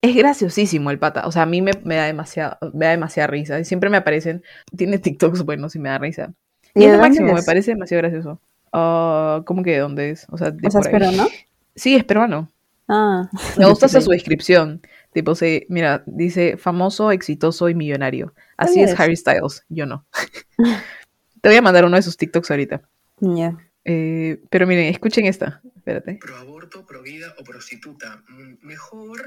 Es 0.00 0.14
graciosísimo 0.14 0.90
el 0.90 0.98
pata. 0.98 1.26
O 1.26 1.32
sea, 1.32 1.42
a 1.42 1.46
mí 1.46 1.60
me, 1.60 1.72
da 1.72 2.04
demasiada, 2.04 2.58
me 2.72 2.86
da 2.86 2.92
demasiada 2.92 3.26
risa. 3.26 3.62
Siempre 3.64 3.90
me 3.90 3.96
aparecen. 3.96 4.44
Tiene 4.76 4.98
TikToks 4.98 5.44
buenos 5.44 5.74
y 5.74 5.80
me 5.80 5.88
da 5.88 5.98
risa. 5.98 6.32
Y 6.74 6.84
es 6.84 6.98
máximo, 6.98 7.32
me 7.32 7.42
parece 7.42 7.72
demasiado 7.72 8.02
gracioso. 8.02 8.40
Uh, 8.72 9.42
¿Cómo 9.44 9.62
que 9.62 9.72
de 9.72 9.78
dónde 9.78 10.10
es? 10.10 10.26
O 10.30 10.38
sea, 10.38 10.50
de 10.50 10.68
¿Es 10.68 10.88
peruano? 10.88 11.26
Sí, 11.74 11.96
es 11.96 12.04
peruano. 12.04 12.52
Ah. 12.86 13.28
Me 13.56 13.66
gusta 13.66 13.88
su 13.88 14.10
descripción. 14.10 14.80
Tipo, 15.12 15.34
se, 15.34 15.66
mira, 15.68 16.04
dice 16.06 16.56
famoso, 16.56 17.10
exitoso 17.10 17.68
y 17.68 17.74
millonario. 17.74 18.34
Así 18.56 18.80
es 18.80 18.98
Harry 19.00 19.16
Styles. 19.16 19.64
Yo 19.68 19.86
no. 19.86 20.06
Te 21.40 21.48
voy 21.48 21.56
a 21.56 21.62
mandar 21.62 21.84
uno 21.84 21.96
de 21.96 22.02
sus 22.02 22.16
TikToks 22.16 22.50
ahorita. 22.50 22.82
Ya. 23.20 23.56
Eh, 23.84 24.42
pero 24.50 24.66
miren, 24.66 24.86
escuchen 24.86 25.26
esta. 25.26 25.62
Espérate. 25.76 26.18
Pro 26.20 26.36
aborto, 26.36 26.84
pro 26.86 27.02
vida 27.02 27.34
o 27.38 27.44
prostituta. 27.44 28.22
Mm, 28.28 28.66
mejor. 28.66 29.22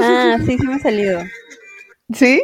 Ah, 0.00 0.38
sí, 0.44 0.58
sí 0.58 0.66
me 0.66 0.74
ha 0.74 0.78
salido. 0.78 1.20
¿Sí? 2.12 2.42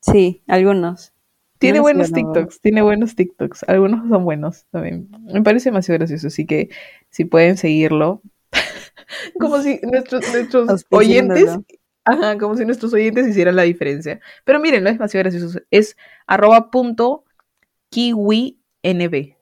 Sí, 0.00 0.42
algunos. 0.46 1.12
Tiene 1.58 1.80
buenos 1.80 2.10
TikToks, 2.12 2.60
tiene 2.62 2.80
buenos 2.80 3.14
TikToks. 3.14 3.64
Algunos 3.68 4.08
son 4.08 4.24
buenos 4.24 4.64
también. 4.70 5.10
Me 5.32 5.42
parece 5.42 5.68
demasiado 5.68 5.98
gracioso, 5.98 6.28
así 6.28 6.46
que 6.46 6.70
si 7.10 7.26
pueden 7.26 7.58
seguirlo. 7.58 8.22
como 9.38 9.62
si 9.62 9.78
nuestros, 9.82 10.26
nuestros 10.32 10.86
oyentes. 10.90 11.58
Ajá, 12.04 12.38
como 12.38 12.56
si 12.56 12.64
nuestros 12.64 12.94
oyentes 12.94 13.28
hicieran 13.28 13.56
la 13.56 13.62
diferencia. 13.62 14.20
Pero 14.44 14.58
miren, 14.58 14.82
no 14.82 14.88
es 14.88 14.96
demasiado 14.96 15.24
gracioso. 15.24 15.60
Es 15.70 15.98
arroba 16.26 16.70
punto 16.70 17.24
KiwiNB. 17.90 19.34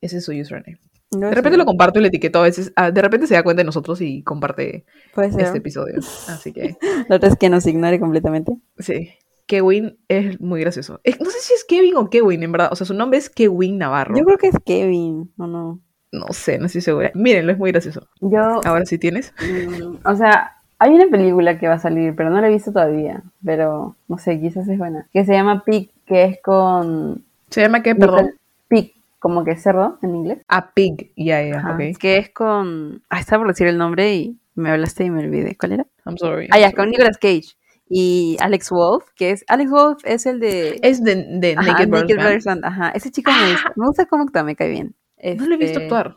Ese 0.00 0.16
es 0.18 0.24
su 0.24 0.32
username. 0.32 0.78
de 1.10 1.30
repente 1.30 1.56
lo 1.56 1.64
comparto 1.64 1.98
y 1.98 2.02
le 2.02 2.08
etiqueto 2.08 2.40
a 2.40 2.42
veces. 2.42 2.72
Ah, 2.76 2.90
de 2.90 3.02
repente 3.02 3.26
se 3.26 3.34
da 3.34 3.42
cuenta 3.42 3.60
de 3.60 3.66
nosotros 3.66 4.00
y 4.00 4.22
comparte 4.22 4.84
este 5.16 5.58
episodio. 5.58 5.98
Así 6.28 6.52
que. 6.52 6.76
La 7.08 7.16
otra 7.16 7.28
es 7.28 7.36
que 7.36 7.48
nos 7.48 7.66
ignore 7.66 8.00
completamente. 8.00 8.52
Sí. 8.78 9.10
Kevin 9.46 9.98
es 10.08 10.40
muy 10.40 10.60
gracioso. 10.60 11.00
no 11.20 11.30
sé 11.30 11.38
si 11.40 11.54
es 11.54 11.64
Kevin 11.64 11.96
o 11.96 12.10
Kevin, 12.10 12.42
en 12.42 12.52
verdad. 12.52 12.68
O 12.72 12.76
sea, 12.76 12.86
su 12.86 12.94
nombre 12.94 13.18
es 13.18 13.28
Kevin 13.28 13.78
Navarro. 13.78 14.16
Yo 14.16 14.24
creo 14.24 14.38
que 14.38 14.48
es 14.48 14.56
Kevin, 14.64 15.32
¿o 15.36 15.46
no? 15.46 15.80
No 16.10 16.26
sé, 16.30 16.58
no 16.58 16.66
estoy 16.66 16.82
segura. 16.82 17.10
Mírenlo, 17.14 17.52
es 17.52 17.58
muy 17.58 17.72
gracioso. 17.72 18.06
Yo. 18.20 18.60
Ahora 18.64 18.84
sí 18.84 18.98
tienes. 18.98 19.32
Mm, 19.40 19.96
o 20.04 20.14
sea, 20.14 20.56
hay 20.78 20.94
una 20.94 21.06
película 21.06 21.58
que 21.58 21.68
va 21.68 21.74
a 21.74 21.78
salir, 21.78 22.14
pero 22.14 22.30
no 22.30 22.40
la 22.40 22.48
he 22.48 22.52
visto 22.52 22.72
todavía. 22.72 23.22
Pero 23.44 23.96
no 24.08 24.18
sé, 24.18 24.40
quizás 24.40 24.68
es 24.68 24.78
buena. 24.78 25.08
Que 25.12 25.24
se 25.24 25.32
llama 25.32 25.64
Pig, 25.64 25.90
que 26.06 26.24
es 26.24 26.38
con 26.42 27.24
¿Se 27.52 27.60
llama 27.60 27.82
qué? 27.82 27.94
Perdón. 27.94 28.32
Pig, 28.68 28.94
como 29.18 29.44
que 29.44 29.56
cerdo 29.56 29.98
en 30.02 30.16
inglés. 30.16 30.38
A 30.48 30.72
pig, 30.72 31.12
ya, 31.16 31.42
ya, 31.42 31.74
ok. 31.74 31.98
Que 31.98 32.16
es 32.16 32.30
con. 32.30 33.02
Ah, 33.08 33.20
estaba 33.20 33.42
por 33.42 33.52
decir 33.52 33.66
el 33.66 33.78
nombre 33.78 34.14
y 34.14 34.40
me 34.54 34.70
hablaste 34.70 35.04
y 35.04 35.10
me 35.10 35.24
olvidé. 35.24 35.56
¿Cuál 35.56 35.72
era? 35.72 35.86
I'm 36.06 36.16
sorry. 36.18 36.48
Ah, 36.50 36.58
ya, 36.58 36.72
con 36.72 36.90
Nicolas 36.90 37.18
Cage. 37.18 37.56
Y 37.88 38.36
Alex 38.40 38.70
Wolf, 38.70 39.04
que 39.14 39.32
es. 39.32 39.44
Alex 39.48 39.70
Wolf 39.70 39.98
es 40.04 40.26
el 40.26 40.40
de. 40.40 40.80
Es 40.82 41.04
de, 41.04 41.26
de 41.28 41.54
Naked, 41.54 41.88
Brothers 41.88 42.46
Ajá, 42.46 42.90
ese 42.90 43.10
chico 43.10 43.30
me, 43.30 43.52
gusta, 43.52 43.68
ah. 43.68 43.72
me 43.76 43.86
gusta 43.86 44.06
cómo 44.06 44.24
actúa, 44.24 44.44
me 44.44 44.56
cae 44.56 44.70
bien. 44.70 44.94
No 45.38 45.46
lo 45.46 45.54
he 45.54 45.58
visto 45.58 45.78
este, 45.78 45.84
actuar. 45.84 46.16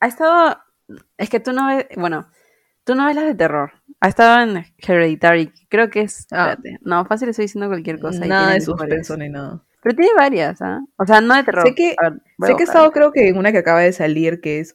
Ha 0.00 0.06
estado. 0.06 0.58
Es 1.16 1.30
que 1.30 1.40
tú 1.40 1.52
no 1.52 1.68
ves. 1.68 1.86
Bueno, 1.96 2.26
Tú 2.84 2.94
no 2.94 3.06
ves 3.06 3.16
las 3.16 3.24
de 3.24 3.34
terror. 3.34 3.72
Ha 4.00 4.08
estado 4.08 4.42
en 4.42 4.66
Hereditary, 4.76 5.50
creo 5.68 5.88
que 5.88 6.02
es... 6.02 6.26
Ah. 6.30 6.50
Espérate, 6.50 6.78
no, 6.82 7.04
fácil 7.06 7.30
estoy 7.30 7.46
diciendo 7.46 7.68
cualquier 7.68 7.98
cosa. 7.98 8.24
Nada 8.26 8.52
de 8.52 8.60
suspenso 8.60 9.16
ni 9.16 9.30
nada. 9.30 9.62
Pero 9.84 9.96
tiene 9.96 10.12
varias, 10.16 10.62
¿ah? 10.62 10.80
O 10.96 11.04
sea, 11.04 11.20
no 11.20 11.34
de 11.34 11.44
terror. 11.44 11.68
Sé 11.68 11.74
que, 11.74 11.94
sé 12.40 12.56
que 12.56 12.62
he 12.62 12.64
estado 12.64 12.90
creo 12.90 13.12
que 13.12 13.28
en 13.28 13.36
una 13.36 13.52
que 13.52 13.58
acaba 13.58 13.80
de 13.80 13.92
salir, 13.92 14.40
que 14.40 14.60
es 14.60 14.74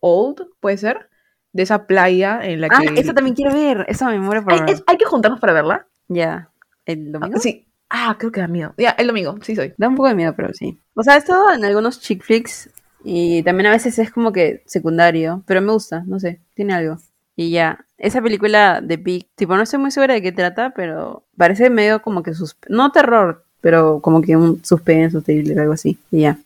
Old, 0.00 0.46
¿puede 0.60 0.78
ser? 0.78 1.10
De 1.52 1.64
esa 1.64 1.88
playa 1.88 2.38
en 2.40 2.60
la 2.60 2.68
ah, 2.70 2.80
que... 2.80 2.88
Ah, 2.88 2.92
esa 2.96 3.14
también 3.14 3.34
quiero 3.34 3.52
ver. 3.52 3.84
Esa 3.88 4.08
me 4.08 4.18
muere 4.20 4.42
por 4.42 4.52
ver. 4.52 4.76
hay 4.86 4.96
que 4.96 5.04
juntarnos 5.04 5.40
para 5.40 5.52
verla. 5.52 5.88
Ya. 6.06 6.50
¿El 6.86 7.10
domingo? 7.10 7.34
Ah, 7.36 7.40
sí. 7.40 7.66
Ah, 7.90 8.16
creo 8.16 8.30
que 8.30 8.40
da 8.40 8.46
miedo. 8.46 8.74
Ya, 8.78 8.90
el 8.90 9.08
domingo, 9.08 9.36
sí 9.42 9.56
soy. 9.56 9.74
Da 9.76 9.88
un 9.88 9.96
poco 9.96 10.08
de 10.08 10.14
miedo, 10.14 10.34
pero 10.36 10.52
sí. 10.54 10.80
O 10.94 11.02
sea, 11.02 11.16
he 11.16 11.18
estado 11.18 11.52
en 11.52 11.64
algunos 11.64 12.00
chick 12.00 12.22
flicks 12.22 12.70
y 13.02 13.42
también 13.42 13.66
a 13.66 13.72
veces 13.72 13.98
es 13.98 14.12
como 14.12 14.32
que 14.32 14.62
secundario, 14.66 15.42
pero 15.46 15.60
me 15.60 15.72
gusta, 15.72 16.04
no 16.06 16.20
sé, 16.20 16.40
tiene 16.54 16.74
algo. 16.74 16.98
Y 17.36 17.50
ya, 17.50 17.84
esa 17.98 18.22
película 18.22 18.80
de 18.80 18.96
Big, 18.96 19.28
tipo, 19.34 19.56
no 19.56 19.62
estoy 19.62 19.80
muy 19.80 19.90
segura 19.90 20.14
de 20.14 20.22
qué 20.22 20.32
trata, 20.32 20.72
pero 20.74 21.26
parece 21.36 21.70
medio 21.70 22.02
como 22.02 22.22
que 22.22 22.34
sus... 22.34 22.56
No 22.68 22.92
terror, 22.92 23.44
pero 23.64 24.00
como 24.02 24.20
que 24.20 24.36
un 24.36 24.62
suspenso, 24.62 25.22
thriller, 25.22 25.58
algo 25.58 25.72
así. 25.72 25.98
Y 26.10 26.20
ya. 26.20 26.38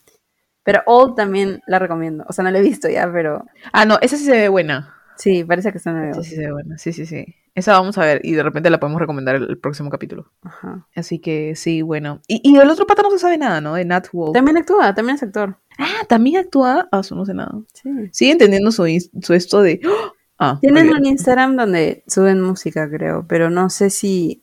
Pero 0.63 0.81
Old 0.85 1.15
también 1.15 1.61
la 1.67 1.77
recomiendo. 1.77 2.23
O 2.29 2.31
sea, 2.31 2.45
no 2.45 2.49
la 2.49 2.59
he 2.59 2.61
visto 2.61 2.87
ya, 2.87 3.11
pero... 3.11 3.45
Ah, 3.73 3.83
no, 3.83 3.97
esa 4.01 4.15
sí 4.15 4.23
se 4.23 4.31
ve 4.31 4.47
buena. 4.47 4.95
Sí, 5.17 5.43
parece 5.43 5.73
que 5.73 5.79
está 5.79 5.91
nueva. 5.91 6.13
Sí, 6.13 6.29
sí 6.29 6.35
se 6.37 6.45
ve 6.45 6.53
buena. 6.53 6.77
Sí, 6.77 6.93
sí, 6.93 7.05
sí. 7.05 7.35
Esa 7.55 7.73
vamos 7.73 7.97
a 7.97 8.05
ver 8.05 8.21
y 8.23 8.31
de 8.31 8.41
repente 8.41 8.69
la 8.69 8.79
podemos 8.79 9.01
recomendar 9.01 9.35
el, 9.35 9.57
próximo 9.57 9.89
capítulo. 9.89 10.31
Ajá. 10.43 10.87
Así 10.95 11.19
que 11.19 11.57
sí, 11.57 11.81
bueno. 11.81 12.21
Y, 12.25 12.39
y 12.41 12.55
el 12.55 12.69
otro 12.69 12.87
pata 12.87 13.01
no 13.01 13.11
se 13.11 13.19
sabe 13.19 13.37
nada, 13.37 13.59
¿no? 13.59 13.73
De 13.73 13.83
Nat 13.83 14.07
Wolf. 14.13 14.31
También 14.31 14.55
actúa, 14.55 14.95
también 14.95 15.17
es 15.17 15.23
actor. 15.23 15.57
Ah, 15.77 16.05
también 16.07 16.37
actúa. 16.37 16.87
Ah, 16.89 17.01
eso 17.01 17.15
no 17.15 17.25
sé 17.25 17.33
nada. 17.33 17.51
Sí. 17.73 17.89
Sigue 18.13 18.31
entendiendo 18.31 18.71
su, 18.71 18.85
su 19.21 19.33
esto 19.33 19.61
de. 19.61 19.81
Ah, 20.41 20.57
Tienen 20.61 20.89
un 20.89 21.05
Instagram 21.05 21.57
donde 21.57 22.01
suben 22.07 22.39
música, 22.39 22.89
creo, 22.89 23.25
pero 23.27 23.49
no 23.49 23.69
sé 23.69 23.89
si 23.89 24.41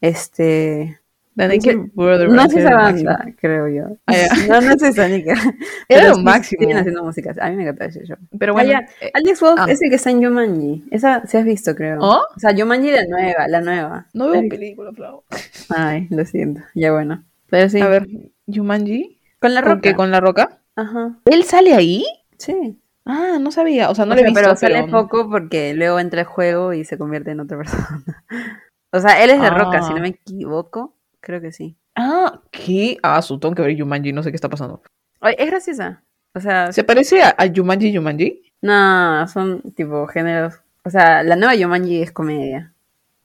este 0.00 1.02
no 1.36 2.42
es 2.44 2.54
esa 2.54 2.74
banda, 2.74 3.26
creo 3.40 3.68
yo. 3.68 3.96
Ah, 4.06 4.14
no, 4.48 4.60
no 4.60 4.72
es 4.72 4.82
esa, 4.82 5.08
Nika. 5.08 5.34
Era 5.88 6.10
lo 6.10 6.18
máximo. 6.18 6.60
Siguen 6.60 6.76
haciendo 6.76 7.04
música. 7.04 7.34
A 7.40 7.50
mí 7.50 7.56
me 7.56 7.62
encanta 7.62 7.86
ese 7.86 8.04
show. 8.04 8.16
Pero 8.38 8.52
bueno. 8.52 8.78
Eh, 9.00 9.10
Alex 9.14 9.40
Wolf 9.40 9.60
ah. 9.60 9.66
es 9.68 9.82
el 9.82 9.90
que 9.90 9.96
está 9.96 10.10
en 10.10 10.20
Yumanji. 10.20 10.84
Esa 10.90 11.26
se 11.26 11.38
has 11.38 11.44
visto, 11.44 11.74
creo. 11.74 11.98
¿Oh? 12.00 12.22
O 12.36 12.38
sea, 12.38 12.52
Yumanji 12.52 12.90
la 12.90 13.06
nueva, 13.06 13.48
la 13.48 13.60
nueva. 13.60 14.06
No 14.12 14.30
veo 14.30 14.48
película, 14.48 14.92
Flau. 14.92 15.24
Ay, 15.70 16.06
lo 16.10 16.24
siento. 16.24 16.62
Ya 16.74 16.92
bueno. 16.92 17.24
Pero 17.50 17.68
sí. 17.68 17.80
A 17.80 17.88
ver, 17.88 18.06
Yumanji. 18.46 19.20
¿Con 19.40 19.54
la 19.54 19.60
roca? 19.60 19.80
qué? 19.80 19.94
¿Con 19.94 20.10
la 20.10 20.20
roca? 20.20 20.58
Ajá. 20.76 21.18
¿Él 21.26 21.44
sale 21.44 21.74
ahí? 21.74 22.04
Sí. 22.38 22.78
Ah, 23.04 23.38
no 23.40 23.50
sabía. 23.50 23.90
O 23.90 23.94
sea, 23.94 24.06
no 24.06 24.14
le 24.14 24.22
he 24.22 24.24
visto. 24.24 24.40
Pero 24.40 24.56
sale 24.56 24.84
poco 24.84 25.28
porque 25.28 25.74
luego 25.74 25.98
entra 25.98 26.20
el 26.20 26.26
juego 26.26 26.72
y 26.72 26.84
se 26.84 26.96
convierte 26.96 27.32
en 27.32 27.40
otra 27.40 27.58
persona. 27.58 28.02
o 28.92 29.00
sea, 29.00 29.22
él 29.22 29.30
es 29.30 29.40
de 29.40 29.50
roca, 29.50 29.82
si 29.82 29.90
no 29.90 29.98
ah. 29.98 30.00
me 30.00 30.08
equivoco. 30.08 30.94
Creo 31.24 31.40
que 31.40 31.52
sí. 31.52 31.76
Ah, 31.94 32.42
¿qué? 32.50 32.98
Ah, 33.02 33.22
su 33.22 33.40
tengo 33.40 33.54
que 33.54 33.62
ver 33.62 33.74
Yumanji, 33.74 34.12
no 34.12 34.22
sé 34.22 34.30
qué 34.30 34.36
está 34.36 34.50
pasando. 34.50 34.82
es 35.22 35.46
graciosa. 35.46 36.04
O 36.34 36.40
sea. 36.40 36.70
¿Se 36.70 36.84
parece 36.84 37.22
a, 37.22 37.34
a 37.38 37.46
Yumanji 37.46 37.92
Yumanji? 37.92 38.52
No, 38.60 39.26
son 39.28 39.62
tipo 39.74 40.06
géneros. 40.06 40.60
O 40.84 40.90
sea, 40.90 41.22
la 41.22 41.36
nueva 41.36 41.54
Yumanji 41.54 42.02
es 42.02 42.12
comedia. 42.12 42.74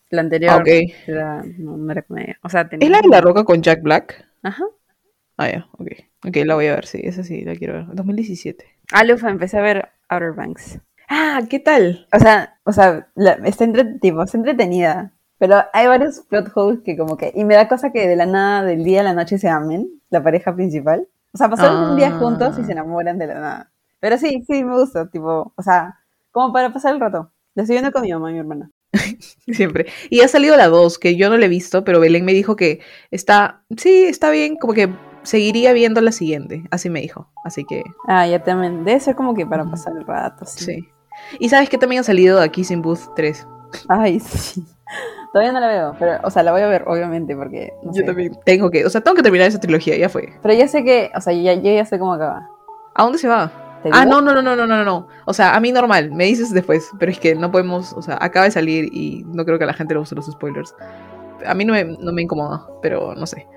La 0.09 0.21
anterior 0.21 0.63
era, 0.65 1.43
no, 1.57 1.91
era 1.91 2.01
comedia. 2.03 2.39
O 2.41 2.49
sea, 2.49 2.69
¿Es 2.71 2.89
la 2.89 3.01
de 3.01 3.09
la 3.09 3.21
roca 3.21 3.43
con 3.43 3.61
Jack 3.61 3.81
Black? 3.83 4.25
Ajá. 4.43 4.63
Ah, 5.37 5.49
ya, 5.51 5.67
ok. 5.73 5.87
Ok, 6.25 6.37
la 6.45 6.55
voy 6.55 6.67
a 6.67 6.75
ver, 6.75 6.85
sí, 6.85 7.01
esa 7.03 7.23
sí, 7.23 7.41
la 7.41 7.55
quiero 7.55 7.73
ver. 7.73 7.85
2017. 7.93 8.65
Ah, 8.93 9.03
Lufa, 9.03 9.29
empecé 9.29 9.57
a 9.57 9.61
ver 9.61 9.89
Outer 10.07 10.33
Banks. 10.33 10.79
Ah, 11.09 11.41
¿qué 11.49 11.59
tal? 11.59 12.07
O 12.13 12.19
sea, 12.19 12.59
o 12.63 12.71
sea, 12.71 13.09
está, 13.45 13.63
entre, 13.65 13.83
tipo, 13.99 14.23
está 14.23 14.37
entretenida. 14.37 15.13
Pero 15.39 15.63
hay 15.73 15.87
varios 15.87 16.19
plot 16.19 16.51
holes 16.53 16.81
que 16.83 16.97
como 16.97 17.17
que... 17.17 17.31
Y 17.33 17.45
me 17.45 17.55
da 17.55 17.67
cosa 17.67 17.91
que 17.91 18.07
de 18.07 18.15
la 18.15 18.25
nada, 18.25 18.63
del 18.63 18.83
día 18.83 18.99
a 18.99 19.03
la 19.03 19.13
noche 19.13 19.39
se 19.39 19.47
amen, 19.49 19.89
la 20.09 20.21
pareja 20.21 20.53
principal. 20.53 21.07
O 21.33 21.37
sea, 21.37 21.49
pasaron 21.49 21.91
un 21.91 21.95
día 21.95 22.11
juntos 22.11 22.59
y 22.59 22.63
se 22.63 22.71
ah. 22.71 22.73
enamoran 22.73 23.17
de 23.17 23.27
la 23.27 23.33
nada. 23.35 23.71
Pero 23.99 24.17
sí, 24.17 24.43
sí, 24.45 24.63
me 24.63 24.77
gusta, 24.77 25.09
tipo, 25.09 25.53
o 25.55 25.63
sea, 25.63 25.99
como 26.31 26.51
para 26.53 26.71
pasar 26.73 26.93
el 26.93 26.99
rato. 26.99 27.31
La 27.55 27.63
estoy 27.63 27.75
viendo 27.75 27.91
con 27.91 28.01
mi 28.01 28.11
mamá 28.11 28.29
y 28.29 28.33
mi 28.33 28.39
hermana. 28.39 28.69
Siempre. 29.47 29.87
Y 30.09 30.21
ha 30.21 30.27
salido 30.27 30.57
la 30.57 30.67
2, 30.67 30.99
que 30.99 31.15
yo 31.15 31.29
no 31.29 31.37
la 31.37 31.45
he 31.45 31.49
visto, 31.49 31.83
pero 31.83 31.99
Belén 31.99 32.25
me 32.25 32.33
dijo 32.33 32.55
que 32.55 32.81
está, 33.11 33.63
sí, 33.77 34.03
está 34.03 34.31
bien, 34.31 34.57
como 34.57 34.73
que 34.73 34.93
seguiría 35.23 35.71
viendo 35.73 36.01
la 36.01 36.11
siguiente, 36.11 36.63
así 36.71 36.89
me 36.89 37.01
dijo. 37.01 37.31
Así 37.45 37.63
que... 37.65 37.83
Ah, 38.07 38.27
ya 38.27 38.43
también, 38.43 38.83
debe 38.83 38.99
ser 38.99 39.15
como 39.15 39.33
que 39.35 39.45
para 39.45 39.63
pasar 39.65 39.93
el 39.97 40.05
rato. 40.05 40.45
Sí. 40.45 40.65
sí. 40.65 40.89
Y 41.39 41.49
sabes 41.49 41.69
que 41.69 41.77
también 41.77 42.01
ha 42.01 42.03
salido 42.03 42.41
aquí 42.41 42.63
sin 42.63 42.81
Booth 42.81 43.13
3. 43.15 43.47
Ay, 43.87 44.19
sí. 44.19 44.65
Todavía 45.31 45.51
no 45.51 45.59
la 45.59 45.67
veo, 45.67 45.95
pero, 45.99 46.19
o 46.23 46.31
sea, 46.31 46.41
la 46.41 46.51
voy 46.51 46.61
a 46.61 46.67
ver, 46.67 46.83
obviamente, 46.87 47.35
porque. 47.35 47.73
yo 47.83 48.03
también 48.03 48.37
tengo 48.45 48.71
que, 48.71 48.85
o 48.85 48.89
sea, 48.89 49.01
tengo 49.01 49.15
que 49.15 49.23
terminar 49.23 49.47
esa 49.47 49.59
trilogía, 49.59 49.95
ya 49.95 50.09
fue. 50.09 50.33
Pero 50.41 50.53
ya 50.55 50.67
sé 50.67 50.83
que, 50.83 51.11
o 51.15 51.21
sea, 51.21 51.33
ya, 51.33 51.53
yo 51.53 51.71
ya 51.71 51.85
sé 51.85 51.99
cómo 51.99 52.13
acaba. 52.13 52.49
¿A 52.95 53.03
dónde 53.03 53.19
se 53.19 53.27
va? 53.27 53.51
Ah, 53.91 54.05
no, 54.05 54.21
no, 54.21 54.33
no, 54.33 54.41
no, 54.41 54.55
no, 54.55 54.67
no, 54.67 54.83
no. 54.83 55.07
O 55.25 55.33
sea, 55.33 55.55
a 55.55 55.59
mí 55.59 55.71
normal, 55.71 56.11
me 56.11 56.25
dices 56.25 56.51
después, 56.51 56.89
pero 56.99 57.11
es 57.11 57.19
que 57.19 57.35
no 57.35 57.51
podemos, 57.51 57.93
o 57.93 58.01
sea, 58.01 58.17
acaba 58.19 58.45
de 58.45 58.51
salir 58.51 58.89
y 58.91 59.23
no 59.27 59.45
creo 59.45 59.57
que 59.57 59.63
a 59.63 59.67
la 59.67 59.73
gente 59.73 59.93
le 59.93 59.99
gusten 59.99 60.17
los 60.17 60.25
spoilers. 60.25 60.75
A 61.45 61.53
mí 61.53 61.63
no 61.63 61.73
me, 61.73 61.85
no 61.85 62.11
me 62.11 62.23
incomoda, 62.23 62.67
pero 62.81 63.15
no 63.15 63.25
sé. 63.25 63.47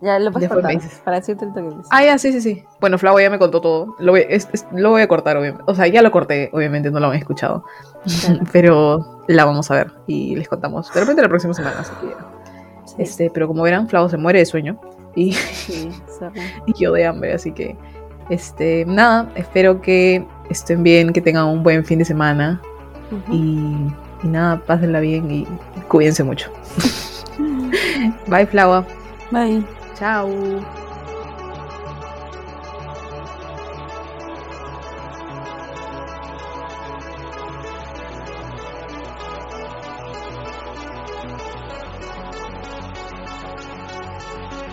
Ya 0.00 0.18
lo 0.18 0.30
puedes 0.30 0.48
cortar, 0.48 0.76
para 1.04 1.16
decirte 1.18 1.44
el 1.44 1.52
toque. 1.52 1.76
Ah, 1.90 2.04
ya, 2.04 2.18
sí, 2.18 2.32
sí, 2.32 2.40
sí. 2.40 2.64
Bueno, 2.80 2.98
Flavo 2.98 3.18
ya 3.18 3.30
me 3.30 3.38
contó 3.38 3.60
todo. 3.60 3.96
Lo 3.98 4.12
voy, 4.12 4.24
lo 4.72 4.90
voy 4.90 5.02
a 5.02 5.08
cortar, 5.08 5.36
obviamente. 5.36 5.64
O 5.66 5.74
sea, 5.74 5.88
ya 5.88 6.02
lo 6.02 6.12
corté, 6.12 6.50
obviamente, 6.52 6.90
no 6.90 7.00
lo 7.00 7.08
han 7.08 7.16
escuchado. 7.16 7.64
pero 8.52 9.22
la 9.26 9.44
vamos 9.44 9.70
a 9.70 9.74
ver 9.74 9.92
y 10.06 10.36
les 10.36 10.48
contamos. 10.48 10.92
De 10.92 11.00
repente 11.00 11.22
la 11.22 11.28
próxima 11.28 11.54
semana, 11.54 11.80
así 11.80 11.92
que... 12.00 13.02
Este, 13.02 13.30
pero 13.30 13.48
como 13.48 13.62
verán, 13.62 13.88
Flavo 13.88 14.08
se 14.08 14.16
muere 14.16 14.38
de 14.38 14.46
sueño. 14.46 14.80
Y, 15.16 15.36
y 16.66 16.72
yo 16.78 16.92
de 16.92 17.06
hambre, 17.06 17.34
así 17.34 17.50
que... 17.52 17.76
Este, 18.30 18.84
nada, 18.86 19.32
espero 19.34 19.80
que 19.80 20.24
estén 20.50 20.82
bien, 20.82 21.12
que 21.12 21.20
tengan 21.20 21.46
un 21.46 21.62
buen 21.62 21.84
fin 21.84 21.98
de 21.98 22.04
semana. 22.04 22.60
y, 23.32 23.74
y 24.22 24.28
nada, 24.28 24.60
pásenla 24.64 25.00
bien 25.00 25.30
y 25.30 25.46
cuídense 25.88 26.22
mucho. 26.22 26.50
Bye, 28.28 28.46
Flava. 28.46 28.86
Bye. 29.30 29.77
Ciao. 29.98 30.68